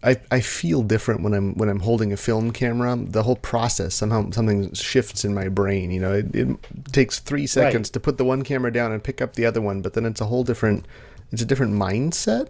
I 0.03 0.17
I 0.31 0.41
feel 0.41 0.83
different 0.83 1.23
when 1.23 1.33
I'm 1.35 1.55
when 1.55 1.69
I'm 1.69 1.81
holding 1.81 2.13
a 2.13 2.17
film 2.17 2.51
camera. 2.51 2.97
The 2.99 3.23
whole 3.23 3.37
process 3.37 3.95
somehow 3.95 4.31
something 4.31 4.73
shifts 4.73 5.25
in 5.25 5.33
my 5.35 5.49
brain. 5.49 5.91
You 5.91 6.01
know, 6.01 6.13
it, 6.13 6.35
it 6.35 6.49
takes 6.93 7.19
three 7.21 7.47
seconds 7.47 7.91
to 7.91 8.01
put 8.01 8.19
the 8.19 8.25
one 8.25 8.43
camera 8.43 8.73
down 8.73 8.91
and 8.93 9.03
pick 9.05 9.21
up 9.21 9.35
the 9.35 9.47
other 9.47 9.61
one, 9.61 9.81
but 9.83 9.93
then 9.95 10.05
it's 10.05 10.21
a 10.21 10.27
whole 10.27 10.45
different. 10.45 10.87
It's 11.31 11.43
a 11.43 11.47
different 11.47 11.75
mindset 11.75 12.49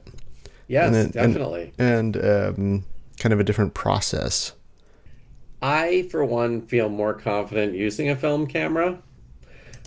yes 0.69 0.87
And 0.95 0.97
and- 0.97 1.13
definitely 1.13 1.73
and 1.79 2.17
um, 2.17 2.85
kind 3.19 3.33
of 3.33 3.41
a 3.41 3.45
different 3.45 3.75
process. 3.75 4.53
I, 5.63 6.09
for 6.11 6.25
one, 6.25 6.63
feel 6.63 6.89
more 6.89 7.15
confident 7.15 7.75
using 7.75 8.09
a 8.11 8.17
film 8.17 8.47
camera. 8.47 9.01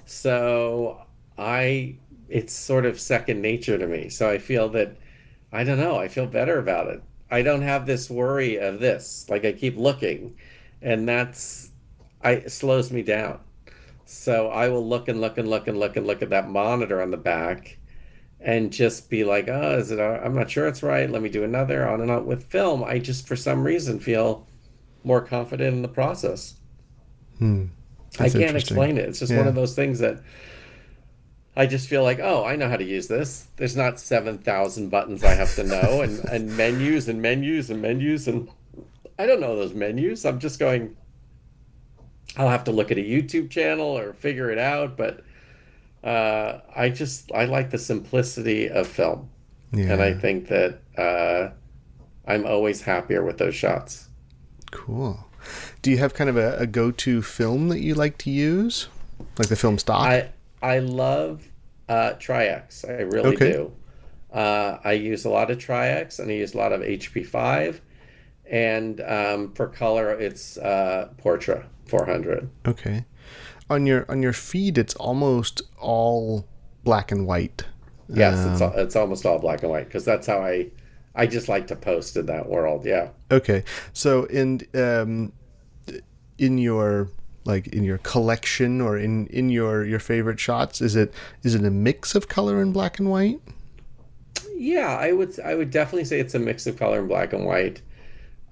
So 0.05 1.01
I, 1.37 1.97
it's 2.29 2.53
sort 2.53 2.85
of 2.85 2.99
second 2.99 3.41
nature 3.41 3.77
to 3.77 3.87
me. 3.87 4.09
So 4.09 4.29
I 4.29 4.37
feel 4.37 4.69
that, 4.69 4.97
I 5.51 5.63
don't 5.63 5.79
know, 5.79 5.97
I 5.97 6.07
feel 6.07 6.25
better 6.25 6.59
about 6.59 6.87
it. 6.87 7.03
I 7.31 7.41
don't 7.41 7.61
have 7.61 7.85
this 7.85 8.09
worry 8.09 8.57
of 8.57 8.79
this. 8.79 9.25
Like 9.29 9.45
I 9.45 9.51
keep 9.51 9.77
looking, 9.77 10.35
and 10.81 11.07
that's, 11.07 11.71
I 12.23 12.31
it 12.31 12.51
slows 12.51 12.91
me 12.91 13.01
down. 13.01 13.39
So 14.05 14.49
I 14.49 14.69
will 14.69 14.87
look 14.87 15.07
and 15.07 15.19
look 15.19 15.37
and 15.37 15.49
look 15.49 15.67
and 15.67 15.77
look 15.79 15.97
and 15.97 16.05
look 16.05 16.21
at 16.21 16.29
that 16.29 16.49
monitor 16.49 17.01
on 17.01 17.11
the 17.11 17.17
back 17.17 17.79
and 18.39 18.71
just 18.71 19.09
be 19.09 19.23
like, 19.23 19.47
oh, 19.47 19.77
is 19.79 19.89
it, 19.89 19.99
I'm 19.99 20.35
not 20.35 20.51
sure 20.51 20.67
it's 20.67 20.83
right. 20.83 21.09
Let 21.09 21.23
me 21.23 21.29
do 21.29 21.43
another 21.43 21.87
on 21.87 22.01
and 22.01 22.11
on. 22.11 22.27
With 22.27 22.43
film, 22.43 22.83
I 22.83 22.99
just, 22.99 23.27
for 23.27 23.35
some 23.35 23.63
reason, 23.63 23.99
feel 23.99 24.47
more 25.03 25.21
confident 25.21 25.75
in 25.75 25.81
the 25.81 25.87
process. 25.87 26.55
Hmm. 27.39 27.65
I 28.19 28.29
can't 28.29 28.55
explain 28.55 28.97
it. 28.97 29.09
It's 29.09 29.19
just 29.19 29.33
one 29.33 29.47
of 29.47 29.55
those 29.55 29.75
things 29.75 29.99
that 29.99 30.21
I 31.57 31.65
just 31.65 31.87
feel 31.87 32.03
like, 32.03 32.19
oh, 32.19 32.43
I 32.43 32.55
know 32.55 32.67
how 32.67 32.77
to 32.77 32.83
use 32.83 33.07
this. 33.07 33.47
There's 33.55 33.75
not 33.75 33.99
7,000 33.99 34.89
buttons 34.89 35.23
I 35.23 35.33
have 35.33 35.55
to 35.55 35.63
know 35.63 36.01
and, 36.01 36.19
and 36.31 36.55
menus 36.57 37.07
and 37.07 37.21
menus 37.21 37.69
and 37.69 37.81
menus. 37.81 38.27
And 38.27 38.49
I 39.17 39.25
don't 39.25 39.39
know 39.39 39.55
those 39.55 39.73
menus. 39.73 40.25
I'm 40.25 40.39
just 40.39 40.59
going, 40.59 40.97
I'll 42.35 42.49
have 42.49 42.65
to 42.65 42.71
look 42.71 42.91
at 42.91 42.97
a 42.97 43.01
YouTube 43.01 43.49
channel 43.49 43.97
or 43.97 44.13
figure 44.13 44.51
it 44.51 44.57
out. 44.57 44.97
But 44.97 45.23
uh, 46.03 46.59
I 46.75 46.89
just, 46.89 47.31
I 47.33 47.45
like 47.45 47.69
the 47.71 47.77
simplicity 47.77 48.69
of 48.69 48.87
film. 48.87 49.29
Yeah, 49.71 49.93
And 49.93 50.01
I 50.01 50.13
think 50.13 50.49
that 50.49 50.79
uh, 50.97 51.51
I'm 52.27 52.45
always 52.45 52.81
happier 52.81 53.23
with 53.23 53.37
those 53.37 53.55
shots. 53.55 54.09
cool. 54.71 55.25
Do 55.81 55.91
you 55.91 55.99
have 55.99 56.13
kind 56.13 56.29
of 56.29 56.37
a, 56.37 56.57
a 56.57 56.65
go-to 56.65 57.21
film 57.21 57.69
that 57.69 57.79
you 57.79 57.93
like 57.93 58.17
to 58.19 58.31
use, 58.31 58.87
like 59.37 59.47
the 59.47 59.55
film 59.55 59.77
stock? 59.77 60.07
I 60.07 60.29
I 60.65 60.79
love 60.79 61.47
uh, 61.87 62.13
Tri-X. 62.13 62.85
I 62.85 63.01
really 63.15 63.35
Okay. 63.35 63.51
do. 63.51 63.71
Uh, 64.33 64.79
I 64.83 64.93
use 64.93 65.25
a 65.25 65.29
lot 65.29 65.51
of 65.51 65.59
Tri-X 65.59 66.19
and 66.19 66.29
I 66.29 66.33
use 66.33 66.53
a 66.55 66.57
lot 66.57 66.71
of 66.73 66.81
HP5. 66.81 67.79
And 68.49 68.99
um, 69.01 69.53
for 69.53 69.67
color, 69.67 70.11
it's 70.11 70.57
uh, 70.57 71.09
Portra 71.23 71.65
400. 71.87 72.49
Okay. 72.67 73.05
On 73.69 73.85
your 73.87 74.05
on 74.09 74.21
your 74.21 74.33
feed, 74.33 74.77
it's 74.77 74.93
almost 74.95 75.61
all 75.79 76.45
black 76.83 77.11
and 77.11 77.25
white. 77.25 77.65
Yes, 78.07 78.37
um, 78.37 78.53
it's 78.53 78.77
it's 78.77 78.95
almost 78.95 79.25
all 79.25 79.39
black 79.39 79.63
and 79.63 79.71
white 79.71 79.85
because 79.87 80.05
that's 80.05 80.27
how 80.27 80.39
I 80.39 80.69
I 81.15 81.25
just 81.25 81.49
like 81.49 81.65
to 81.67 81.75
post 81.75 82.15
in 82.17 82.27
that 82.27 82.47
world. 82.47 82.85
Yeah. 82.85 83.09
Okay. 83.31 83.63
So 83.93 84.25
in 84.25 84.61
um, 84.75 85.33
in 86.37 86.59
your 86.59 87.09
like 87.45 87.67
in 87.67 87.83
your 87.83 87.99
collection 87.99 88.81
or 88.81 88.97
in 88.97 89.27
in 89.27 89.49
your 89.49 89.85
your 89.85 89.99
favorite 89.99 90.39
shots, 90.39 90.81
is 90.81 90.95
it 90.95 91.13
is 91.43 91.55
it 91.55 91.63
a 91.63 91.71
mix 91.71 92.15
of 92.15 92.27
color 92.27 92.61
and 92.61 92.73
black 92.73 92.99
and 92.99 93.09
white? 93.09 93.39
Yeah, 94.55 94.97
I 94.97 95.11
would 95.11 95.39
I 95.39 95.55
would 95.55 95.71
definitely 95.71 96.05
say 96.05 96.19
it's 96.19 96.35
a 96.35 96.39
mix 96.39 96.67
of 96.67 96.77
color 96.77 96.99
and 96.99 97.07
black 97.07 97.33
and 97.33 97.45
white. 97.45 97.81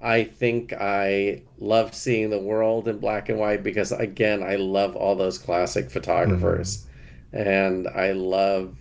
I 0.03 0.25
think 0.25 0.73
I 0.73 1.41
love 1.59 1.95
seeing 1.95 2.29
the 2.29 2.39
world 2.39 2.89
in 2.89 2.99
black 2.99 3.29
and 3.29 3.39
white 3.39 3.63
because, 3.63 3.93
again, 3.93 4.43
I 4.43 4.57
love 4.57 4.97
all 4.97 5.15
those 5.15 5.37
classic 5.37 5.89
photographers. 5.89 6.85
Mm-hmm. 7.33 7.47
And 7.47 7.87
I 7.87 8.11
love 8.11 8.75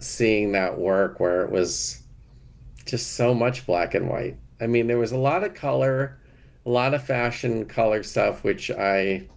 seeing 0.00 0.52
that 0.52 0.76
work 0.76 1.20
where 1.20 1.44
it 1.44 1.52
was 1.52 2.02
just 2.84 3.12
so 3.12 3.32
much 3.32 3.64
black 3.64 3.94
and 3.94 4.08
white. 4.08 4.36
I 4.60 4.66
mean, 4.66 4.88
there 4.88 4.98
was 4.98 5.12
a 5.12 5.18
lot 5.18 5.44
of 5.44 5.54
color, 5.54 6.18
a 6.66 6.70
lot 6.70 6.94
of 6.94 7.02
fashion 7.02 7.64
color 7.64 8.02
stuff, 8.02 8.42
which 8.42 8.70
I 8.72 9.28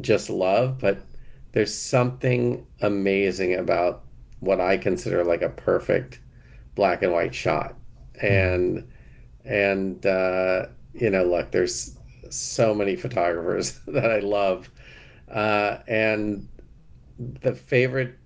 just 0.00 0.28
love, 0.28 0.78
but 0.78 0.98
there's 1.52 1.72
something 1.72 2.66
amazing 2.80 3.54
about 3.54 4.02
what 4.40 4.60
I 4.60 4.76
consider 4.76 5.24
like 5.24 5.42
a 5.42 5.48
perfect 5.48 6.18
black 6.74 7.02
and 7.02 7.12
white 7.12 7.34
shot. 7.34 7.76
Mm-hmm. 8.20 8.26
And 8.26 8.88
and 9.44 10.06
uh, 10.06 10.66
you 10.92 11.10
know, 11.10 11.24
look, 11.24 11.52
there's 11.52 11.96
so 12.30 12.74
many 12.74 12.96
photographers 12.96 13.78
that 13.86 14.10
I 14.10 14.18
love, 14.18 14.70
uh, 15.30 15.78
and 15.86 16.48
the 17.18 17.54
favorite 17.54 18.18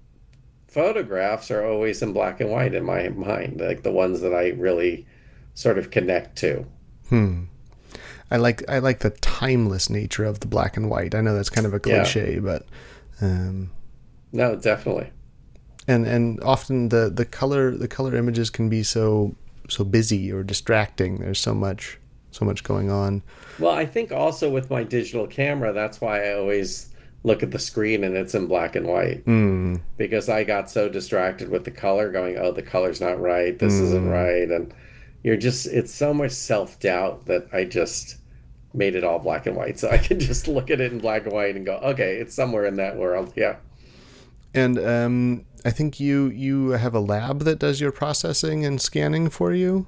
photographs 0.66 1.50
are 1.50 1.66
always 1.66 2.00
in 2.00 2.14
black 2.14 2.40
and 2.40 2.50
white 2.50 2.74
in 2.74 2.84
my 2.84 3.08
mind, 3.10 3.60
like 3.60 3.82
the 3.82 3.92
ones 3.92 4.22
that 4.22 4.32
I 4.32 4.48
really 4.50 5.06
sort 5.52 5.76
of 5.76 5.90
connect 5.90 6.36
to. 6.38 6.64
Hmm. 7.08 7.44
I 8.30 8.36
like 8.36 8.68
I 8.68 8.78
like 8.78 9.00
the 9.00 9.10
timeless 9.10 9.88
nature 9.88 10.24
of 10.24 10.40
the 10.40 10.46
black 10.46 10.76
and 10.76 10.90
white. 10.90 11.14
I 11.14 11.20
know 11.20 11.34
that's 11.34 11.50
kind 11.50 11.66
of 11.66 11.74
a 11.74 11.80
cliche, 11.80 12.34
yeah. 12.34 12.40
but 12.40 12.66
um, 13.20 13.70
no, 14.32 14.56
definitely. 14.56 15.10
And 15.86 16.06
and 16.06 16.42
often 16.42 16.90
the 16.90 17.08
the 17.08 17.24
color 17.24 17.76
the 17.76 17.88
color 17.88 18.14
images 18.14 18.50
can 18.50 18.68
be 18.68 18.82
so 18.82 19.34
so 19.68 19.84
busy 19.84 20.30
or 20.30 20.42
distracting. 20.42 21.18
There's 21.18 21.40
so 21.40 21.54
much 21.54 21.98
so 22.30 22.44
much 22.44 22.64
going 22.64 22.90
on. 22.90 23.22
Well, 23.58 23.72
I 23.72 23.86
think 23.86 24.12
also 24.12 24.50
with 24.50 24.70
my 24.70 24.84
digital 24.84 25.26
camera, 25.26 25.72
that's 25.72 26.00
why 26.00 26.28
I 26.28 26.34
always 26.34 26.90
look 27.24 27.42
at 27.42 27.50
the 27.50 27.58
screen 27.58 28.04
and 28.04 28.16
it's 28.16 28.34
in 28.34 28.46
black 28.46 28.76
and 28.76 28.86
white 28.86 29.24
mm. 29.24 29.80
because 29.96 30.28
I 30.28 30.44
got 30.44 30.70
so 30.70 30.88
distracted 30.88 31.48
with 31.48 31.64
the 31.64 31.70
color, 31.70 32.12
going, 32.12 32.36
"Oh, 32.36 32.52
the 32.52 32.62
color's 32.62 33.00
not 33.00 33.18
right. 33.20 33.58
This 33.58 33.74
mm. 33.74 33.82
isn't 33.84 34.08
right," 34.08 34.50
and 34.50 34.72
you're 35.22 35.36
just 35.36 35.66
it's 35.66 35.92
so 35.92 36.12
much 36.12 36.32
self 36.32 36.78
doubt 36.78 37.26
that 37.26 37.48
I 37.52 37.64
just 37.64 38.17
made 38.78 38.94
it 38.94 39.04
all 39.04 39.18
black 39.18 39.46
and 39.46 39.56
white, 39.56 39.78
so 39.78 39.90
I 39.90 39.98
can 39.98 40.18
just 40.30 40.48
look 40.48 40.70
at 40.70 40.80
it 40.80 40.92
in 40.92 40.98
black 40.98 41.24
and 41.24 41.32
white 41.32 41.56
and 41.56 41.66
go, 41.66 41.76
"Okay, 41.76 42.16
it's 42.16 42.34
somewhere 42.34 42.64
in 42.64 42.76
that 42.76 42.96
world." 42.96 43.32
Yeah. 43.36 43.56
And 44.54 44.78
um, 44.78 45.44
I 45.64 45.70
think 45.70 46.00
you 46.00 46.28
you 46.28 46.70
have 46.70 46.94
a 46.94 47.00
lab 47.00 47.40
that 47.40 47.58
does 47.58 47.80
your 47.80 47.92
processing 47.92 48.64
and 48.64 48.80
scanning 48.80 49.28
for 49.28 49.52
you. 49.52 49.86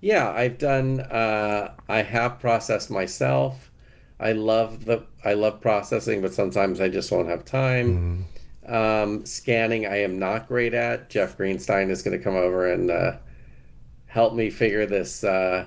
Yeah, 0.00 0.30
I've 0.30 0.58
done. 0.58 1.00
Uh, 1.00 1.72
I 1.88 2.02
have 2.02 2.38
processed 2.38 2.90
myself. 2.90 3.70
I 4.20 4.32
love 4.32 4.84
the 4.84 5.04
I 5.24 5.34
love 5.34 5.60
processing, 5.60 6.22
but 6.22 6.32
sometimes 6.32 6.80
I 6.80 6.88
just 6.88 7.10
won't 7.10 7.28
have 7.28 7.44
time. 7.44 8.26
Mm. 8.66 8.72
Um, 8.72 9.24
scanning, 9.24 9.86
I 9.86 9.96
am 10.02 10.18
not 10.18 10.46
great 10.46 10.74
at. 10.74 11.08
Jeff 11.08 11.38
Greenstein 11.38 11.88
is 11.88 12.02
going 12.02 12.16
to 12.16 12.22
come 12.22 12.36
over 12.36 12.70
and 12.70 12.90
uh, 12.90 13.16
help 14.06 14.34
me 14.34 14.50
figure 14.50 14.84
this 14.84 15.24
uh, 15.24 15.64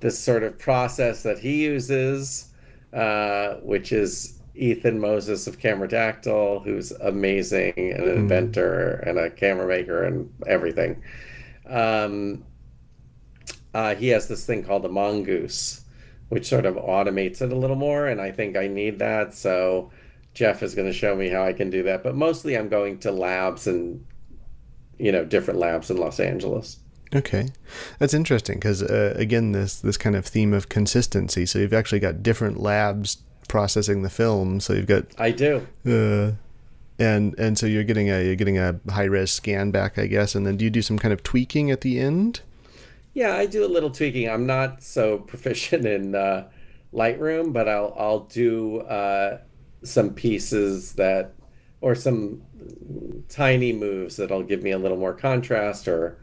this 0.00 0.18
sort 0.18 0.42
of 0.42 0.58
process 0.58 1.22
that 1.22 1.38
he 1.38 1.64
uses, 1.64 2.52
uh, 2.92 3.54
which 3.56 3.92
is 3.92 4.38
Ethan 4.54 5.00
Moses 5.00 5.46
of 5.46 5.58
Cameradactyl, 5.58 6.64
who's 6.64 6.90
amazing 6.92 7.72
and 7.76 8.04
an 8.04 8.08
mm. 8.08 8.16
inventor 8.16 8.94
and 9.06 9.18
a 9.18 9.30
camera 9.30 9.66
maker 9.66 10.04
and 10.04 10.32
everything. 10.46 11.02
Um, 11.68 12.44
uh, 13.74 13.94
he 13.94 14.08
has 14.08 14.28
this 14.28 14.44
thing 14.46 14.64
called 14.64 14.82
the 14.82 14.88
Mongoose, 14.88 15.82
which 16.28 16.46
sort 16.46 16.66
of 16.66 16.74
automates 16.76 17.42
it 17.42 17.52
a 17.52 17.56
little 17.56 17.76
more, 17.76 18.06
and 18.06 18.20
I 18.20 18.30
think 18.30 18.56
I 18.56 18.66
need 18.66 18.98
that. 18.98 19.34
So 19.34 19.90
Jeff 20.34 20.62
is 20.62 20.74
going 20.74 20.88
to 20.88 20.92
show 20.92 21.14
me 21.14 21.28
how 21.28 21.44
I 21.44 21.52
can 21.52 21.70
do 21.70 21.82
that. 21.84 22.02
But 22.02 22.14
mostly, 22.14 22.56
I'm 22.56 22.68
going 22.68 22.98
to 23.00 23.12
labs 23.12 23.66
and 23.66 24.04
you 24.98 25.12
know 25.12 25.24
different 25.24 25.60
labs 25.60 25.90
in 25.90 25.96
Los 25.96 26.18
Angeles. 26.18 26.78
Okay, 27.14 27.48
that's 27.98 28.12
interesting 28.12 28.56
because 28.56 28.82
uh, 28.82 29.14
again, 29.16 29.52
this 29.52 29.80
this 29.80 29.96
kind 29.96 30.14
of 30.14 30.26
theme 30.26 30.52
of 30.52 30.68
consistency. 30.68 31.46
So 31.46 31.58
you've 31.58 31.72
actually 31.72 32.00
got 32.00 32.22
different 32.22 32.60
labs 32.60 33.18
processing 33.48 34.02
the 34.02 34.10
film. 34.10 34.60
So 34.60 34.74
you've 34.74 34.86
got 34.86 35.06
I 35.18 35.30
do. 35.30 35.66
Uh, 35.86 36.32
and 36.98 37.38
and 37.38 37.58
so 37.58 37.66
you're 37.66 37.84
getting 37.84 38.10
a 38.10 38.24
you're 38.24 38.36
getting 38.36 38.58
a 38.58 38.78
high 38.90 39.04
res 39.04 39.30
scan 39.30 39.70
back, 39.70 39.98
I 39.98 40.06
guess. 40.06 40.34
And 40.34 40.46
then 40.46 40.56
do 40.56 40.64
you 40.64 40.70
do 40.70 40.82
some 40.82 40.98
kind 40.98 41.12
of 41.12 41.22
tweaking 41.22 41.70
at 41.70 41.80
the 41.80 41.98
end? 41.98 42.40
Yeah, 43.14 43.34
I 43.34 43.46
do 43.46 43.64
a 43.64 43.68
little 43.68 43.90
tweaking. 43.90 44.28
I'm 44.28 44.46
not 44.46 44.82
so 44.82 45.18
proficient 45.18 45.86
in 45.86 46.14
uh, 46.14 46.48
Lightroom, 46.92 47.52
but 47.52 47.68
I'll 47.68 47.94
I'll 47.98 48.20
do 48.20 48.80
uh, 48.80 49.38
some 49.82 50.12
pieces 50.12 50.92
that 50.94 51.32
or 51.80 51.94
some 51.94 52.42
tiny 53.28 53.72
moves 53.72 54.16
that'll 54.16 54.42
give 54.42 54.62
me 54.62 54.72
a 54.72 54.78
little 54.78 54.96
more 54.96 55.14
contrast 55.14 55.86
or 55.86 56.18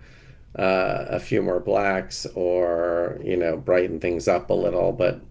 uh, 0.58 1.06
a 1.10 1.20
few 1.20 1.42
more 1.42 1.60
blacks 1.60 2.26
or 2.36 3.20
you 3.24 3.36
know 3.36 3.58
brighten 3.58 4.00
things 4.00 4.28
up 4.28 4.50
a 4.50 4.54
little. 4.54 4.92
But 4.92 5.22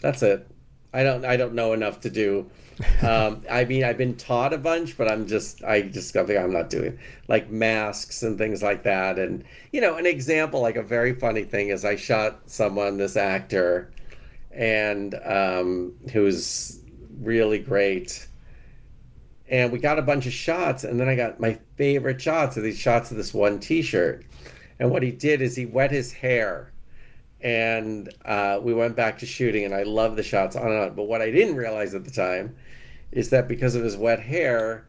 that's 0.00 0.22
it. 0.22 0.46
I 0.92 1.02
don't 1.02 1.24
I 1.24 1.36
don't 1.36 1.54
know 1.54 1.72
enough 1.72 2.00
to 2.00 2.10
do. 2.10 2.50
Um, 3.02 3.42
I 3.50 3.64
mean, 3.64 3.84
I've 3.84 3.98
been 3.98 4.16
taught 4.16 4.52
a 4.52 4.58
bunch, 4.58 4.96
but 4.96 5.08
I'm 5.08 5.26
just 5.28 5.62
I 5.62 5.82
just 5.82 6.16
I'm 6.16 6.52
not 6.52 6.70
doing 6.70 6.98
like 7.28 7.50
masks 7.50 8.22
and 8.22 8.38
things 8.38 8.62
like 8.62 8.82
that. 8.84 9.18
And 9.18 9.44
you 9.72 9.80
know, 9.80 9.96
an 9.96 10.06
example 10.06 10.60
like 10.62 10.76
a 10.76 10.82
very 10.82 11.14
funny 11.14 11.44
thing 11.44 11.68
is 11.68 11.84
I 11.84 11.96
shot 11.96 12.40
someone, 12.46 12.96
this 12.96 13.16
actor, 13.16 13.92
and 14.50 15.14
um, 15.24 15.94
who's 16.12 16.80
really 17.20 17.58
great. 17.58 18.26
And 19.48 19.70
we 19.70 19.78
got 19.78 19.98
a 19.98 20.02
bunch 20.02 20.26
of 20.26 20.32
shots, 20.32 20.82
and 20.82 20.98
then 20.98 21.08
I 21.08 21.14
got 21.14 21.38
my 21.38 21.58
favorite 21.76 22.20
shots 22.20 22.56
of 22.56 22.62
these 22.62 22.78
shots 22.78 23.10
of 23.10 23.16
this 23.16 23.34
one 23.34 23.60
T-shirt. 23.60 24.24
And 24.82 24.90
what 24.90 25.04
he 25.04 25.12
did 25.12 25.40
is 25.40 25.54
he 25.54 25.64
wet 25.64 25.92
his 25.92 26.12
hair 26.12 26.72
and 27.40 28.12
uh, 28.24 28.58
we 28.60 28.74
went 28.74 28.96
back 28.96 29.16
to 29.20 29.26
shooting 29.26 29.64
and 29.64 29.72
i 29.72 29.84
love 29.84 30.16
the 30.16 30.24
shots 30.24 30.56
on 30.56 30.66
and 30.66 30.80
on 30.80 30.94
but 30.94 31.04
what 31.04 31.22
i 31.22 31.30
didn't 31.30 31.54
realize 31.54 31.94
at 31.94 32.04
the 32.04 32.10
time 32.10 32.56
is 33.12 33.30
that 33.30 33.46
because 33.46 33.76
of 33.76 33.84
his 33.84 33.96
wet 33.96 34.18
hair 34.18 34.84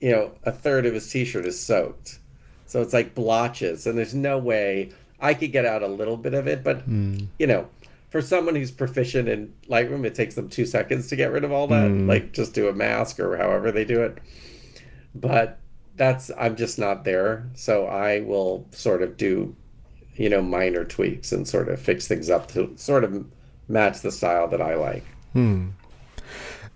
you 0.00 0.10
know 0.10 0.32
a 0.42 0.50
third 0.50 0.86
of 0.86 0.94
his 0.94 1.08
t-shirt 1.08 1.46
is 1.46 1.58
soaked 1.58 2.18
so 2.66 2.82
it's 2.82 2.92
like 2.92 3.14
blotches 3.14 3.86
and 3.86 3.96
there's 3.96 4.14
no 4.14 4.38
way 4.38 4.90
i 5.20 5.32
could 5.32 5.52
get 5.52 5.64
out 5.64 5.84
a 5.84 5.88
little 5.88 6.16
bit 6.16 6.34
of 6.34 6.48
it 6.48 6.64
but 6.64 6.88
mm. 6.88 7.24
you 7.38 7.46
know 7.46 7.68
for 8.10 8.20
someone 8.20 8.56
who's 8.56 8.72
proficient 8.72 9.28
in 9.28 9.52
lightroom 9.68 10.04
it 10.04 10.16
takes 10.16 10.34
them 10.34 10.48
two 10.48 10.66
seconds 10.66 11.06
to 11.06 11.14
get 11.14 11.30
rid 11.30 11.44
of 11.44 11.52
all 11.52 11.68
that 11.68 11.88
mm. 11.88 12.08
like 12.08 12.32
just 12.32 12.54
do 12.54 12.68
a 12.68 12.72
mask 12.72 13.20
or 13.20 13.36
however 13.36 13.70
they 13.70 13.84
do 13.84 14.02
it 14.02 14.18
but 15.14 15.60
that's 15.96 16.30
i'm 16.38 16.56
just 16.56 16.78
not 16.78 17.04
there 17.04 17.48
so 17.54 17.86
i 17.86 18.20
will 18.20 18.66
sort 18.72 19.02
of 19.02 19.16
do 19.16 19.54
you 20.16 20.28
know, 20.28 20.42
minor 20.42 20.84
tweaks 20.84 21.32
and 21.32 21.46
sort 21.48 21.68
of 21.68 21.80
fix 21.80 22.06
things 22.06 22.28
up 22.30 22.48
to 22.48 22.72
sort 22.76 23.04
of 23.04 23.26
match 23.68 24.00
the 24.00 24.12
style 24.12 24.48
that 24.48 24.60
I 24.60 24.74
like. 24.74 25.04
Hmm. 25.32 25.68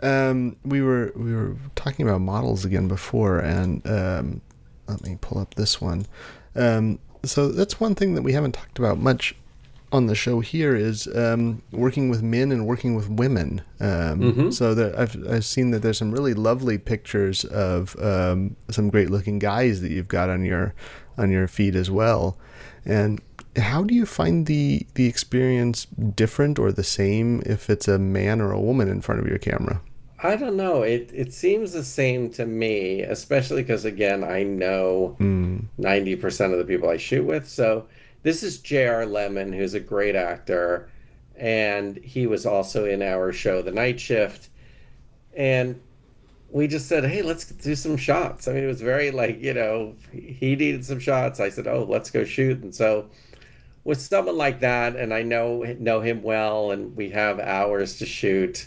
Um, 0.01 0.57
we 0.65 0.83
were 0.83 1.13
we 1.17 1.35
were 1.35 1.57
talking 1.75 2.07
about 2.07 2.21
models 2.21 2.65
again 2.65 2.87
before, 2.89 3.39
and 3.39 3.87
um, 3.87 4.41
let 4.87 5.03
me 5.03 5.17
pull 5.21 5.39
up 5.39 5.55
this 5.55 5.81
one. 5.81 6.07
Um, 6.55 6.99
so 7.25 7.49
that's 7.49 7.81
one 7.81 7.95
thing 7.95 8.15
that 8.15 8.23
we 8.23 8.33
haven't 8.33 8.53
talked 8.53 8.79
about 8.79 8.99
much 8.99 9.35
on 9.93 10.07
the 10.07 10.15
show 10.15 10.41
here 10.41 10.75
is 10.75 11.07
um, 11.15 11.63
working 11.71 12.09
with 12.09 12.23
men 12.23 12.51
and 12.51 12.67
working 12.67 12.95
with 12.95 13.09
women. 13.09 13.63
Um, 13.81 14.21
mm-hmm. 14.21 14.51
So 14.51 14.75
that 14.75 14.99
I've 14.99 15.17
I've 15.29 15.45
seen 15.45 15.71
that 15.71 15.81
there's 15.81 15.99
some 15.99 16.13
really 16.13 16.35
lovely 16.35 16.79
pictures 16.79 17.45
of 17.45 17.97
um, 18.03 18.57
some 18.71 18.91
great 18.91 19.11
looking 19.11 19.39
guys 19.39 19.81
that 19.83 19.91
you've 19.91 20.09
got 20.09 20.29
on 20.29 20.45
your 20.45 20.75
on 21.17 21.31
your 21.31 21.47
feed 21.47 21.77
as 21.77 21.91
well. 21.91 22.37
And 22.85 23.21
how 23.57 23.83
do 23.85 23.95
you 23.95 24.07
find 24.07 24.47
the 24.47 24.87
the 24.95 25.07
experience 25.07 25.87
different 25.87 26.59
or 26.59 26.73
the 26.73 26.85
same 26.85 27.43
if 27.47 27.71
it's 27.71 27.89
a 27.89 27.99
man 27.99 28.41
or 28.41 28.53
a 28.53 28.61
woman 28.61 28.89
in 28.89 29.01
front 29.01 29.21
of 29.21 29.27
your 29.27 29.39
camera? 29.39 29.81
I 30.23 30.37
don't 30.37 30.57
know. 30.57 30.83
It 30.83 31.11
it 31.13 31.33
seems 31.33 31.73
the 31.73 31.85
same 31.85 32.31
to 32.31 32.47
me, 32.47 33.03
especially 33.03 33.63
because 33.63 33.85
again, 33.85 34.25
I 34.25 34.43
know 34.43 35.17
90% 35.21 36.53
of 36.53 36.59
the 36.59 36.65
people 36.65 36.89
I 36.89 36.97
shoot 36.97 37.25
with. 37.25 37.49
So 37.49 37.87
this 38.27 38.43
is 38.43 38.59
J.R. 38.59 39.07
Lemon, 39.07 39.53
who's 39.53 39.75
a 39.75 39.79
great 39.79 40.17
actor, 40.17 40.89
and 41.37 41.97
he 41.97 42.27
was 42.27 42.45
also 42.45 42.85
in 42.85 43.01
our 43.01 43.33
show, 43.33 43.63
The 43.63 43.71
Night 43.71 44.01
Shift. 44.01 44.49
And 45.37 45.81
we 46.51 46.67
just 46.67 46.89
said, 46.89 47.05
"Hey, 47.05 47.23
let's 47.23 47.45
do 47.45 47.77
some 47.77 47.97
shots." 47.97 48.49
I 48.49 48.55
mean, 48.55 48.65
it 48.65 48.67
was 48.67 48.81
very 48.81 49.13
like, 49.13 49.41
you 49.41 49.55
know, 49.55 49.95
he 50.11 50.57
needed 50.57 50.85
some 50.85 50.99
shots. 50.99 51.39
I 51.39 51.51
said, 51.51 51.69
"Oh, 51.69 51.87
let's 51.89 52.11
go 52.11 52.25
shoot." 52.25 52.61
And 52.65 52.75
so 52.75 53.09
with 53.85 54.01
someone 54.01 54.37
like 54.37 54.59
that, 54.59 54.97
and 54.97 55.15
I 55.15 55.23
know 55.23 55.63
know 55.79 56.01
him 56.01 56.21
well, 56.21 56.73
and 56.73 56.97
we 56.97 57.11
have 57.11 57.39
hours 57.39 57.97
to 57.99 58.07
shoot. 58.07 58.67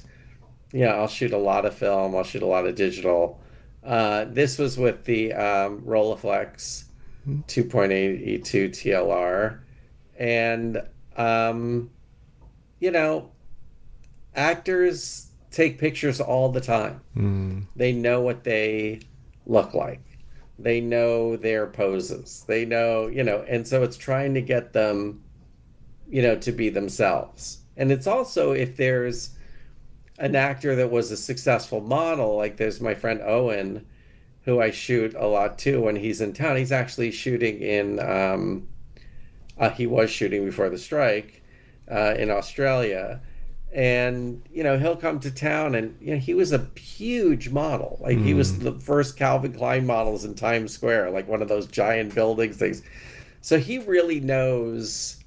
Yeah, 0.71 0.93
I'll 0.93 1.09
shoot 1.09 1.33
a 1.33 1.37
lot 1.37 1.65
of 1.65 1.75
film. 1.75 2.15
I'll 2.15 2.23
shoot 2.23 2.43
a 2.43 2.45
lot 2.45 2.65
of 2.65 2.75
digital. 2.75 3.41
Uh, 3.83 4.23
this 4.23 4.57
was 4.57 4.77
with 4.77 5.03
the 5.03 5.33
um, 5.33 5.81
Rolleiflex 5.81 6.85
2.8 7.27 8.41
E2 8.41 8.69
TLR, 8.69 9.59
and 10.17 10.81
um, 11.17 11.89
you 12.79 12.91
know, 12.91 13.31
actors 14.35 15.27
take 15.51 15.79
pictures 15.79 16.21
all 16.21 16.49
the 16.49 16.61
time. 16.61 17.01
Mm. 17.15 17.65
They 17.75 17.91
know 17.91 18.21
what 18.21 18.43
they 18.43 19.01
look 19.45 19.73
like. 19.73 20.01
They 20.57 20.81
know 20.81 21.35
their 21.37 21.67
poses. 21.67 22.43
They 22.47 22.65
know, 22.65 23.07
you 23.07 23.23
know, 23.23 23.43
and 23.47 23.67
so 23.67 23.83
it's 23.83 23.97
trying 23.97 24.33
to 24.33 24.41
get 24.41 24.73
them, 24.73 25.23
you 26.09 26.21
know, 26.21 26.35
to 26.37 26.51
be 26.51 26.69
themselves. 26.69 27.59
And 27.77 27.91
it's 27.91 28.07
also 28.07 28.51
if 28.51 28.75
there's 28.75 29.31
an 30.17 30.35
actor 30.35 30.75
that 30.75 30.91
was 30.91 31.11
a 31.11 31.17
successful 31.17 31.79
model, 31.79 32.35
like 32.35 32.57
there's 32.57 32.81
my 32.81 32.93
friend 32.93 33.21
Owen, 33.23 33.85
who 34.45 34.61
I 34.61 34.71
shoot 34.71 35.13
a 35.15 35.27
lot 35.27 35.57
too 35.59 35.81
when 35.81 35.95
he's 35.95 36.21
in 36.21 36.33
town. 36.33 36.57
He's 36.57 36.71
actually 36.71 37.11
shooting 37.11 37.61
in, 37.61 37.99
um, 37.99 38.67
uh, 39.57 39.69
he 39.69 39.85
was 39.87 40.09
shooting 40.09 40.45
before 40.45 40.69
the 40.69 40.77
strike 40.77 41.41
uh, 41.89 42.15
in 42.17 42.29
Australia. 42.29 43.21
And 43.71 44.41
you 44.51 44.63
know 44.63 44.79
he'll 44.79 44.95
come 44.95 45.19
to 45.19 45.29
town 45.29 45.75
and 45.75 45.95
you 46.01 46.13
know 46.13 46.19
he 46.19 46.33
was 46.33 46.51
a 46.51 46.67
huge 46.75 47.49
model. 47.49 47.99
Like 48.01 48.17
he 48.17 48.33
was 48.33 48.57
the 48.57 48.71
first 48.71 49.15
calvin 49.15 49.53
klein 49.53 49.85
models 49.85 50.25
in 50.25 50.33
times 50.33 50.73
square 50.73 51.11
like 51.11 51.27
one 51.27 51.43
of 51.43 51.49
those 51.49 51.67
giant 51.67 52.15
buildings 52.15 52.57
things. 52.57 52.81
So 53.41 53.59
he 53.59 53.77
really 53.77 54.21
knows 54.21 55.23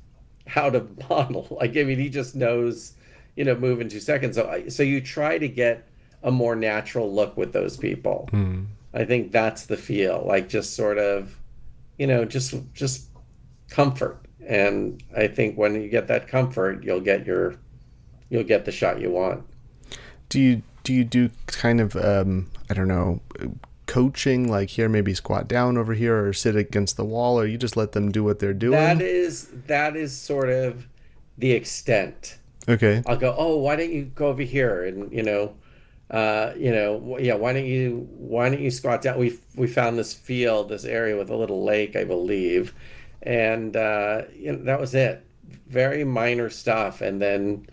how 0.48 0.70
to 0.70 0.84
model. 1.08 1.46
Like 1.52 1.76
i 1.76 1.84
mean 1.84 2.00
he 2.00 2.08
just 2.08 2.34
knows 2.34 2.94
you 3.36 3.44
know 3.44 3.54
move 3.54 3.80
in 3.80 3.88
two 3.88 4.00
seconds. 4.00 4.34
So 4.34 4.64
so 4.68 4.82
you 4.82 5.00
try 5.00 5.38
to 5.38 5.48
get 5.48 5.86
a 6.24 6.32
more 6.32 6.56
natural 6.56 7.14
look 7.14 7.36
with 7.36 7.52
those 7.52 7.76
people 7.76 8.28
i 8.94 9.04
think 9.04 9.32
that's 9.32 9.66
the 9.66 9.76
feel 9.76 10.24
like 10.26 10.48
just 10.48 10.74
sort 10.74 10.98
of 10.98 11.38
you 11.98 12.06
know 12.06 12.24
just 12.24 12.54
just 12.74 13.08
comfort 13.68 14.18
and 14.46 15.02
i 15.16 15.26
think 15.26 15.56
when 15.56 15.80
you 15.80 15.88
get 15.88 16.08
that 16.08 16.28
comfort 16.28 16.82
you'll 16.84 17.00
get 17.00 17.26
your 17.26 17.56
you'll 18.32 18.42
get 18.42 18.64
the 18.64 18.72
shot 18.72 18.98
you 18.98 19.10
want. 19.10 19.44
Do 20.30 20.40
you 20.40 20.62
do 20.82 20.92
you 20.92 21.04
do 21.04 21.30
kind 21.46 21.80
of 21.80 21.94
um, 21.94 22.50
I 22.68 22.74
don't 22.74 22.88
know 22.88 23.20
coaching 23.86 24.50
like 24.50 24.70
here 24.70 24.88
maybe 24.88 25.12
squat 25.12 25.46
down 25.46 25.76
over 25.76 25.92
here 25.92 26.26
or 26.26 26.32
sit 26.32 26.56
against 26.56 26.96
the 26.96 27.04
wall 27.04 27.38
or 27.38 27.44
you 27.44 27.58
just 27.58 27.76
let 27.76 27.92
them 27.92 28.10
do 28.10 28.24
what 28.24 28.38
they're 28.38 28.54
doing? 28.54 28.72
That 28.72 29.02
is 29.02 29.48
that 29.66 29.94
is 29.94 30.16
sort 30.16 30.48
of 30.48 30.88
the 31.36 31.52
extent. 31.52 32.38
okay. 32.68 33.02
I'll 33.06 33.18
go, 33.18 33.34
"Oh, 33.36 33.58
why 33.58 33.76
don't 33.76 33.92
you 33.92 34.06
go 34.06 34.28
over 34.28 34.42
here?" 34.42 34.84
and 34.84 35.12
you 35.12 35.22
know, 35.22 35.54
uh, 36.12 36.52
you 36.58 36.70
know, 36.70 37.16
yeah, 37.18 37.34
why 37.34 37.54
don't 37.54 37.64
you 37.64 38.06
why 38.10 38.50
don't 38.50 38.60
you 38.60 38.70
squat 38.70 39.00
down? 39.00 39.18
We 39.18 39.38
we 39.56 39.66
found 39.66 39.98
this 39.98 40.12
field, 40.12 40.68
this 40.68 40.84
area 40.84 41.16
with 41.16 41.30
a 41.30 41.36
little 41.36 41.64
lake, 41.64 41.96
I 41.96 42.04
believe, 42.04 42.74
and 43.22 43.74
uh, 43.74 44.22
you 44.34 44.52
know, 44.52 44.64
that 44.64 44.78
was 44.78 44.94
it. 44.94 45.26
Very 45.68 46.04
minor 46.04 46.50
stuff, 46.50 47.00
and 47.00 47.20
then 47.20 47.66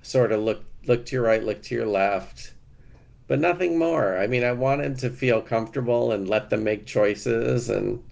sort 0.00 0.32
of 0.32 0.40
look 0.40 0.64
look 0.86 1.04
to 1.06 1.16
your 1.16 1.24
right, 1.24 1.44
look 1.44 1.62
to 1.64 1.74
your 1.74 1.86
left, 1.86 2.54
but 3.28 3.38
nothing 3.38 3.78
more. 3.78 4.16
I 4.16 4.26
mean, 4.26 4.42
I 4.42 4.52
wanted 4.52 4.98
to 5.00 5.10
feel 5.10 5.42
comfortable 5.42 6.12
and 6.12 6.28
let 6.28 6.48
them 6.48 6.64
make 6.64 6.86
choices, 6.86 7.68
and 7.68 8.02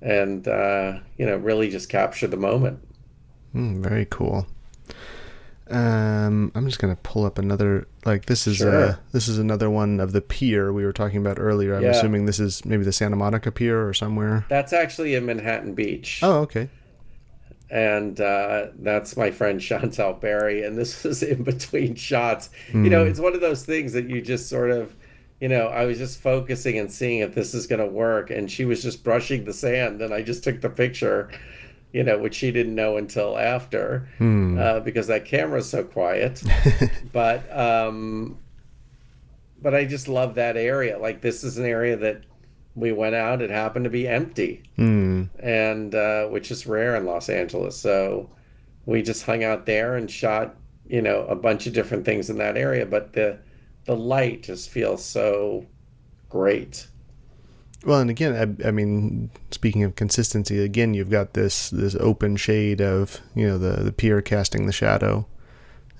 and 0.00 0.48
uh, 0.48 1.00
you 1.18 1.26
know, 1.26 1.36
really 1.36 1.68
just 1.68 1.90
capture 1.90 2.28
the 2.28 2.38
moment. 2.38 2.80
Mm, 3.54 3.82
very 3.82 4.06
cool. 4.06 4.46
Um, 5.70 6.50
I'm 6.54 6.66
just 6.66 6.78
gonna 6.78 6.96
pull 7.02 7.24
up 7.24 7.38
another 7.38 7.86
like 8.04 8.26
this 8.26 8.46
is 8.46 8.56
Sure. 8.56 8.74
uh 8.90 8.96
this 9.12 9.28
is 9.28 9.38
another 9.38 9.68
one 9.68 10.00
of 10.00 10.12
the 10.12 10.20
pier 10.22 10.72
we 10.72 10.84
were 10.84 10.92
talking 10.92 11.18
about 11.18 11.38
earlier. 11.38 11.74
I'm 11.74 11.82
Yeah. 11.82 11.90
assuming 11.90 12.24
this 12.26 12.40
is 12.40 12.64
maybe 12.64 12.84
the 12.84 12.92
Santa 12.92 13.16
Monica 13.16 13.50
Pier 13.52 13.86
or 13.86 13.92
somewhere. 13.92 14.46
That's 14.48 14.72
actually 14.72 15.14
in 15.14 15.26
Manhattan 15.26 15.74
Beach. 15.74 16.20
Oh, 16.22 16.40
okay. 16.40 16.68
and 17.70 18.18
uh, 18.18 18.68
that's 18.78 19.14
my 19.14 19.30
friend 19.30 19.60
Chantal 19.60 20.14
Berry. 20.14 20.62
And 20.64 20.78
this 20.78 21.04
was 21.04 21.22
in 21.22 21.42
between 21.42 21.94
shots. 21.96 22.48
You 22.72 22.88
know, 22.88 23.04
it's 23.04 23.20
one 23.20 23.34
of 23.34 23.42
those 23.42 23.62
things 23.66 23.92
that 23.92 24.08
you 24.08 24.22
just 24.22 24.48
sort 24.48 24.70
of, 24.70 24.94
you 25.38 25.48
know, 25.48 25.66
I 25.66 25.84
was 25.84 25.98
just 25.98 26.18
focusing 26.18 26.78
and 26.78 26.90
seeing 26.90 27.18
if 27.20 27.34
this 27.34 27.52
is 27.52 27.66
going 27.66 27.80
to 27.80 27.86
work. 27.86 28.30
And 28.30 28.50
she 28.50 28.64
was 28.64 28.82
just 28.82 29.04
brushing 29.04 29.44
the 29.44 29.52
sand, 29.52 30.00
and 30.00 30.14
I 30.14 30.22
just 30.22 30.42
took 30.44 30.62
the 30.62 30.70
picture, 30.70 31.28
you 31.92 32.02
know, 32.02 32.18
which 32.18 32.34
she 32.34 32.50
didn't 32.52 32.74
know 32.74 32.96
until 32.96 33.38
after 33.38 34.08
uh, 34.58 34.80
because 34.80 35.06
that 35.06 35.24
camera's 35.24 35.68
so 35.68 35.82
quiet. 35.84 36.42
but, 37.12 37.50
um, 37.56 38.38
but 39.60 39.74
I 39.74 39.84
just 39.84 40.06
love 40.08 40.34
that 40.36 40.56
area. 40.56 40.98
Like, 40.98 41.20
this 41.20 41.42
is 41.44 41.58
an 41.58 41.64
area 41.64 41.96
that 41.96 42.22
we 42.74 42.92
went 42.92 43.14
out, 43.16 43.42
it 43.42 43.50
happened 43.50 43.84
to 43.84 43.90
be 43.90 44.06
empty 44.06 44.62
Hmm. 44.76 45.24
and 45.40 45.92
uh, 45.94 46.26
which 46.28 46.50
is 46.52 46.64
rare 46.66 46.94
in 46.94 47.06
Los 47.06 47.28
Angeles. 47.28 47.76
So 47.76 48.30
we 48.86 49.02
just 49.02 49.24
hung 49.24 49.42
out 49.42 49.66
there 49.66 49.96
and 49.96 50.08
shot, 50.08 50.54
you 50.86 51.02
know, 51.02 51.22
a 51.26 51.34
bunch 51.34 51.66
of 51.66 51.72
different 51.72 52.04
things 52.04 52.30
in 52.30 52.38
that 52.38 52.56
area. 52.56 52.86
But 52.86 53.14
the 53.14 53.38
the 53.86 53.96
light 53.96 54.44
just 54.44 54.70
feels 54.70 55.04
so 55.04 55.66
great. 56.28 56.86
Well, 57.84 58.00
and 58.00 58.10
again, 58.10 58.58
I, 58.64 58.68
I 58.68 58.70
mean, 58.72 59.30
speaking 59.50 59.84
of 59.84 59.94
consistency, 59.94 60.58
again, 60.62 60.94
you've 60.94 61.10
got 61.10 61.34
this 61.34 61.70
this 61.70 61.94
open 62.00 62.36
shade 62.36 62.80
of 62.80 63.20
you 63.34 63.46
know 63.46 63.58
the 63.58 63.82
the 63.82 63.92
pier 63.92 64.20
casting 64.20 64.66
the 64.66 64.72
shadow, 64.72 65.26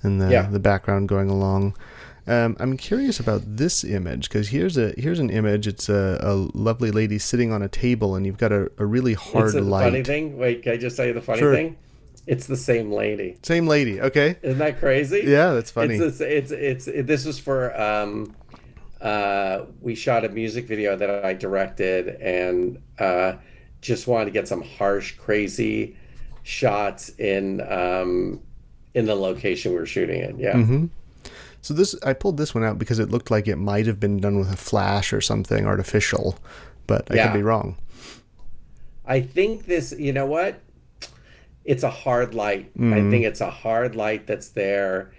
and 0.03 0.21
the 0.21 0.29
Yeah. 0.29 0.47
the 0.49 0.59
background 0.59 1.07
going 1.09 1.29
along. 1.29 1.75
Um, 2.27 2.55
I'm 2.59 2.77
curious 2.77 3.19
about 3.19 3.41
this 3.57 3.83
image 3.83 4.29
because 4.29 4.49
here's 4.49 4.77
a 4.77 4.93
here's 4.97 5.19
an 5.19 5.29
image. 5.29 5.65
It's 5.67 5.89
a, 5.89 6.19
a 6.21 6.35
lovely 6.53 6.91
lady 6.91 7.17
sitting 7.17 7.51
on 7.51 7.61
a 7.63 7.69
table, 7.69 8.13
and 8.15 8.25
you've 8.25 8.37
got 8.37 8.51
a, 8.51 8.69
a 8.77 8.85
really 8.85 9.13
hard 9.13 9.47
it's 9.47 9.55
a 9.55 9.61
light. 9.61 9.85
funny 9.85 10.03
thing. 10.03 10.37
Wait, 10.37 10.61
can 10.63 10.73
I 10.73 10.77
just 10.77 10.95
tell 10.97 11.05
you 11.07 11.13
the 11.13 11.21
funny 11.21 11.39
Sure. 11.39 11.55
thing? 11.55 11.77
It's 12.27 12.45
the 12.45 12.57
same 12.57 12.91
lady. 12.91 13.37
Same 13.41 13.65
lady. 13.65 13.99
Okay. 13.99 14.35
Isn't 14.43 14.59
that 14.59 14.79
crazy? 14.79 15.23
Yeah, 15.25 15.53
that's 15.53 15.71
funny. 15.71 15.95
It's 15.95 16.19
it's 16.21 16.51
it's, 16.51 16.87
it, 16.87 17.07
this 17.07 17.25
was 17.25 17.39
for 17.39 17.75
um, 17.81 18.35
uh, 19.01 19.65
we 19.81 19.95
shot 19.95 20.25
a 20.25 20.29
music 20.29 20.65
video 20.67 20.95
that 20.95 21.23
I 21.25 21.33
directed 21.33 22.09
and 22.21 22.81
uh, 22.99 23.33
just 23.81 24.07
wanted 24.07 24.25
to 24.25 24.31
get 24.31 24.47
some 24.47 24.61
harsh, 24.61 25.15
crazy 25.17 25.95
shots 26.43 27.09
in 27.17 27.61
um, 27.71 28.41
in 28.93 29.05
the 29.05 29.15
location 29.15 29.71
we 29.71 29.77
were 29.77 29.85
shooting 29.85 30.21
in. 30.21 30.39
Yeah, 30.39 30.53
Mm-hmm. 30.53 30.85
So 31.61 31.73
this 31.73 31.93
I 32.03 32.13
pulled 32.13 32.37
this 32.37 32.55
one 32.55 32.63
out 32.63 32.79
because 32.79 32.99
it 32.99 33.09
looked 33.09 33.29
like 33.29 33.47
it 33.47 33.57
might 33.57 33.85
have 33.85 33.99
been 33.99 34.19
done 34.19 34.39
with 34.39 34.51
a 34.51 34.57
flash 34.57 35.11
or 35.13 35.19
something 35.21 35.65
artificial, 35.65 36.37
but 36.87 37.09
I 37.11 37.15
Yeah. 37.15 37.27
could 37.27 37.37
be 37.37 37.43
wrong. 37.43 37.75
I 39.05 39.21
think 39.21 39.65
this. 39.65 39.93
You 39.97 40.13
know 40.13 40.25
what? 40.25 40.61
It's 41.65 41.83
a 41.83 41.89
hard 41.89 42.33
light. 42.33 42.71
I 42.77 42.81
Mhm. 42.81 43.11
think 43.11 43.25
it's 43.25 43.41
a 43.41 43.49
hard 43.49 43.95
light 43.95 44.25
that's 44.25 44.49
there. 44.49 45.11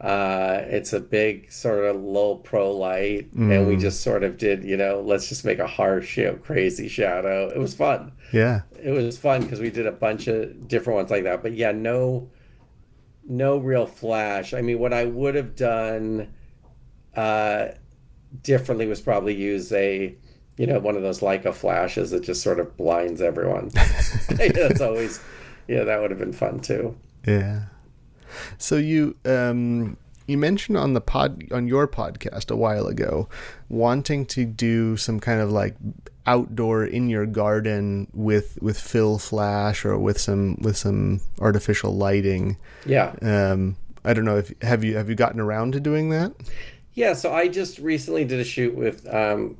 Uh, 0.00 0.60
it's 0.66 0.92
a 0.92 1.00
big 1.00 1.50
sort 1.50 1.84
of 1.84 1.96
low 1.96 2.36
pro 2.36 2.70
light, 2.70 3.32
and 3.32 3.66
we 3.66 3.76
Mm. 3.76 3.80
just 3.80 4.02
sort 4.02 4.22
of 4.24 4.36
did, 4.36 4.62
you 4.62 4.76
know, 4.76 5.00
let's 5.00 5.28
just 5.28 5.42
make 5.44 5.58
a 5.58 5.66
harsh, 5.66 6.18
you 6.18 6.24
know, 6.26 6.34
crazy 6.34 6.86
shadow. 6.86 7.48
It 7.48 7.58
was 7.58 7.74
fun. 7.74 8.12
Yeah. 8.32 8.60
It 8.82 8.90
was 8.90 9.16
fun 9.16 9.42
because 9.42 9.58
we 9.60 9.70
did 9.70 9.86
a 9.86 9.92
bunch 9.92 10.26
of 10.28 10.68
different 10.68 10.96
ones 10.98 11.10
like 11.10 11.24
that. 11.24 11.42
But 11.42 11.54
yeah, 11.54 11.72
no, 11.72 12.28
no 13.26 13.56
real 13.56 13.86
flash. 13.86 14.52
I 14.52 14.60
mean, 14.60 14.78
what 14.78 14.92
I 14.92 15.06
would 15.06 15.34
have 15.34 15.56
done 15.56 16.28
uh, 17.16 17.68
differently 18.42 18.86
was 18.86 19.00
probably 19.00 19.34
use 19.34 19.72
a, 19.72 20.14
you 20.58 20.66
know, 20.66 20.78
one 20.78 20.96
of 20.96 21.02
those 21.02 21.20
Leica 21.20 21.54
flashes 21.54 22.10
that 22.10 22.22
just 22.22 22.42
sort 22.42 22.60
of 22.60 22.76
blinds 22.76 23.22
everyone. 23.22 23.70
That's 24.28 24.82
always, 24.82 25.20
yeah, 25.68 25.84
that 25.84 26.02
would 26.02 26.10
have 26.10 26.20
been 26.20 26.34
fun 26.34 26.60
too. 26.60 26.94
Yeah. 27.26 27.62
So 28.58 28.76
you 28.76 29.16
um 29.24 29.96
you 30.26 30.38
mentioned 30.38 30.76
on 30.76 30.94
the 30.94 31.00
pod 31.00 31.44
on 31.52 31.68
your 31.68 31.86
podcast 31.86 32.50
a 32.50 32.56
while 32.56 32.86
ago 32.86 33.28
wanting 33.68 34.26
to 34.26 34.44
do 34.44 34.96
some 34.96 35.20
kind 35.20 35.40
of 35.40 35.52
like 35.52 35.76
outdoor 36.26 36.84
in 36.84 37.08
your 37.08 37.26
garden 37.26 38.08
with 38.12 38.58
with 38.60 38.80
fill 38.80 39.18
flash 39.18 39.84
or 39.84 39.96
with 39.98 40.18
some 40.20 40.56
with 40.60 40.76
some 40.76 41.20
artificial 41.40 41.94
lighting. 41.94 42.56
Yeah. 42.84 43.14
Um 43.22 43.76
I 44.04 44.14
don't 44.14 44.24
know 44.24 44.38
if 44.38 44.52
have 44.62 44.84
you 44.84 44.96
have 44.96 45.08
you 45.08 45.14
gotten 45.16 45.40
around 45.40 45.72
to 45.72 45.80
doing 45.80 46.10
that? 46.10 46.32
Yeah, 46.96 47.12
so 47.12 47.30
I 47.30 47.48
just 47.48 47.78
recently 47.78 48.24
did 48.24 48.40
a 48.40 48.44
shoot 48.44 48.74
with, 48.74 49.06
um, 49.14 49.58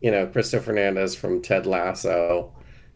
you 0.00 0.12
know, 0.12 0.24
Cristo 0.28 0.60
Fernandez 0.60 1.16
from 1.16 1.42
Ted 1.42 1.66
Lasso, 1.66 2.52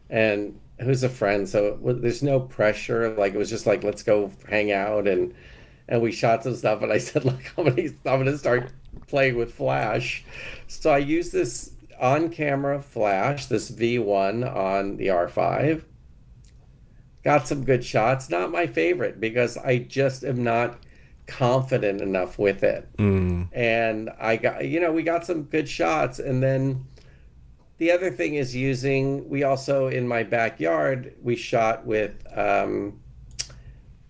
and 0.09 0.57
who's 0.81 1.03
a 1.03 1.09
friend. 1.09 1.47
So 1.47 1.79
it 1.85 2.01
there's 2.01 2.23
no 2.23 2.39
pressure. 2.39 3.09
Like 3.15 3.33
it 3.33 3.37
was 3.37 3.49
just 3.49 3.65
like, 3.65 3.83
let's 3.83 4.03
go 4.03 4.31
hang 4.49 4.71
out, 4.71 5.07
and 5.07 5.33
and 5.87 6.01
we 6.01 6.11
shot 6.11 6.43
some 6.43 6.55
stuff. 6.55 6.81
And 6.81 6.91
I 6.91 6.97
said, 6.99 7.25
look, 7.25 7.39
I'm 7.57 7.65
gonna 7.65 7.81
I'm 8.05 8.19
gonna 8.19 8.37
start 8.37 8.71
playing 9.07 9.35
with 9.37 9.53
Flash. 9.53 10.23
So 10.67 10.89
I 10.91 10.97
used 10.99 11.31
this 11.31 11.71
on-camera 11.99 12.81
Flash, 12.81 13.45
this 13.45 13.69
V1 13.69 14.55
on 14.55 14.97
the 14.97 15.07
R5. 15.07 15.83
Got 17.23 17.47
some 17.47 17.63
good 17.63 17.83
shots. 17.85 18.29
Not 18.29 18.51
my 18.51 18.65
favorite 18.65 19.19
because 19.19 19.55
I 19.57 19.77
just 19.79 20.23
am 20.23 20.43
not 20.43 20.79
confident 21.27 22.01
enough 22.01 22.37
with 22.39 22.61
it 22.63 22.89
Mm. 22.97 23.47
and 23.53 24.09
I 24.19 24.35
got 24.35 24.65
you 24.67 24.81
know 24.81 24.91
we 24.91 25.01
got 25.03 25.25
some 25.25 25.43
good 25.43 25.69
shots 25.69 26.19
and 26.19 26.43
then 26.43 26.85
the 27.81 27.89
other 27.89 28.11
thing 28.11 28.35
is 28.35 28.55
using 28.55 29.27
we 29.27 29.41
also 29.41 29.87
in 29.87 30.07
my 30.07 30.21
backyard 30.21 31.15
we 31.23 31.35
shot 31.35 31.83
with 31.83 32.13
um, 32.37 32.99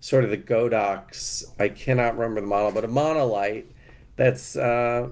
sort 0.00 0.24
of 0.24 0.30
the 0.30 0.36
Godox 0.36 1.42
I 1.58 1.70
cannot 1.70 2.18
remember 2.18 2.42
the 2.42 2.46
model 2.46 2.70
but 2.70 2.84
a 2.84 2.88
monolight 2.88 3.64
that's 4.16 4.56
uh, 4.56 5.08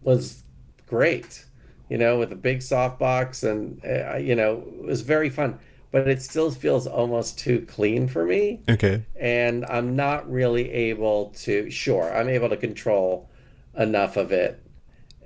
was 0.00 0.42
great 0.86 1.44
you 1.90 1.98
know 1.98 2.18
with 2.18 2.32
a 2.32 2.36
big 2.36 2.60
softbox 2.60 3.46
and 3.46 3.84
uh, 3.84 4.16
you 4.16 4.34
know 4.34 4.64
it 4.78 4.86
was 4.86 5.02
very 5.02 5.28
fun 5.28 5.58
but 5.90 6.08
it 6.08 6.22
still 6.22 6.50
feels 6.50 6.86
almost 6.86 7.38
too 7.38 7.66
clean 7.68 8.08
for 8.08 8.24
me 8.24 8.62
Okay. 8.70 9.04
and 9.20 9.66
I'm 9.66 9.96
not 9.96 10.30
really 10.30 10.70
able 10.70 11.26
to. 11.44 11.70
Sure, 11.70 12.10
I'm 12.14 12.28
able 12.30 12.48
to 12.48 12.56
control 12.56 13.28
enough 13.76 14.16
of 14.16 14.32
it, 14.32 14.62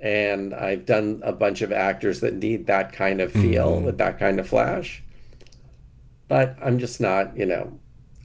and 0.03 0.53
I've 0.53 0.85
done 0.85 1.21
a 1.23 1.31
bunch 1.31 1.61
of 1.61 1.71
actors 1.71 2.19
that 2.19 2.33
need 2.33 2.67
that 2.67 2.91
kind 2.91 3.21
of 3.21 3.31
feel 3.31 3.77
mm-hmm. 3.77 3.85
with 3.85 3.97
that 3.99 4.19
kind 4.19 4.37
of 4.37 4.47
flash. 4.47 5.01
But 6.27 6.57
I'm 6.61 6.77
just 6.77 6.99
not, 6.99 7.37
you 7.37 7.45
know, 7.45 7.79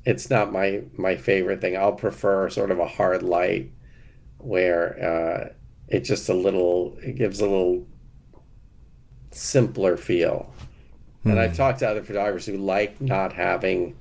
it's 0.05 0.29
not 0.29 0.53
my 0.53 0.83
my 0.97 1.17
favorite 1.17 1.61
thing. 1.61 1.77
I'll 1.77 1.93
prefer 1.93 2.51
sort 2.51 2.73
of 2.73 2.81
a 2.81 2.87
hard 2.87 3.23
light 3.23 3.71
where 4.39 5.05
uh, 5.05 5.55
it 5.87 6.01
just 6.01 6.29
a 6.29 6.35
little 6.35 6.99
it 7.01 7.15
gives 7.15 7.39
a 7.39 7.47
little 7.47 7.87
simpler 9.31 9.97
feel. 9.97 10.53
And 11.25 11.39
I've 11.39 11.51
hmm. 11.51 11.57
talked 11.59 11.81
to 11.81 11.89
other 11.89 12.03
photographers 12.03 12.47
who 12.47 12.57
like 12.57 13.01
not 13.01 13.33
having 13.33 13.97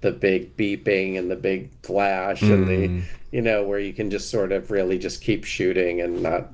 the 0.00 0.10
big 0.10 0.56
beeping 0.56 1.16
and 1.16 1.30
the 1.30 1.36
big 1.36 1.70
flash 1.82 2.42
and 2.42 2.66
the 2.66 2.88
hmm. 2.88 3.00
you 3.30 3.40
know 3.40 3.62
where 3.62 3.78
you 3.78 3.94
can 3.94 4.10
just 4.10 4.30
sort 4.30 4.52
of 4.52 4.70
really 4.70 4.98
just 4.98 5.22
keep 5.22 5.44
shooting 5.44 6.00
and 6.00 6.22
not 6.22 6.52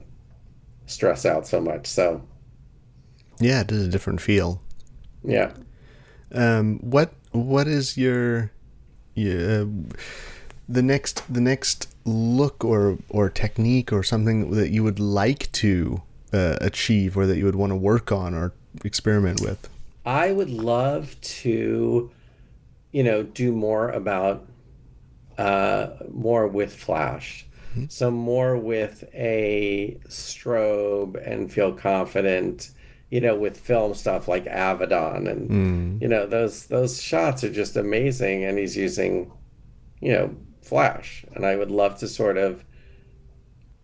stress 0.89 1.24
out 1.24 1.47
so 1.47 1.61
much. 1.61 1.86
So 1.86 2.22
Yeah, 3.41 3.61
it 3.61 3.70
is 3.72 3.86
a 3.86 3.89
different 3.89 4.20
feel. 4.20 4.61
yeah. 5.24 5.53
Um, 6.32 6.78
what 6.80 7.12
what 7.32 7.66
is 7.66 7.97
your, 7.97 8.51
your 9.14 9.62
uh, 9.62 9.66
the 10.68 10.82
next 10.82 11.22
the 11.32 11.41
next 11.41 11.89
look 12.05 12.64
or 12.64 12.99
or 13.09 13.30
technique 13.30 13.93
or 13.93 14.03
something 14.03 14.51
that 14.51 14.70
you 14.70 14.82
would 14.84 15.01
like 15.01 15.51
to 15.53 16.03
uh, 16.32 16.57
achieve 16.61 17.16
or 17.16 17.26
that 17.26 17.39
you 17.39 17.45
would 17.47 17.57
want 17.57 17.70
to 17.70 17.76
work 17.76 18.12
on 18.12 18.34
or 18.34 18.53
experiment 18.84 19.41
with? 19.41 19.70
I 20.05 20.32
would 20.32 20.51
love 20.51 21.18
to, 21.43 22.11
you 22.93 23.03
know, 23.03 23.22
do 23.22 23.53
more 23.53 23.91
about 23.91 24.47
uh, 25.39 25.89
more 26.12 26.47
with 26.47 26.74
Flash. 26.74 27.47
So 27.88 28.10
more 28.10 28.56
with 28.56 29.04
a 29.14 29.98
strobe 30.08 31.16
and 31.24 31.52
feel 31.52 31.72
confident, 31.72 32.70
you 33.10 33.20
know, 33.20 33.36
with 33.36 33.58
film 33.58 33.94
stuff 33.94 34.26
like 34.28 34.44
Avedon 34.46 35.30
and 35.30 35.50
you 36.02 36.08
know 36.08 36.26
those 36.26 36.66
those 36.66 37.00
shots 37.00 37.44
are 37.44 37.52
just 37.52 37.76
amazing. 37.76 38.44
And 38.44 38.58
he's 38.58 38.76
using, 38.76 39.30
you 40.00 40.12
know, 40.12 40.36
Flash, 40.62 41.24
and 41.34 41.46
I 41.46 41.56
would 41.56 41.70
love 41.70 41.98
to 41.98 42.08
sort 42.08 42.36
of 42.36 42.64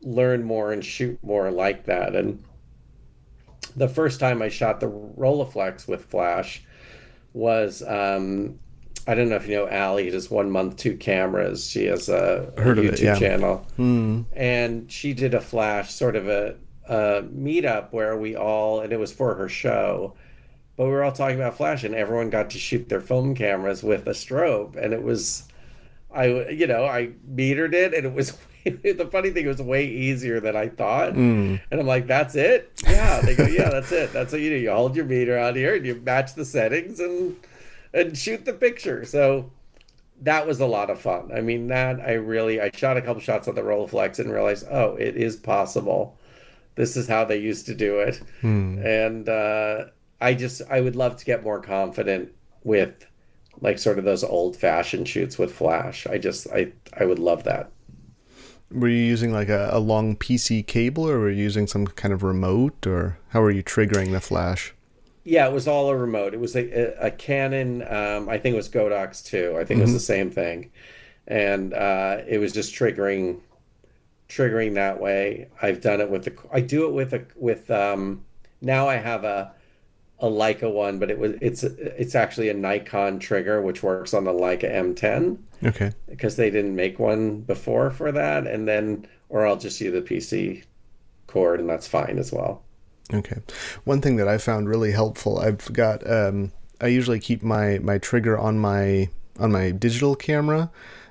learn 0.03 0.43
more 0.45 0.73
and 0.73 0.85
shoot 0.85 1.19
more 1.23 1.51
like 1.51 1.85
that. 1.87 2.15
And 2.15 2.45
the 3.77 3.89
first 3.89 4.21
time 4.21 4.43
I 4.43 4.49
shot 4.49 4.81
the 4.81 4.91
Rolleiflex 4.91 5.89
with 5.89 6.05
Flash 6.05 6.63
was 7.33 7.83
um, 7.83 8.59
I 9.07 9.15
don't 9.15 9.29
know 9.29 9.37
if 9.37 9.47
you 9.47 9.57
know 9.57 9.69
Allie 9.69 10.11
does 10.11 10.31
one 10.31 10.51
month 10.51 10.77
two 10.77 10.97
cameras. 10.97 11.69
She 11.69 11.85
has 11.87 12.09
a, 12.09 12.53
a 12.57 12.61
YouTube 12.63 12.93
it, 12.95 13.01
yeah. 13.01 13.19
channel, 13.19 13.67
Hmm. 13.77 14.23
and 14.33 14.91
she 14.91 15.13
did 15.13 15.35
a 15.35 15.41
Flash 15.41 15.93
sort 15.93 16.17
of 16.17 16.27
a, 16.29 16.57
a 16.89 17.23
meetup 17.23 17.93
where 17.93 18.17
we 18.17 18.35
all 18.37 18.81
and 18.81 18.93
it 18.93 18.99
was 18.99 19.13
for 19.13 19.35
her 19.35 19.49
show. 19.49 20.15
But 20.77 20.87
we 20.87 20.91
were 20.91 21.05
all 21.05 21.13
talking 21.13 21.37
about 21.37 21.57
Flash, 21.57 21.85
and 21.85 21.95
everyone 21.95 22.31
got 22.31 22.51
to 22.51 22.59
shoot 22.59 22.89
their 22.89 23.01
film 23.01 23.35
cameras 23.35 23.83
with 23.83 24.07
a 24.09 24.11
strobe, 24.13 24.75
and 24.77 24.93
it 24.93 25.03
was, 25.03 25.45
I 26.13 26.49
you 26.49 26.67
know 26.67 26.85
I 26.87 27.11
metered 27.31 27.75
it, 27.75 27.95
and 27.95 28.07
it 28.07 28.13
was 28.15 28.37
the 28.65 29.09
funny 29.13 29.31
thing 29.31 29.45
it 29.45 29.49
was 29.49 29.61
way 29.63 29.87
easier 29.87 30.41
than 30.41 30.57
I 30.57 30.69
thought. 30.69 31.13
Mm. 31.13 31.61
And 31.71 31.81
I'm 31.81 31.87
like, 31.87 32.07
that's 32.07 32.35
it? 32.35 32.73
Yeah. 32.87 33.21
They 33.21 33.35
go, 33.37 33.45
yeah, 33.47 33.69
that's 33.69 33.93
it. 33.93 34.13
That's 34.15 34.33
what 34.33 34.41
you 34.41 34.49
do. 34.51 34.57
You 34.57 34.71
hold 34.73 34.97
your 34.97 35.05
meter 35.05 35.37
out 35.37 35.55
here 35.55 35.75
and 35.77 35.85
you 35.85 35.97
match 35.97 36.35
the 36.35 36.47
settings 36.47 36.99
and 36.99 37.37
and 37.95 38.19
shoot 38.19 38.45
the 38.45 38.53
picture. 38.53 39.05
So 39.05 39.51
that 40.23 40.47
was 40.47 40.61
a 40.61 40.67
lot 40.67 40.91
of 40.91 41.01
fun. 41.01 41.31
I 41.35 41.41
mean, 41.41 41.69
that 41.69 42.01
I 42.01 42.15
really 42.15 42.61
I 42.61 42.71
shot 42.75 42.97
a 42.97 43.03
couple 43.03 43.23
shots 43.23 43.49
on 43.49 43.55
the 43.55 43.63
Rolleiflex 43.63 44.19
and 44.19 44.31
realized, 44.31 44.67
oh, 44.71 44.97
it 44.97 45.17
is 45.17 45.37
possible. 45.37 46.19
This 46.75 46.97
is 46.97 47.07
how 47.09 47.25
they 47.25 47.39
used 47.39 47.67
to 47.67 47.75
do 47.75 48.01
it. 48.01 48.21
And 48.85 49.29
uh, 49.29 49.85
I 50.21 50.35
just 50.35 50.61
I 50.69 50.81
would 50.81 50.97
love 50.97 51.17
to 51.17 51.25
get 51.25 51.45
more 51.45 51.61
confident 51.61 52.33
with 52.65 53.07
like 53.61 53.79
sort 53.79 53.99
of 53.99 54.05
those 54.05 54.25
old 54.25 54.57
fashioned 54.57 55.09
shoots 55.09 55.39
with 55.39 55.53
flash. 55.53 56.07
I 56.07 56.19
just 56.19 56.49
I 56.49 56.73
I 56.99 57.05
would 57.05 57.21
love 57.21 57.45
that. 57.45 57.71
Were 58.71 58.89
you 58.89 58.97
using 58.97 59.33
like 59.33 59.49
a, 59.49 59.69
a 59.73 59.79
long 59.79 60.17
PC 60.17 60.67
cable 60.67 61.09
or 61.09 61.21
were 61.21 61.31
you 61.31 61.45
using 61.45 61.69
some 61.69 61.87
kind 61.87 62.13
of 62.13 62.25
remote 62.25 62.87
or 62.87 63.19
how 63.29 63.41
were 63.41 63.53
you 63.53 63.63
triggering 63.63 64.11
the 64.11 64.21
flash? 64.21 64.75
Yeah, 65.25 65.47
it 65.49 65.53
was 65.53 65.67
all 65.67 65.89
a 65.89 65.97
remote. 65.97 66.35
It 66.35 66.41
was 66.41 66.55
a, 66.55 66.71
a, 67.03 67.07
a 67.07 67.11
Canon. 67.11 67.83
Um, 67.83 68.29
I 68.29 68.39
think 68.39 68.53
it 68.53 68.57
was 68.57 68.69
Godox 68.69 69.25
too. 69.25 69.57
I 69.59 69.65
think 69.65 69.79
it 69.81 69.85
was 69.85 69.93
the 69.95 69.99
same 70.01 70.31
thing, 70.31 70.71
and 71.27 71.73
uh, 71.73 72.19
it 72.29 72.39
was 72.39 72.53
just 72.53 72.75
triggering, 72.75 73.41
triggering 74.29 74.75
that 74.75 75.01
way. 75.01 75.49
I've 75.63 75.81
done 75.81 76.01
it 76.01 76.11
with 76.11 76.25
the. 76.25 76.37
I 76.53 76.61
do 76.61 76.87
it 76.87 76.93
with 76.93 77.15
a 77.15 77.25
with. 77.37 77.71
Um, 77.71 78.25
now 78.61 78.87
I 78.89 78.97
have 78.97 79.25
a, 79.25 79.53
a 80.21 80.27
Leica 80.27 80.71
one, 80.73 80.99
but 80.99 81.11
it 81.11 81.19
was 81.19 81.33
it's 81.41 81.63
it's 81.65 82.15
actually 82.15 82.51
a 82.51 82.55
Nikon 82.55 83.19
trigger, 83.19 83.63
which 83.63 83.83
works 83.83 84.13
on 84.15 84.25
the 84.25 84.33
Leica 84.33 84.71
M10 84.71 85.39
Okay. 85.65 85.93
because 86.07 86.37
they 86.37 86.51
didn't 86.51 86.77
make 86.77 86.99
one 86.99 87.41
before 87.41 87.91
for 87.91 88.13
that, 88.13 88.47
and 88.47 88.69
then 88.69 89.07
or 89.31 89.47
I'll 89.47 89.57
just 89.57 89.81
use 89.81 89.93
the 89.93 90.03
PC 90.03 90.65
cord, 91.27 91.61
and 91.61 91.69
that's 91.69 91.87
fine 91.87 92.19
as 92.19 92.31
well. 92.33 92.64
Okay. 93.13 93.37
One 93.85 94.01
thing 94.01 94.17
that 94.17 94.29
I 94.29 94.39
found 94.39 94.69
really 94.69 94.93
helpful, 94.93 95.39
I've 95.39 95.73
got 95.73 96.09
um 96.11 96.53
I 96.81 96.87
usually 96.89 97.21
keep 97.21 97.43
my 97.43 97.79
my 97.79 97.99
trigger 97.99 98.39
on 98.39 98.59
my 98.59 99.09
on 99.39 99.53
my 99.53 99.71
digital 99.73 100.15
camera, 100.17 100.71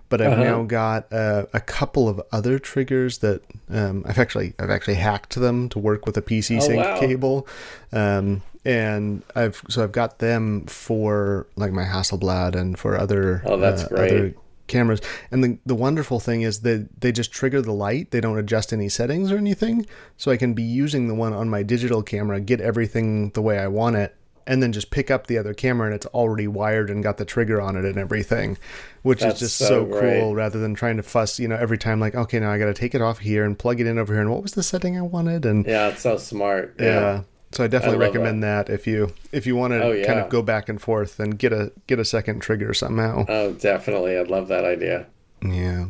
but 0.09 0.21
I've 0.21 0.31
Uh-huh. 0.31 0.43
now 0.43 0.63
got 0.63 1.11
uh, 1.11 1.45
a 1.53 1.59
couple 1.59 2.07
of 2.09 2.21
other 2.31 2.57
triggers 2.59 3.19
that 3.19 3.41
um, 3.69 4.03
I've 4.07 4.17
actually 4.19 4.53
I've 4.59 4.69
actually 4.69 4.95
hacked 4.95 5.35
them 5.35 5.69
to 5.69 5.79
work 5.79 6.05
with 6.05 6.17
a 6.17 6.21
PC 6.21 6.57
Oh, 6.57 6.59
sync 6.67 6.85
wow. 6.85 6.99
cable, 6.99 7.47
um, 7.91 8.41
and 8.65 9.23
I've 9.35 9.61
so 9.69 9.83
I've 9.83 9.91
got 9.91 10.19
them 10.19 10.65
for 10.67 11.47
like 11.55 11.71
my 11.73 11.83
Hasselblad 11.85 12.55
and 12.55 12.77
for 12.79 12.97
other 12.97 13.41
Oh, 13.45 13.57
that's 13.57 13.83
uh, 13.83 13.89
great. 13.89 14.11
other 14.11 14.33
cameras. 14.67 15.01
And 15.31 15.43
the 15.43 15.57
the 15.65 15.75
wonderful 15.75 16.19
thing 16.19 16.41
is 16.41 16.61
that 16.61 16.87
they 17.01 17.11
just 17.11 17.31
trigger 17.31 17.61
the 17.61 17.73
light. 17.73 18.11
They 18.11 18.21
don't 18.21 18.37
adjust 18.37 18.71
any 18.73 18.89
settings 18.89 19.31
or 19.31 19.37
anything. 19.37 19.85
So 20.17 20.31
I 20.31 20.37
can 20.37 20.53
be 20.53 20.63
using 20.63 21.07
the 21.07 21.15
one 21.15 21.33
on 21.33 21.49
my 21.49 21.63
digital 21.63 22.01
camera, 22.03 22.39
get 22.39 22.61
everything 22.61 23.29
the 23.31 23.41
way 23.41 23.59
I 23.59 23.67
want 23.67 23.95
it, 23.97 24.15
and 24.45 24.61
then 24.61 24.71
just 24.73 24.91
pick 24.91 25.09
up 25.09 25.27
the 25.27 25.37
other 25.37 25.53
camera 25.53 25.87
and 25.87 25.95
it's 25.95 26.05
already 26.07 26.47
wired 26.47 26.89
and 26.89 27.01
got 27.03 27.17
the 27.17 27.25
trigger 27.25 27.61
on 27.61 27.75
it 27.77 27.85
and 27.85 27.97
everything, 27.97 28.57
which 29.01 29.21
That's 29.21 29.35
is 29.41 29.49
just 29.49 29.57
so 29.57 29.89
so, 29.89 29.99
cool 30.01 30.35
rather 30.35 30.59
than 30.59 30.73
trying 30.75 30.97
to 30.97 31.03
fuss, 31.03 31.39
you 31.39 31.47
know, 31.47 31.55
every 31.55 31.77
time 31.77 31.99
like, 32.01 32.13
okay, 32.15 32.39
now 32.39 32.51
I 32.51 32.57
got 32.57 32.65
to 32.65 32.73
take 32.73 32.93
it 32.93 33.01
off 33.01 33.19
here 33.19 33.45
and 33.45 33.57
plug 33.57 33.79
it 33.79 33.87
in 33.87 33.97
over 33.97 34.13
here 34.13 34.21
and 34.21 34.29
what 34.31 34.41
was 34.43 34.53
the 34.53 34.63
setting 34.63 34.97
I 34.97 35.01
wanted 35.01 35.45
and 35.45 35.65
Yeah, 35.65 35.89
it's 35.89 36.01
so 36.01 36.17
smart. 36.17 36.75
yeah. 36.79 36.85
Yeah. 36.85 37.21
So 37.53 37.63
I 37.63 37.67
definitely 37.67 37.99
love 37.99 38.13
recommend 38.13 38.43
that. 38.43 38.69
if 38.69 38.87
you 38.87 39.13
if 39.31 39.45
you 39.45 39.55
want 39.55 39.73
to 39.73 39.83
Oh, 39.83 40.03
kind 40.03 40.19
of 40.19 40.29
go 40.29 40.41
back 40.41 40.69
and 40.69 40.81
forth 40.81 41.19
and 41.19 41.37
get 41.37 41.53
a 41.53 41.71
get 41.87 41.99
a 41.99 42.05
second 42.05 42.39
trigger 42.41 42.73
somehow. 42.73 43.25
Oh, 43.29 43.53
definitely. 43.53 44.17
I'd 44.17 44.27
love 44.29 44.47
that 44.47 44.65
idea. 44.65 45.05
Yeah. 45.45 45.87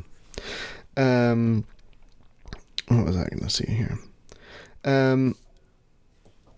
Um 0.97 1.65
what 2.89 3.05
was 3.05 3.15
I 3.15 3.23
going 3.29 3.39
to 3.43 3.49
see 3.49 3.71
here? 3.71 3.97
Um 4.83 5.35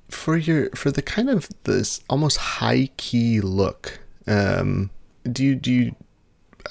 for 0.09 0.37
your 0.37 0.69
for 0.71 0.91
the 0.91 1.01
kind 1.01 1.29
of 1.29 1.49
this 1.63 2.01
almost 2.09 2.37
high 2.37 2.89
key 2.97 3.41
look. 3.41 3.99
Um 4.27 4.89
do 5.31 5.43
you 5.43 5.55
do 5.55 5.71
you 5.71 5.95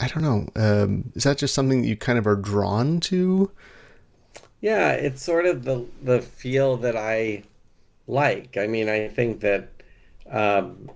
I 0.01 0.09
don't 0.09 0.23
know. 0.23 0.49
Um 0.57 1.13
is 1.15 1.23
that 1.25 1.39
just 1.39 1.55
something 1.55 1.83
that 1.83 1.89
you 1.89 1.97
kind 1.97 2.19
of 2.19 2.27
are 2.27 2.37
drawn 2.37 2.99
to? 3.01 3.51
Yeah, 4.61 4.93
it's 4.93 5.23
sort 5.23 5.47
of 5.47 5.65
the 5.65 5.87
the 6.03 6.21
feel 6.21 6.77
that 6.79 6.97
I 6.97 7.45
like. 8.07 8.57
I 8.57 8.67
mean, 8.67 8.89
I 8.89 9.09
think 9.09 9.41
that 9.41 9.71
um, 10.31 10.91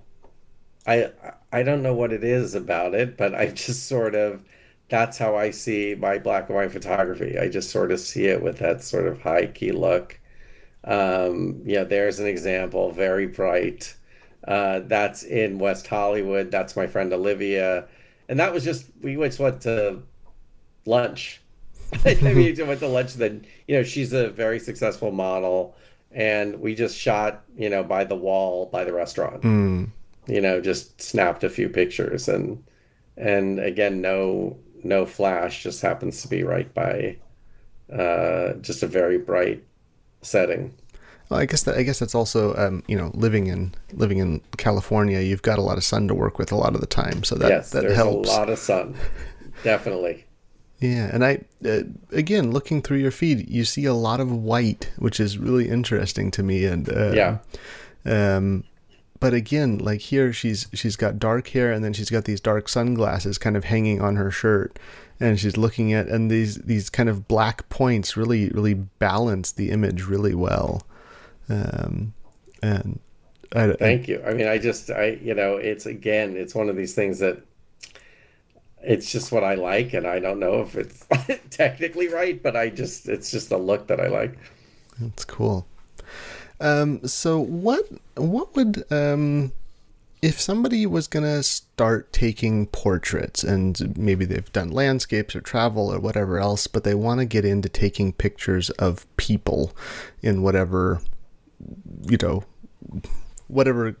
I 0.87 1.11
I 1.51 1.63
don't 1.63 1.83
know 1.83 1.93
what 1.93 2.13
it 2.13 2.23
is 2.23 2.55
about 2.55 2.93
it, 2.93 3.17
but 3.17 3.35
I 3.35 3.47
just 3.65 3.87
sort 3.87 4.15
of 4.15 4.43
that's 4.89 5.17
how 5.17 5.35
I 5.35 5.51
see 5.51 5.95
my 5.95 6.17
black 6.17 6.49
and 6.49 6.57
white 6.57 6.71
photography. 6.71 7.37
I 7.37 7.47
just 7.47 7.69
sort 7.69 7.91
of 7.91 7.99
see 7.99 8.25
it 8.25 8.41
with 8.41 8.57
that 8.59 8.81
sort 8.83 9.07
of 9.07 9.21
high 9.21 9.47
key 9.47 9.71
look. 9.71 10.19
Um, 10.83 11.61
yeah, 11.65 11.83
there's 11.83 12.19
an 12.19 12.27
example, 12.27 12.91
very 12.91 13.27
bright. 13.27 13.95
Uh, 14.47 14.79
that's 14.85 15.23
in 15.23 15.59
West 15.59 15.87
Hollywood. 15.87 16.49
That's 16.49 16.75
my 16.75 16.87
friend 16.87 17.13
Olivia, 17.13 17.87
and 18.29 18.39
that 18.39 18.53
was 18.53 18.63
just 18.63 18.85
we 19.01 19.15
just 19.15 19.39
went 19.39 19.61
to 19.61 20.01
lunch. 20.85 21.41
I 22.05 22.15
mean, 22.21 22.35
we 22.57 22.63
went 22.63 22.79
to 22.79 22.87
lunch. 22.87 23.15
Then 23.15 23.45
you 23.67 23.75
know 23.75 23.83
she's 23.83 24.13
a 24.13 24.29
very 24.29 24.59
successful 24.59 25.11
model, 25.11 25.75
and 26.11 26.59
we 26.59 26.75
just 26.75 26.97
shot 26.97 27.43
you 27.55 27.69
know 27.69 27.83
by 27.83 28.03
the 28.03 28.15
wall 28.15 28.67
by 28.67 28.83
the 28.83 28.93
restaurant. 28.93 29.41
Mm. 29.41 29.89
You 30.27 30.41
know, 30.41 30.61
just 30.61 31.01
snapped 31.01 31.43
a 31.43 31.49
few 31.49 31.69
pictures 31.69 32.27
and 32.27 32.63
and 33.17 33.59
again 33.59 34.01
no 34.01 34.57
no 34.83 35.05
flash 35.05 35.63
just 35.63 35.81
happens 35.81 36.21
to 36.21 36.27
be 36.27 36.43
right 36.43 36.73
by 36.73 37.17
uh, 37.91 38.53
just 38.61 38.83
a 38.83 38.87
very 38.87 39.17
bright 39.17 39.63
setting. 40.21 40.73
Well, 41.29 41.39
I 41.39 41.45
guess 41.45 41.63
that 41.63 41.77
I 41.77 41.83
guess 41.83 41.99
that's 41.99 42.15
also 42.15 42.55
um, 42.55 42.83
you 42.87 42.97
know 42.97 43.11
living 43.13 43.47
in 43.47 43.73
living 43.93 44.17
in 44.17 44.41
California. 44.57 45.19
You've 45.19 45.43
got 45.43 45.59
a 45.59 45.61
lot 45.61 45.77
of 45.77 45.83
sun 45.83 46.07
to 46.07 46.15
work 46.15 46.39
with 46.39 46.51
a 46.51 46.55
lot 46.55 46.73
of 46.75 46.81
the 46.81 46.87
time, 46.87 47.23
so 47.23 47.35
that 47.35 47.49
yes, 47.49 47.69
that 47.71 47.81
there's 47.81 47.95
helps. 47.95 48.29
a 48.29 48.31
lot 48.31 48.49
of 48.49 48.57
sun, 48.57 48.95
definitely. 49.63 50.25
Yeah, 50.79 51.09
and 51.11 51.25
I 51.25 51.41
uh, 51.65 51.81
again 52.11 52.51
looking 52.51 52.81
through 52.81 52.99
your 52.99 53.11
feed, 53.11 53.49
you 53.49 53.65
see 53.65 53.85
a 53.85 53.93
lot 53.93 54.21
of 54.21 54.31
white, 54.31 54.91
which 54.97 55.19
is 55.19 55.37
really 55.37 55.67
interesting 55.67 56.31
to 56.31 56.43
me. 56.43 56.65
And 56.65 56.89
uh, 56.89 57.11
yeah, 57.11 57.37
um, 58.05 58.63
but 59.19 59.33
again, 59.33 59.79
like 59.79 59.99
here, 59.99 60.31
she's 60.31 60.67
she's 60.73 60.95
got 60.95 61.19
dark 61.19 61.49
hair, 61.49 61.73
and 61.73 61.83
then 61.83 61.91
she's 61.91 62.09
got 62.09 62.23
these 62.23 62.39
dark 62.39 62.69
sunglasses 62.69 63.37
kind 63.37 63.57
of 63.57 63.65
hanging 63.65 63.99
on 63.99 64.15
her 64.15 64.31
shirt, 64.31 64.79
and 65.19 65.37
she's 65.37 65.57
looking 65.57 65.91
at, 65.91 66.07
and 66.07 66.31
these 66.31 66.55
these 66.55 66.89
kind 66.89 67.09
of 67.09 67.27
black 67.27 67.67
points 67.67 68.15
really 68.15 68.47
really 68.49 68.73
balance 68.73 69.51
the 69.51 69.71
image 69.71 70.03
really 70.03 70.33
well. 70.33 70.83
Um, 71.49 72.13
and 72.63 72.99
I, 73.53 73.73
thank 73.73 74.03
I, 74.03 74.11
you. 74.13 74.23
I 74.25 74.33
mean, 74.33 74.47
I 74.47 74.57
just 74.57 74.89
I 74.91 75.19
you 75.21 75.33
know 75.33 75.57
it's 75.57 75.85
again 75.85 76.37
it's 76.37 76.55
one 76.55 76.69
of 76.69 76.77
these 76.77 76.95
things 76.95 77.19
that 77.19 77.43
it's 78.81 79.11
just 79.11 79.31
what 79.31 79.43
I 79.43 79.55
like, 79.55 79.93
and 79.93 80.07
I 80.07 80.19
don't 80.19 80.39
know 80.39 80.61
if 80.61 80.75
it's 80.75 81.05
technically 81.49 82.07
right, 82.07 82.41
but 82.41 82.55
I 82.55 82.69
just 82.69 83.07
it's 83.07 83.31
just 83.31 83.51
a 83.51 83.57
look 83.57 83.87
that 83.87 83.99
I 83.99 84.07
like. 84.07 84.37
That's 84.99 85.25
cool. 85.25 85.67
Um, 86.59 87.05
so 87.07 87.39
what 87.39 87.87
what 88.15 88.55
would 88.55 88.83
um, 88.91 89.51
if 90.21 90.39
somebody 90.39 90.85
was 90.85 91.07
gonna 91.07 91.43
start 91.43 92.11
taking 92.11 92.67
portraits 92.67 93.43
and 93.43 93.97
maybe 93.97 94.25
they've 94.25 94.51
done 94.51 94.69
landscapes 94.69 95.35
or 95.35 95.41
travel 95.41 95.93
or 95.93 95.99
whatever 95.99 96.39
else, 96.39 96.67
but 96.67 96.83
they 96.83 96.95
want 96.95 97.19
to 97.19 97.25
get 97.25 97.45
into 97.45 97.69
taking 97.69 98.11
pictures 98.11 98.69
of 98.71 99.05
people 99.17 99.75
in 100.21 100.41
whatever 100.41 101.01
you 102.07 102.17
know 102.21 102.43
whatever 103.47 103.95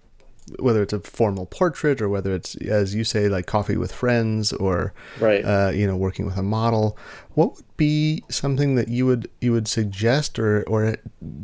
whether 0.59 0.81
it's 0.81 0.93
a 0.93 0.99
formal 0.99 1.45
portrait 1.45 2.01
or 2.01 2.09
whether 2.09 2.33
it's 2.33 2.55
as 2.55 2.95
you 2.95 3.03
say 3.03 3.29
like 3.29 3.45
coffee 3.45 3.77
with 3.77 3.91
friends 3.91 4.51
or 4.53 4.93
right. 5.19 5.43
uh, 5.43 5.71
you 5.73 5.85
know 5.85 5.95
working 5.95 6.25
with 6.25 6.37
a 6.37 6.43
model 6.43 6.97
what 7.33 7.55
would 7.55 7.77
be 7.77 8.23
something 8.29 8.75
that 8.75 8.87
you 8.87 9.05
would 9.05 9.29
you 9.41 9.51
would 9.51 9.67
suggest 9.67 10.39
or 10.39 10.63
or 10.63 10.95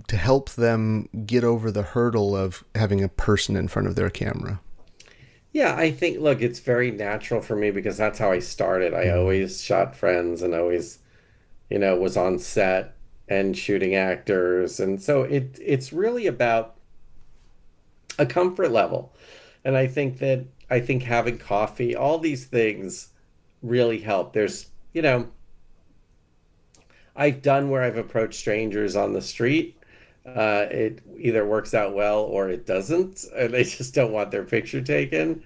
to 0.08 0.18
help 0.18 0.49
them 0.51 1.08
get 1.26 1.43
over 1.43 1.72
the 1.72 1.84
hurdle 1.84 2.36
of 2.36 2.64
having 2.76 3.03
a 3.03 3.10
person 3.10 3.56
in 3.56 3.68
front 3.68 3.88
of 3.88 3.95
their 3.95 4.10
camera? 4.10 4.60
Yeah 5.53 5.76
i 5.76 5.91
think 5.91 6.20
look 6.20 6.41
it's 6.41 6.60
very 6.60 6.91
natural 6.91 7.41
for 7.41 7.56
me 7.56 7.72
because 7.72 7.97
that's 7.97 8.20
how 8.20 8.32
i 8.32 8.39
started. 8.39 8.93
I 8.93 9.10
always 9.10 9.62
shot 9.62 9.95
friends 9.95 10.41
and 10.41 10.53
always 10.53 10.99
you 11.70 11.80
know 11.80 11.95
was 11.95 12.18
on 12.18 12.39
set 12.39 12.95
and 13.28 13.58
shooting 13.58 13.95
actors. 13.95 14.80
And 14.80 15.01
so 15.01 15.24
it 15.24 15.60
it's 15.62 15.91
really 15.91 16.28
about 16.28 16.75
a 18.18 18.26
comfort 18.26 18.72
level. 18.72 19.13
And 19.63 19.76
I 19.76 19.88
think 19.88 20.20
that 20.20 20.45
I 20.70 20.80
think 20.80 21.03
having 21.03 21.38
coffee, 21.38 21.95
all 21.95 22.20
these 22.20 22.45
things 22.45 23.09
really 23.61 23.99
help. 23.99 24.34
There's, 24.34 24.68
you 24.93 25.01
know, 25.01 25.28
I've 27.16 27.41
done 27.41 27.70
where 27.70 27.82
I've 27.82 27.97
approached 27.97 28.39
strangers 28.39 28.95
on 28.95 29.13
the 29.13 29.22
street. 29.22 29.78
Uh, 30.26 30.66
it 30.72 31.01
either 31.20 31.45
works 31.45 31.74
out 31.74 31.93
well 31.93 32.22
or 32.22 32.49
it 32.49 32.66
doesn't, 32.66 33.26
and 33.36 33.53
they 33.53 33.63
just 33.78 33.93
don't 33.93 34.11
want 34.11 34.32
their 34.32 34.43
picture 34.43 34.82
taken. 34.82 35.43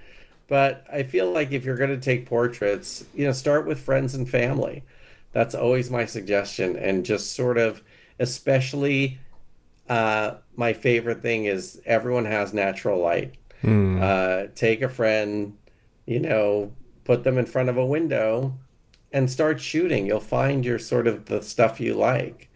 But 0.47 0.85
I 0.91 1.03
feel 1.03 1.31
like 1.31 1.51
if 1.51 1.63
you're 1.63 1.77
going 1.77 1.91
to 1.91 1.97
take 1.97 2.25
portraits, 2.25 3.05
you 3.13 3.25
know, 3.25 3.31
start 3.31 3.67
with 3.67 3.79
friends 3.79 4.15
and 4.15 4.27
family. 4.27 4.83
That's 5.31 5.53
always 5.53 5.91
my 5.91 6.05
suggestion, 6.05 6.75
and 6.75 7.05
just 7.05 7.33
sort 7.33 7.59
of, 7.59 7.83
especially 8.17 9.19
uh, 9.87 10.35
my 10.59 10.73
favorite 10.73 11.21
thing 11.21 11.45
is 11.45 11.81
everyone 11.85 12.25
has 12.25 12.53
natural 12.53 12.99
light. 12.99 13.35
Mm. 13.63 14.01
Uh, 14.01 14.51
take 14.55 14.81
a 14.81 14.89
friend, 14.89 15.57
you 16.05 16.19
know, 16.19 16.73
put 17.05 17.23
them 17.23 17.37
in 17.37 17.45
front 17.45 17.69
of 17.69 17.77
a 17.77 17.85
window 17.85 18.53
and 19.13 19.31
start 19.31 19.61
shooting. 19.61 20.05
You'll 20.05 20.19
find 20.19 20.65
your 20.65 20.77
sort 20.77 21.07
of 21.07 21.25
the 21.25 21.41
stuff 21.41 21.79
you 21.79 21.93
like. 21.93 22.49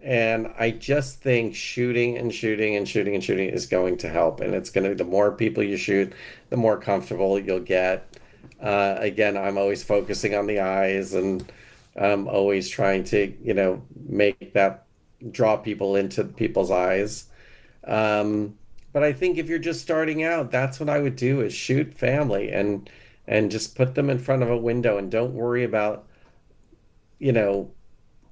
And 0.00 0.54
I 0.60 0.70
just 0.70 1.22
think 1.22 1.56
shooting 1.56 2.16
and 2.16 2.32
shooting 2.32 2.76
and 2.76 2.88
shooting 2.88 3.16
and 3.16 3.22
shooting 3.22 3.48
is 3.48 3.66
going 3.66 3.98
to 3.98 4.08
help. 4.08 4.40
And 4.40 4.54
it's 4.54 4.70
going 4.70 4.88
to, 4.88 4.94
the 4.94 5.10
more 5.10 5.32
people 5.32 5.64
you 5.64 5.76
shoot, 5.76 6.12
the 6.50 6.56
more 6.56 6.78
comfortable 6.78 7.36
you'll 7.36 7.58
get. 7.58 8.16
Uh, 8.62 8.94
again, 9.00 9.36
I'm 9.36 9.58
always 9.58 9.82
focusing 9.82 10.36
on 10.36 10.46
the 10.46 10.60
eyes 10.60 11.14
and 11.14 11.52
I'm 11.96 12.28
always 12.28 12.68
trying 12.68 13.02
to, 13.04 13.34
you 13.42 13.54
know, 13.54 13.82
make 14.08 14.52
that 14.52 14.86
draw 15.32 15.56
people 15.56 15.96
into 15.96 16.22
people's 16.22 16.70
eyes. 16.70 17.26
Um, 17.84 18.56
but 18.92 19.02
I 19.02 19.12
think 19.12 19.38
if 19.38 19.48
you're 19.48 19.58
just 19.58 19.80
starting 19.82 20.24
out, 20.24 20.50
that's 20.50 20.80
what 20.80 20.88
I 20.88 21.00
would 21.00 21.16
do 21.16 21.40
is 21.40 21.52
shoot 21.52 21.94
family 21.94 22.50
and 22.50 22.88
and 23.26 23.50
just 23.50 23.76
put 23.76 23.94
them 23.94 24.10
in 24.10 24.18
front 24.18 24.42
of 24.42 24.50
a 24.50 24.56
window 24.56 24.98
and 24.98 25.10
don't 25.10 25.34
worry 25.34 25.62
about 25.64 26.06
you 27.18 27.32
know 27.32 27.70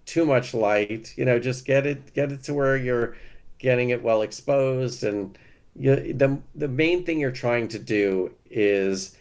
too 0.07 0.25
much 0.27 0.55
light. 0.55 1.15
You 1.17 1.25
know, 1.25 1.39
just 1.39 1.65
get 1.65 1.87
it 1.87 2.15
get 2.15 2.33
it 2.33 2.43
to 2.45 2.55
where 2.55 2.77
you're 2.77 3.17
getting 3.59 3.91
it 3.91 4.03
well 4.03 4.23
exposed 4.23 5.05
and 5.05 5.39
you, 5.77 6.13
the 6.13 6.39
the 6.55 6.69
main 6.69 7.05
thing 7.05 7.21
you're 7.21 7.31
trying 7.31 7.69
to 7.69 7.79
do 7.79 8.33
is 8.51 9.17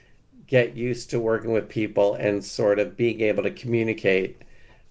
get 0.48 0.76
used 0.76 1.10
to 1.12 1.20
working 1.20 1.52
with 1.52 1.70
people 1.70 2.16
and 2.16 2.44
sort 2.44 2.80
of 2.80 2.96
being 2.98 3.22
able 3.22 3.44
to 3.44 3.52
communicate 3.52 4.42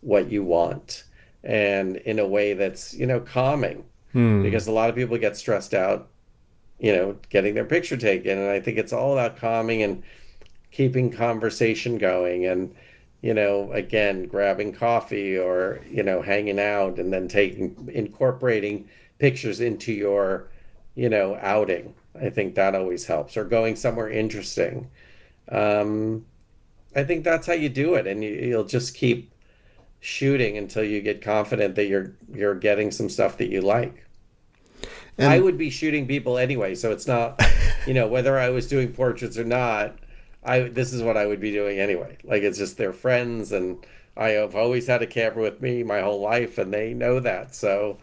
what 0.00 0.30
you 0.30 0.44
want 0.44 1.04
and 1.42 1.96
in 1.98 2.18
a 2.18 2.26
way 2.26 2.52
that's 2.54 2.94
you 2.94 3.06
know 3.06 3.20
calming 3.20 3.84
hmm. 4.12 4.42
because 4.42 4.66
a 4.66 4.72
lot 4.72 4.88
of 4.88 4.96
people 4.96 5.16
get 5.18 5.36
stressed 5.36 5.74
out 5.74 6.08
you 6.78 6.94
know 6.94 7.16
getting 7.30 7.54
their 7.54 7.64
picture 7.64 7.96
taken 7.96 8.38
and 8.38 8.50
i 8.50 8.60
think 8.60 8.78
it's 8.78 8.92
all 8.92 9.12
about 9.12 9.36
calming 9.36 9.82
and 9.82 10.02
keeping 10.70 11.10
conversation 11.10 11.96
going 11.98 12.46
and 12.46 12.74
you 13.22 13.32
know 13.32 13.72
again 13.72 14.26
grabbing 14.26 14.72
coffee 14.72 15.38
or 15.38 15.80
you 15.90 16.02
know 16.02 16.20
hanging 16.20 16.60
out 16.60 16.98
and 16.98 17.12
then 17.12 17.28
taking 17.28 17.88
incorporating 17.92 18.88
pictures 19.18 19.60
into 19.60 19.92
your 19.92 20.48
you 20.94 21.08
know 21.08 21.36
outing 21.40 21.94
i 22.20 22.28
think 22.28 22.54
that 22.54 22.74
always 22.74 23.06
helps 23.06 23.36
or 23.36 23.44
going 23.44 23.74
somewhere 23.74 24.10
interesting 24.10 24.90
um 25.50 26.24
i 26.94 27.02
think 27.02 27.24
that's 27.24 27.46
how 27.46 27.54
you 27.54 27.68
do 27.68 27.94
it 27.94 28.06
and 28.06 28.22
you, 28.22 28.30
you'll 28.30 28.64
just 28.64 28.94
keep 28.94 29.30
shooting 30.06 30.56
until 30.56 30.84
you 30.84 31.00
get 31.00 31.20
confident 31.20 31.74
that 31.74 31.86
you're 31.86 32.12
you're 32.32 32.54
getting 32.54 32.92
some 32.92 33.08
stuff 33.08 33.38
that 33.38 33.50
you 33.50 33.60
like. 33.60 34.06
And 35.18 35.28
I 35.28 35.40
would 35.40 35.58
be 35.58 35.68
shooting 35.68 36.06
people 36.06 36.38
anyway, 36.38 36.76
so 36.76 36.92
it's 36.92 37.08
not, 37.08 37.42
you 37.86 37.94
know, 37.94 38.06
whether 38.06 38.38
I 38.38 38.50
was 38.50 38.68
doing 38.68 38.92
portraits 38.92 39.36
or 39.36 39.44
not. 39.44 39.98
I 40.44 40.60
this 40.60 40.92
is 40.92 41.02
what 41.02 41.16
I 41.16 41.26
would 41.26 41.40
be 41.40 41.50
doing 41.50 41.80
anyway. 41.80 42.18
Like 42.22 42.44
it's 42.44 42.56
just 42.56 42.76
their 42.76 42.92
friends, 42.92 43.50
and 43.50 43.84
I 44.16 44.28
have 44.28 44.54
always 44.54 44.86
had 44.86 45.02
a 45.02 45.08
camera 45.08 45.42
with 45.42 45.60
me 45.60 45.82
my 45.82 46.00
whole 46.02 46.20
life, 46.20 46.56
and 46.56 46.72
they 46.72 46.94
know 46.94 47.18
that, 47.18 47.52
so 47.56 47.98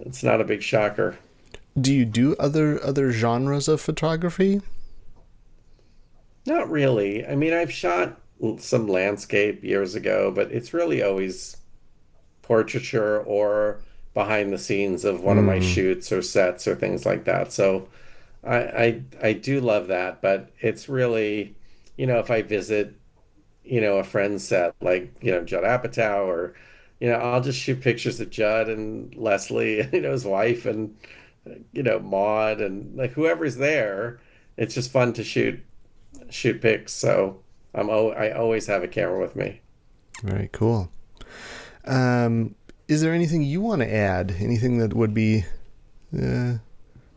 it's 0.00 0.22
not 0.22 0.40
a 0.40 0.44
big 0.44 0.62
shocker. 0.62 1.18
Do 1.78 1.92
you 1.92 2.06
do 2.06 2.34
other 2.38 2.82
other 2.82 3.12
genres 3.12 3.68
of 3.68 3.82
photography? 3.82 4.62
Not 6.46 6.70
really. 6.70 7.26
I 7.26 7.34
mean, 7.34 7.52
I've 7.52 7.72
shot 7.72 8.18
some 8.58 8.88
landscape 8.88 9.62
years 9.64 9.94
ago, 9.94 10.30
but 10.34 10.50
it's 10.52 10.74
really 10.74 11.02
always 11.02 11.56
portraiture 12.42 13.20
or 13.20 13.80
behind 14.12 14.52
the 14.52 14.58
scenes 14.58 15.04
of 15.04 15.22
one 15.22 15.36
mm. 15.36 15.40
of 15.40 15.44
my 15.44 15.58
hmm. 15.58 15.64
shoots 15.64 16.12
or 16.12 16.22
sets 16.22 16.68
or 16.68 16.74
things 16.74 17.04
like 17.04 17.24
that. 17.24 17.52
So 17.52 17.88
I, 18.44 18.56
I 18.56 19.02
I 19.22 19.32
do 19.32 19.60
love 19.60 19.88
that, 19.88 20.20
but 20.22 20.50
it's 20.60 20.88
really, 20.88 21.56
you 21.96 22.06
know, 22.06 22.18
if 22.18 22.30
I 22.30 22.42
visit, 22.42 22.94
you 23.64 23.80
know, 23.80 23.96
a 23.96 24.04
friend's 24.04 24.46
set 24.46 24.74
like 24.80 25.14
you 25.20 25.32
know 25.32 25.44
Judd 25.44 25.64
Apatow 25.64 26.26
or 26.26 26.54
you 27.00 27.08
know, 27.08 27.16
I'll 27.16 27.40
just 27.40 27.58
shoot 27.58 27.80
pictures 27.80 28.20
of 28.20 28.30
Judd 28.30 28.68
and 28.68 29.14
Leslie, 29.16 29.88
you 29.92 30.00
know, 30.00 30.12
his 30.12 30.24
wife 30.24 30.66
and 30.66 30.96
you 31.72 31.82
know, 31.82 31.98
Maud 31.98 32.60
and 32.60 32.96
like 32.96 33.12
whoever's 33.12 33.56
there. 33.56 34.20
It's 34.56 34.74
just 34.74 34.92
fun 34.92 35.12
to 35.14 35.24
shoot 35.24 35.60
shoot 36.30 36.60
pics. 36.62 36.92
So 36.92 37.40
I'm 37.74 37.90
I 37.90 38.30
always 38.32 38.66
have 38.66 38.82
a 38.82 38.88
camera 38.88 39.20
with 39.20 39.36
me. 39.36 39.60
Very 40.22 40.48
cool. 40.52 40.90
Um, 41.84 42.54
is 42.88 43.02
there 43.02 43.12
anything 43.12 43.42
you 43.42 43.60
want 43.60 43.82
to 43.82 43.92
add? 43.92 44.36
Anything 44.38 44.78
that 44.78 44.94
would 44.94 45.14
be 45.14 45.44
uh, 46.16 46.54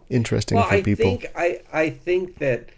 interesting 0.10 0.58
well, 0.58 0.68
for 0.68 0.76
I 0.76 0.82
people? 0.82 1.05
Think, 1.05 1.32
I 1.36 1.62
I 1.72 1.89
think 1.89 2.38
that 2.39 2.70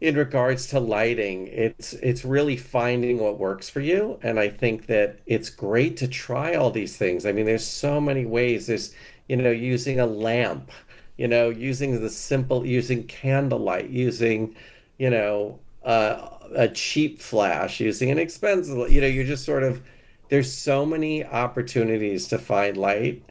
in 0.00 0.14
regards 0.14 0.66
to 0.68 0.80
lighting, 0.80 1.48
it's 1.48 1.94
it's 1.94 2.24
really 2.24 2.56
finding 2.56 3.18
what 3.18 3.38
works 3.38 3.70
for 3.70 3.80
you, 3.80 4.18
and 4.22 4.38
I 4.38 4.48
think 4.48 4.86
that 4.86 5.18
it's 5.26 5.48
great 5.48 5.96
to 5.98 6.08
try 6.08 6.54
all 6.54 6.70
these 6.70 6.96
things. 6.96 7.24
I 7.24 7.32
mean, 7.32 7.46
there's 7.46 7.66
so 7.66 8.00
many 8.00 8.26
ways. 8.26 8.66
There's 8.66 8.94
you 9.28 9.36
know 9.36 9.50
using 9.50 10.00
a 10.00 10.06
lamp, 10.06 10.70
you 11.16 11.28
know 11.28 11.48
using 11.48 12.00
the 12.00 12.10
simple 12.10 12.66
using 12.66 13.04
candlelight, 13.04 13.88
using 13.88 14.54
you 14.98 15.10
know 15.10 15.58
uh, 15.86 16.28
a 16.54 16.68
cheap 16.68 17.20
flash, 17.20 17.80
using 17.80 18.10
an 18.10 18.18
expensive. 18.18 18.90
You 18.90 19.00
know, 19.00 19.06
you're 19.06 19.24
just 19.24 19.44
sort 19.44 19.62
of 19.62 19.80
there's 20.28 20.52
so 20.52 20.84
many 20.84 21.24
opportunities 21.24 22.28
to 22.28 22.38
find 22.38 22.76
light. 22.76 23.22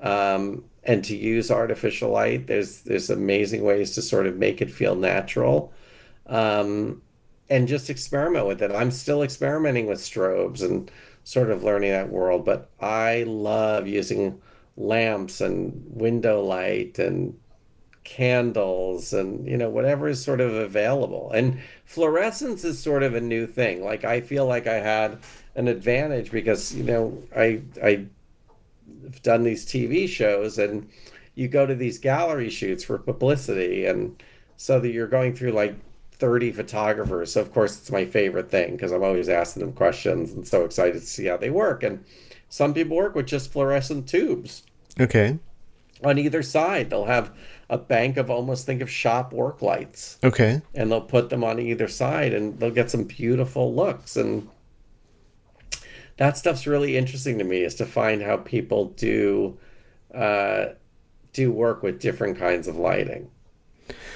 Um, 0.00 0.64
and 0.86 1.02
to 1.04 1.16
use 1.16 1.50
artificial 1.50 2.10
light, 2.10 2.46
there's 2.46 2.82
there's 2.82 3.10
amazing 3.10 3.64
ways 3.64 3.94
to 3.94 4.02
sort 4.02 4.26
of 4.26 4.36
make 4.36 4.60
it 4.60 4.70
feel 4.70 4.94
natural 4.94 5.72
um, 6.26 7.02
and 7.50 7.68
just 7.68 7.90
experiment 7.90 8.46
with 8.46 8.62
it. 8.62 8.70
I'm 8.70 8.90
still 8.90 9.22
experimenting 9.22 9.86
with 9.86 9.98
strobes 9.98 10.62
and 10.62 10.90
sort 11.24 11.50
of 11.50 11.64
learning 11.64 11.92
that 11.92 12.10
world, 12.10 12.44
but 12.44 12.70
I 12.80 13.24
love 13.26 13.86
using 13.86 14.40
lamps 14.76 15.40
and 15.40 15.84
window 15.88 16.42
light 16.42 16.98
and 16.98 17.38
candles 18.04 19.12
and 19.12 19.46
you 19.46 19.56
know 19.56 19.70
whatever 19.70 20.08
is 20.08 20.22
sort 20.22 20.40
of 20.40 20.52
available 20.52 21.30
and 21.32 21.58
fluorescence 21.86 22.62
is 22.62 22.78
sort 22.78 23.02
of 23.02 23.14
a 23.14 23.20
new 23.20 23.46
thing 23.46 23.82
like 23.82 24.04
i 24.04 24.20
feel 24.20 24.46
like 24.46 24.66
i 24.66 24.74
had 24.74 25.18
an 25.54 25.68
advantage 25.68 26.30
because 26.30 26.74
you 26.74 26.82
know 26.82 27.16
i 27.34 27.60
i've 27.82 28.06
done 29.22 29.42
these 29.42 29.64
tv 29.64 30.06
shows 30.06 30.58
and 30.58 30.86
you 31.34 31.48
go 31.48 31.64
to 31.64 31.74
these 31.74 31.98
gallery 31.98 32.50
shoots 32.50 32.84
for 32.84 32.98
publicity 32.98 33.86
and 33.86 34.22
so 34.56 34.78
that 34.78 34.90
you're 34.90 35.08
going 35.08 35.34
through 35.34 35.52
like 35.52 35.74
30 36.18 36.52
photographers. 36.52 37.32
So, 37.32 37.40
of 37.40 37.52
course, 37.52 37.78
it's 37.78 37.90
my 37.90 38.04
favorite 38.04 38.50
thing 38.50 38.72
because 38.72 38.92
I'm 38.92 39.02
always 39.02 39.28
asking 39.28 39.60
them 39.60 39.72
questions 39.72 40.32
and 40.32 40.46
so 40.46 40.64
excited 40.64 41.00
to 41.00 41.06
see 41.06 41.26
how 41.26 41.36
they 41.36 41.50
work. 41.50 41.82
And 41.82 42.04
some 42.48 42.72
people 42.72 42.96
work 42.96 43.14
with 43.14 43.26
just 43.26 43.52
fluorescent 43.52 44.08
tubes. 44.08 44.62
Okay. 44.98 45.38
On 46.02 46.18
either 46.18 46.42
side, 46.42 46.90
they'll 46.90 47.06
have 47.06 47.32
a 47.70 47.78
bank 47.78 48.16
of 48.16 48.30
almost 48.30 48.66
think 48.66 48.82
of 48.82 48.90
shop 48.90 49.32
work 49.32 49.62
lights. 49.62 50.18
Okay. 50.22 50.60
And 50.74 50.90
they'll 50.90 51.00
put 51.00 51.30
them 51.30 51.42
on 51.42 51.58
either 51.58 51.88
side 51.88 52.32
and 52.32 52.58
they'll 52.58 52.70
get 52.70 52.90
some 52.90 53.04
beautiful 53.04 53.74
looks. 53.74 54.16
And 54.16 54.48
that 56.16 56.36
stuff's 56.36 56.66
really 56.66 56.96
interesting 56.96 57.38
to 57.38 57.44
me 57.44 57.62
is 57.62 57.74
to 57.76 57.86
find 57.86 58.22
how 58.22 58.36
people 58.36 58.86
do 58.90 59.58
uh, 60.14 60.66
do 61.32 61.50
work 61.50 61.82
with 61.82 62.00
different 62.00 62.38
kinds 62.38 62.68
of 62.68 62.76
lighting. 62.76 63.30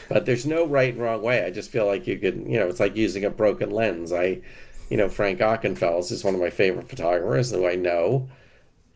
But 0.09 0.25
there's 0.25 0.47
no 0.47 0.67
right 0.67 0.93
and 0.93 1.03
wrong 1.03 1.23
way. 1.23 1.45
I 1.45 1.51
just 1.51 1.71
feel 1.71 1.87
like 1.87 2.07
you 2.07 2.19
could, 2.19 2.37
you 2.47 2.59
know, 2.59 2.69
it's 2.69 2.81
like 2.81 2.97
using 2.97 3.25
a 3.25 3.31
broken 3.31 3.71
lens. 3.71 4.13
I, 4.13 4.41
you 4.89 4.97
know, 4.97 5.09
Frank 5.09 5.41
Ockenfels 5.41 6.11
is 6.11 6.25
one 6.25 6.35
of 6.35 6.41
my 6.41 6.51
favorite 6.51 6.89
photographers 6.89 7.51
who 7.51 7.67
I 7.67 7.75
know. 7.75 8.29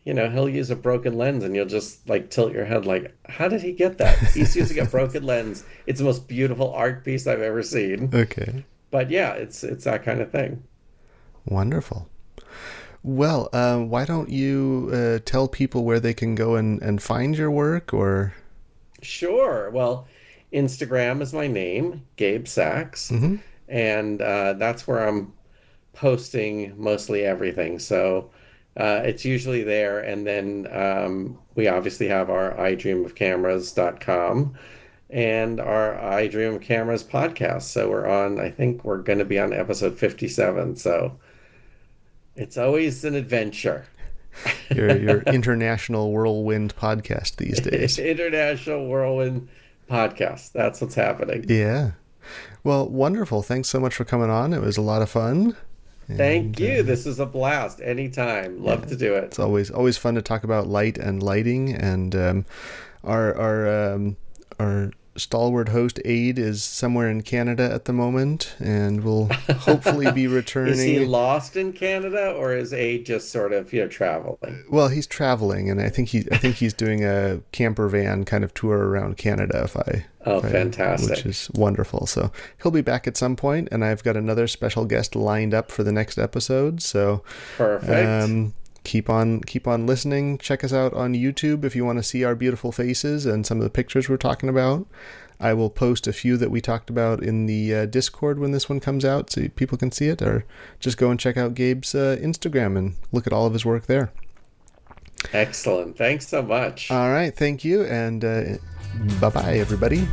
You 0.05 0.15
know, 0.15 0.29
he'll 0.29 0.49
use 0.49 0.71
a 0.71 0.77
broken 0.77 1.17
lens 1.17 1.45
and 1.45 1.55
you'll 1.55 1.67
just 1.67 2.09
like 2.09 2.31
tilt 2.31 2.53
your 2.53 2.65
head 2.65 2.87
like, 2.87 3.15
how 3.29 3.49
did 3.49 3.63
he 3.63 3.73
get 3.73 3.99
that? 3.99 4.19
He's 4.19 4.57
using 4.57 4.81
a 4.81 4.85
broken 4.85 5.25
lens. 5.25 5.65
It's 5.87 6.01
the 6.01 6.05
most 6.05 6.27
beautiful 6.27 6.73
art 6.73 7.05
piece 7.05 7.27
I've 7.27 7.41
ever 7.41 7.63
seen. 7.63 8.11
Okay. 8.13 8.65
But 8.91 9.11
yeah, 9.11 9.33
it's 9.35 9.63
it's 9.63 9.85
that 9.85 10.03
kind 10.03 10.21
of 10.21 10.31
thing. 10.31 10.65
Wonderful. 11.47 12.09
Well, 13.05 13.49
uh, 13.53 13.79
why 13.79 14.05
don't 14.05 14.29
you 14.29 14.91
uh, 14.93 15.19
tell 15.25 15.49
people 15.49 15.85
where 15.85 15.99
they 15.99 16.15
can 16.15 16.35
go 16.35 16.55
and, 16.55 16.81
and 16.83 17.03
find 17.03 17.37
your 17.37 17.51
work 17.51 17.93
or? 17.93 18.35
Sure. 19.03 19.71
Well, 19.71 20.07
Instagram 20.53 21.21
is 21.21 21.33
my 21.33 21.49
name, 21.49 22.07
Gabe 22.17 22.47
Sachs, 22.47 23.11
mm-hmm. 23.11 23.37
and 23.69 24.23
uh, 24.23 24.53
that's 24.53 24.87
where 24.87 25.09
I'm 25.09 25.33
posting 25.95 26.75
mostly 26.81 27.25
everything. 27.25 27.79
So 27.79 28.31
uh, 28.77 29.03
it's 29.05 29.25
usually 29.25 29.63
there, 29.63 30.01
and 30.01 30.27
then 30.27 30.67
um, 30.71 31.39
we 31.55 31.69
obviously 31.69 32.09
have 32.09 32.31
our 32.31 32.55
iDreamOfCameras.com 32.55 34.55
and 35.11 35.61
our 35.61 36.03
I 36.03 36.27
Dream 36.27 36.55
of 36.55 36.63
Cameras 36.63 37.05
podcast. 37.05 37.63
So 37.63 37.91
we're 37.91 38.09
on. 38.09 38.41
I 38.41 38.51
think 38.51 38.85
we're 38.85 39.03
going 39.03 39.19
to 39.19 39.27
be 39.27 39.39
on 39.39 39.53
episode 39.53 39.99
57. 39.99 40.77
So 40.77 41.19
it's 42.35 42.57
always 42.57 43.05
an 43.05 43.15
adventure. 43.15 43.85
your 44.75 44.97
your 44.97 45.21
international 45.25 46.11
whirlwind 46.11 46.75
podcast 46.75 47.37
these 47.37 47.61
days. 47.61 47.99
international 47.99 48.87
whirlwind 48.87 49.51
podcast. 49.91 50.53
That's 50.53 50.81
what's 50.81 50.95
happening. 50.95 51.45
Yeah. 51.47 51.91
Well, 52.65 52.89
wonderful. 52.89 53.43
Thanks 53.43 53.69
so 53.69 53.81
much 53.81 53.95
for 53.95 54.07
coming 54.07 54.31
on. 54.31 54.55
It 54.55 54.63
was 54.63 54.79
a 54.79 54.83
lot 54.83 55.03
of 55.03 55.11
fun. 55.11 55.57
Thank 56.17 56.61
you. 56.61 56.81
Uh, 56.81 56.83
this 56.83 57.07
is 57.07 57.21
a 57.21 57.27
blast. 57.27 57.81
Anytime. 57.81 58.63
Love 58.63 58.81
yeah, 58.81 58.87
to 58.87 58.97
do 58.97 59.15
it. 59.15 59.25
It's 59.25 59.39
always 59.39 59.71
always 59.71 59.97
fun 59.97 60.15
to 60.15 60.23
talk 60.23 60.45
about 60.45 60.67
light 60.67 60.99
and 60.99 61.23
lighting 61.23 61.73
and 61.73 62.15
um, 62.15 62.47
our 63.05 63.35
our 63.37 63.93
um, 63.95 64.17
our 64.59 64.91
stalwart 65.17 65.69
host 65.69 66.01
Ade 66.05 66.39
is 66.39 66.63
somewhere 66.63 67.11
in 67.11 67.23
Canada 67.23 67.71
at 67.71 67.85
the 67.85 67.93
moment, 67.93 68.55
and 68.59 69.05
will 69.05 69.29
hopefully 69.59 70.11
be 70.13 70.27
returning. 70.29 70.75
is 70.75 70.83
he 70.83 71.05
lost 71.05 71.57
in 71.57 71.73
Canada, 71.73 72.33
or 72.33 72.55
is 72.55 72.73
Ade 72.73 73.07
just 73.07 73.31
sort 73.31 73.53
of 73.53 73.73
you 73.73 73.83
know 73.83 73.89
traveling? 73.89 74.65
Well, 74.71 74.89
he's 74.89 75.07
traveling, 75.07 75.71
and 75.71 75.81
I 75.81 75.89
think 75.89 76.09
he 76.11 76.27
I 76.33 76.39
think 76.39 76.57
he's 76.57 76.75
doing 76.75 77.05
a 77.05 77.41
camper 77.53 77.89
van 77.89 78.25
kind 78.25 78.45
of 78.45 78.55
tour 78.55 78.79
around 78.79 79.17
Canada. 79.17 79.63
If 79.65 79.77
I 79.77 80.07
oh, 80.27 80.39
if 80.39 80.51
fantastic, 80.51 81.11
which 81.11 81.27
is 81.27 81.51
wonderful. 81.55 82.07
So 82.07 82.33
he'll 82.63 82.73
be 82.73 82.83
back 82.83 83.07
at 83.07 83.17
some 83.17 83.37
point, 83.37 83.69
and 83.71 83.85
I've 83.85 84.03
got 84.03 84.17
another 84.17 84.47
special 84.47 84.85
guest 84.85 85.15
lined 85.15 85.55
up 85.55 85.71
for 85.71 85.83
the 85.83 85.93
next 85.93 86.19
episode. 86.19 86.83
So 86.83 87.23
perfect. 87.57 88.09
Um, 88.09 88.55
keep 88.85 89.09
on 89.09 89.41
keep 89.43 89.67
on 89.67 89.87
listening. 89.87 90.39
Check 90.39 90.65
us 90.65 90.73
out 90.73 90.93
on 90.95 91.15
youtube 91.15 91.65
if 91.65 91.77
you 91.77 91.85
want 91.85 91.99
to 91.99 92.03
see 92.03 92.25
our 92.25 92.35
beautiful 92.35 92.73
faces 92.73 93.27
and 93.27 93.47
some 93.47 93.59
of 93.59 93.65
the 93.65 93.71
pictures 93.71 94.09
we're 94.09 94.17
talking 94.17 94.49
about. 94.49 94.87
I 95.41 95.55
will 95.55 95.71
post 95.71 96.07
a 96.07 96.13
few 96.13 96.37
that 96.37 96.53
we 96.53 96.61
talked 96.61 96.89
about 96.89 97.21
in 97.21 97.47
the 97.47 97.75
uh, 97.75 97.87
discord 97.87 98.39
when 98.39 98.53
this 98.53 98.69
one 98.69 98.79
comes 98.79 99.05
out 99.05 99.31
so 99.31 99.49
people 99.49 99.77
can 99.77 99.91
see 99.91 100.07
it 100.07 100.23
or 100.23 100.45
just 100.79 100.97
go 100.97 101.11
and 101.11 101.19
check 101.19 101.37
out 101.37 101.55
gabe's 101.55 101.95
uh, 101.97 102.17
instagram 102.21 102.79
and 102.79 102.95
look 103.11 103.27
at 103.27 103.33
all 103.33 103.47
of 103.47 103.53
his 103.53 103.65
work 103.65 103.87
there. 103.87 104.13
Excellent. 105.33 105.97
Thanks 105.97 106.29
so 106.29 106.43
much. 106.43 106.91
All 106.91 107.11
right. 107.11 107.35
Thank 107.35 107.65
you 107.65 107.83
and 107.85 108.25
uh, 108.25 108.43
Bye 109.21 109.31
bye, 109.31 109.59
everybody. 109.59 110.07